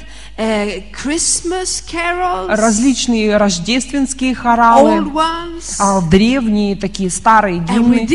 различные 2.48 3.36
рождественские 3.36 4.32
old 4.32 4.36
хоралы, 4.36 5.00
а, 5.80 6.00
древние 6.02 6.76
такие 6.76 7.10
старые 7.10 7.60
гимны. 7.60 8.06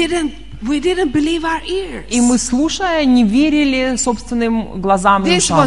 we 0.64 0.80
didn't 0.80 1.12
believe 1.12 1.42
our 1.44 1.64
ears. 1.68 2.04
И 2.12 2.22
мы, 2.22 2.38
слушая, 2.38 3.04
не 3.06 3.24
верили 3.24 3.96
собственным 3.98 4.80
глазам 4.80 5.24
и 5.26 5.30
ушам. 5.38 5.58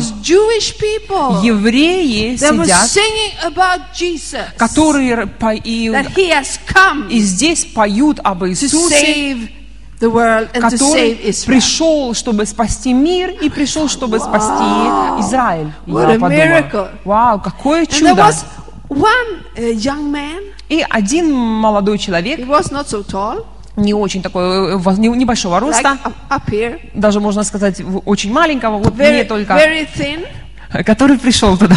Евреи 1.42 2.36
сидят, 2.66 2.88
которые 4.56 5.26
по- 5.26 5.52
и, 5.52 5.90
и 7.10 7.18
здесь 7.18 7.64
поют 7.64 8.20
об 8.22 8.44
Иисусе, 8.44 9.36
который 10.52 11.16
пришел, 11.46 12.14
чтобы 12.14 12.46
спасти 12.46 12.92
мир, 12.92 13.30
и 13.30 13.48
пришел, 13.48 13.88
чтобы 13.88 14.18
спасти 14.18 14.64
Израиль. 15.20 15.72
И 15.86 15.90
я 15.92 15.96
подумала, 15.96 16.30
miracle. 16.30 16.88
вау, 17.04 17.40
какое 17.40 17.86
чудо! 17.86 18.30
uh. 18.88 20.40
И 20.68 20.84
один 20.88 21.32
молодой 21.32 21.98
человек, 21.98 22.40
не 23.76 23.92
очень 23.92 24.22
такой, 24.22 24.74
э, 24.74 24.78
небольшого 24.96 25.60
роста, 25.60 25.98
даже 26.94 27.20
можно 27.20 27.42
сказать, 27.44 27.82
очень 28.04 28.32
маленького, 28.32 28.78
вот 28.78 28.96
мне 28.96 29.24
только, 29.24 29.58
который 30.84 31.18
пришел 31.18 31.56
туда. 31.56 31.76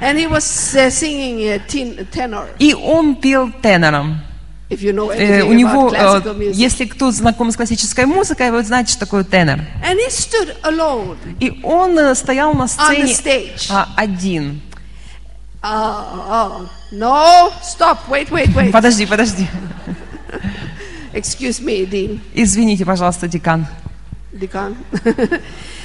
and 0.00 0.18
he 0.18 0.26
was 0.26 0.74
uh, 0.76 0.90
singing 0.90 1.38
uh. 1.38 2.46
И 2.58 2.74
он 2.74 3.16
пел 3.16 3.50
тенором. 3.62 4.20
Э, 4.68 5.42
у 5.42 5.52
него, 5.52 5.92
э, 5.94 6.50
если 6.52 6.86
кто 6.86 7.12
знаком 7.12 7.52
с 7.52 7.56
классической 7.56 8.04
музыкой, 8.04 8.50
вы 8.50 8.64
знаете, 8.64 8.90
что 8.90 9.00
такое 9.00 9.22
тенор. 9.22 9.60
И 11.38 11.60
он 11.62 11.96
э, 11.96 12.14
стоял 12.16 12.52
на 12.54 12.66
сцене 12.66 13.14
а, 13.70 13.88
один. 13.96 14.60
Oh, 15.62 16.28
oh, 16.28 16.68
no, 16.92 17.52
stop, 17.62 17.98
wait, 18.08 18.30
wait, 18.30 18.54
wait. 18.54 18.72
Подожди, 18.72 19.06
подожди. 19.06 19.46
Excuse 21.12 21.60
me, 21.60 21.88
Dean. 21.88 22.20
Извините, 22.34 22.84
пожалуйста, 22.84 23.26
декан. 23.26 23.66
Deacon. 24.32 24.76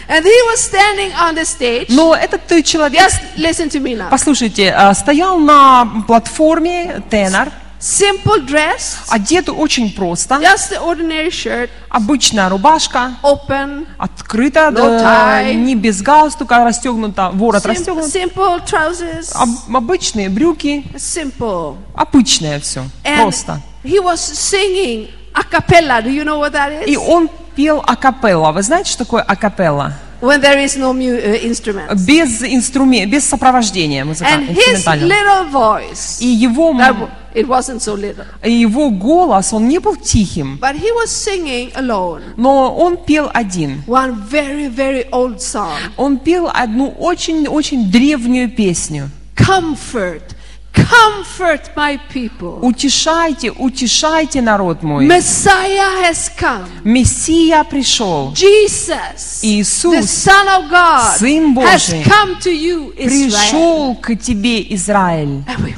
and 0.09 0.25
he 0.25 0.41
was 0.49 0.59
standing 0.59 1.11
on 1.13 1.35
the 1.35 1.45
stage. 1.45 1.85
Но 1.89 2.15
этот 2.15 2.41
человек, 2.65 3.01
Just 3.01 3.21
listen 3.37 3.69
to 3.69 3.79
me 3.79 3.95
now. 3.95 4.09
послушайте, 4.09 4.75
стоял 4.93 5.39
на 5.39 6.03
платформе 6.05 7.01
тенор, 7.09 7.49
Simple 7.81 8.45
dress, 8.45 8.99
одет 9.09 9.49
очень 9.49 9.91
просто, 9.91 10.35
just 10.35 10.69
the 10.71 10.79
ordinary 10.79 11.29
shirt, 11.31 11.69
обычная 11.89 12.47
рубашка, 12.47 13.13
open, 13.23 13.87
открыта, 13.97 14.69
No 14.71 14.99
да, 14.99 15.41
tie. 15.41 15.55
не 15.55 15.73
без 15.73 16.03
галстука, 16.03 16.63
расстегнута, 16.63 17.31
ворот 17.33 17.63
sim- 17.63 17.69
расстегнут, 17.71 18.05
simple 18.05 18.63
trousers, 18.63 19.31
об- 19.33 19.75
обычные 19.75 20.29
брюки, 20.29 20.85
simple. 20.95 21.75
обычное 21.95 22.59
все, 22.59 22.83
And 23.03 23.15
просто. 23.23 23.59
he 23.83 23.99
was 23.99 24.19
singing 24.19 25.07
a 25.33 25.43
cappella. 25.43 26.03
Do 26.03 26.09
you 26.11 26.23
know 26.23 26.37
what 26.37 26.51
that 26.53 26.85
И 26.85 26.93
is? 26.95 26.99
он 26.99 27.29
пел 27.55 27.83
акапелла. 27.87 28.51
Вы 28.51 28.61
знаете, 28.61 28.91
что 28.91 29.05
такое 29.05 29.23
акапелла? 29.23 29.93
When 30.21 30.39
there 30.39 30.59
is 30.63 30.77
no 30.77 30.93
mu- 30.93 31.17
uh, 31.17 31.41
instrument. 31.43 31.89
Без 32.05 32.43
инструмента, 32.43 33.09
без 33.09 33.25
сопровождения 33.25 34.05
музыка, 34.05 34.29
And 34.29 34.47
his 34.49 34.75
инструментального. 34.75 35.07
little 35.09 35.49
voice, 35.51 36.21
И 36.21 36.27
его, 36.27 36.73
it 37.33 37.47
wasn't 37.47 37.81
so 37.81 37.95
little, 37.95 38.25
и 38.43 38.51
его 38.51 38.91
голос, 38.91 39.51
он 39.51 39.67
не 39.67 39.79
был 39.79 39.95
тихим, 39.95 40.59
but 40.61 40.75
he 40.75 40.91
was 40.93 41.07
singing 41.09 41.71
alone. 41.73 42.21
но 42.37 42.75
он 42.75 42.97
пел 42.97 43.31
один. 43.33 43.83
One 43.87 44.15
very, 44.29 44.67
very 44.69 45.09
old 45.11 45.39
song. 45.39 45.75
Он 45.97 46.17
пел 46.19 46.49
одну 46.53 46.89
очень-очень 46.99 47.89
древнюю 47.89 48.49
песню. 48.51 49.09
Comfort, 49.35 50.21
comfort 50.73 51.71
my 51.75 51.99
people. 52.13 52.59
Утешайте, 52.61 53.51
утешайте 53.51 54.41
народ 54.41 54.83
мой. 54.83 55.05
Messiah 55.05 56.03
has 56.03 56.29
come. 56.37 56.67
Мессия 56.83 57.63
пришел. 57.63 58.33
Jesus, 58.33 59.41
Иисус, 59.43 59.95
the 59.95 60.03
Son 60.03 60.47
of 60.47 60.69
God, 60.69 61.17
Сын 61.17 61.53
has 61.55 61.89
Божий, 61.89 62.03
come 62.03 62.35
to 62.39 62.51
you, 62.51 62.93
Israel. 62.97 63.29
Пришел 63.29 63.95
к 63.95 64.15
тебе, 64.15 64.61
Израиль. 64.73 65.43
And 65.47 65.63
we, 65.63 65.75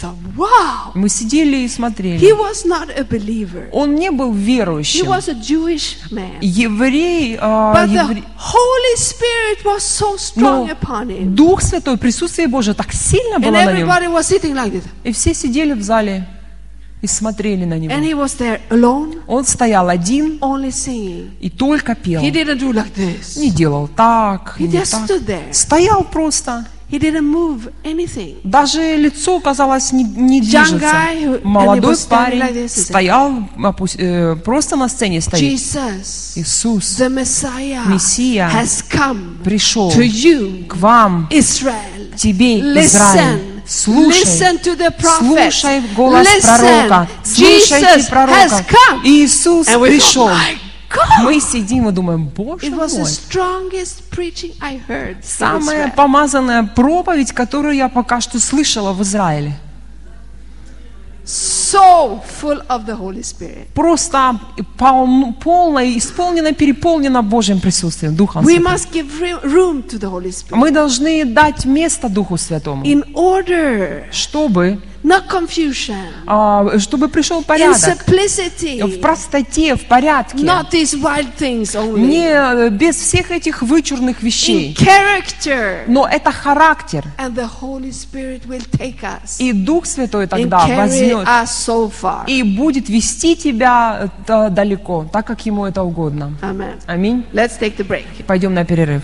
thought, 0.00 0.16
wow, 0.36 0.92
Мы 0.94 1.08
сидели 1.08 1.56
и 1.56 1.64
he 1.66 1.68
смотрели. 1.68 2.32
was 2.32 2.64
not 2.64 2.88
a 2.96 3.04
believer. 3.04 3.68
Он 3.72 3.94
не 3.94 4.10
был 4.10 4.32
He 4.32 4.44
верующим. 4.44 5.06
was 5.08 5.28
a 5.28 5.34
Jewish 5.34 5.96
man. 6.10 6.38
Еврей, 6.40 7.36
а, 7.40 7.74
But 7.74 7.88
the 7.88 7.94
евре- 8.06 8.24
Holy 8.38 8.96
Spirit 8.96 9.64
was 9.64 9.80
so 9.82 10.16
но 10.36 10.66
strong 10.66 10.70
upon 10.70 11.08
him. 11.08 11.34
Дух 11.34 11.62
Святой, 11.62 11.96
присутствие 11.98 12.48
Божие 12.48 12.74
так 12.74 12.92
сильно 12.92 13.36
And 13.36 13.44
было 13.44 13.50
на 13.52 13.72
нем. 13.72 13.88
everybody 13.88 14.06
was 14.08 14.26
sitting 14.26 14.54
like 14.54 14.72
this. 14.72 14.84
И 15.04 15.12
все 15.12 15.34
сидели 15.34 15.72
в 15.74 15.82
зале 15.82 16.26
и 17.02 17.06
смотрели 17.06 17.64
на 17.64 17.74
And 17.74 17.80
него. 17.80 17.94
he 17.94 18.14
was 18.14 18.36
there 18.38 18.60
alone, 18.70 19.22
Он 19.26 19.44
стоял 19.44 19.88
один 19.88 20.38
only 20.40 20.68
singing. 20.70 21.30
и 21.40 21.48
только 21.50 21.94
пел. 21.94 22.20
He 22.22 22.30
didn't 22.30 22.58
do 22.60 22.72
like 22.72 22.92
this. 22.94 23.38
Не 23.38 23.50
делал 23.50 23.88
так, 23.88 24.56
He 24.58 24.66
не 24.68 24.78
just 24.78 24.90
так. 24.92 25.04
stood 25.10 25.26
there. 25.26 25.52
Стоял 25.52 26.04
просто. 26.04 26.66
He 26.90 26.98
didn't 26.98 27.30
move 27.30 27.72
anything. 27.84 28.40
Даже 28.42 28.96
лицо, 28.96 29.38
казалось, 29.40 29.92
не, 29.92 30.02
не 30.02 30.40
движется. 30.40 30.94
Молодой 31.44 31.96
парень 32.08 32.40
like 32.40 32.64
this, 32.64 32.84
стоял, 32.84 33.48
э, 33.96 34.36
просто 34.44 34.76
на 34.76 34.88
сцене 34.88 35.20
стоит. 35.20 35.40
Jesus, 35.40 36.32
Иисус 36.36 36.98
the 36.98 37.08
Messiah, 37.08 37.86
Мессия 37.86 38.50
has 38.52 38.82
come 38.90 39.42
пришел 39.44 39.90
to 39.90 40.02
you, 40.02 40.66
к 40.66 40.76
вам, 40.76 41.28
Israel. 41.30 42.14
тебе, 42.16 42.58
Listen. 42.58 42.84
Израиль. 42.84 43.50
Слушай, 43.66 44.26
слушай 44.26 45.80
голос 45.94 46.26
пророка, 46.42 47.08
слушайте 47.22 48.10
пророка. 48.10 48.64
Иисус 49.04 49.66
пришел. 49.66 50.28
Мы 51.22 51.40
сидим 51.40 51.88
и 51.88 51.92
думаем, 51.92 52.26
Боже 52.26 52.66
It 52.66 52.74
was 52.76 52.96
мой, 52.96 53.04
самая 55.22 55.92
помазанная 55.96 56.64
проповедь, 56.64 57.32
которую 57.32 57.74
я 57.74 57.88
пока 57.88 58.20
что 58.20 58.40
слышала 58.40 58.92
в 58.92 59.02
Израиле. 59.02 59.56
So 61.70 62.20
full 62.40 62.60
of 62.68 62.84
the 62.86 62.96
Holy 62.96 63.22
Spirit. 63.22 63.66
просто 63.74 64.38
пол- 64.78 65.34
полно, 65.42 65.80
исполнено, 65.96 66.52
переполнено 66.52 67.22
Божьим 67.22 67.60
присутствием, 67.60 68.14
Духом 68.16 68.44
We 68.44 68.58
must 68.58 68.90
give 68.92 69.08
room 69.44 69.82
to 69.88 69.98
the 69.98 70.10
Holy 70.10 70.30
Spirit 70.32 70.56
Мы 70.56 70.70
должны 70.70 71.24
дать 71.24 71.64
место 71.64 72.08
Духу 72.08 72.36
Святому, 72.36 72.84
in 72.84 73.04
order, 73.14 74.04
чтобы, 74.12 74.80
not 75.02 75.28
confusion, 75.28 75.96
а, 76.26 76.78
чтобы 76.78 77.08
пришел 77.08 77.40
in 77.40 77.44
порядок. 77.44 77.76
В 77.76 78.08
simplicity, 78.08 79.00
простоте, 79.00 79.74
в 79.76 79.86
порядке. 79.86 80.38
not 80.44 80.70
these 80.70 80.94
wild 81.00 81.28
things 81.38 81.74
only, 81.74 82.00
Не 82.00 82.26
э, 82.28 82.68
без 82.70 82.96
всех 82.96 83.30
этих 83.30 83.62
вычурных 83.62 84.20
in 84.20 84.24
вещей. 84.24 84.74
character. 84.78 85.84
Но 85.86 86.06
это 86.06 86.30
характер. 86.32 87.04
And 87.18 87.34
the 87.34 87.48
Holy 87.60 87.90
Spirit 87.92 88.46
will 88.46 88.64
take 88.72 89.00
us 89.02 89.36
И 89.38 89.52
Дух 89.52 89.86
Святой 89.86 90.26
тогда 90.26 90.66
возьмет 90.66 91.26
us 91.26 91.59
so 91.66 91.90
far. 92.02 92.24
и 92.26 92.42
будет 92.42 92.88
вести 92.88 93.36
тебя 93.36 94.10
э, 94.26 94.50
далеко, 94.50 95.06
так 95.12 95.26
как 95.26 95.46
ему 95.46 95.66
это 95.66 95.82
угодно. 95.82 96.32
Аминь. 96.86 97.24
Let's 97.32 97.58
take 97.60 97.76
the 97.76 97.86
break. 97.86 98.04
Пойдем 98.26 98.54
на 98.54 98.64
перерыв. 98.64 99.02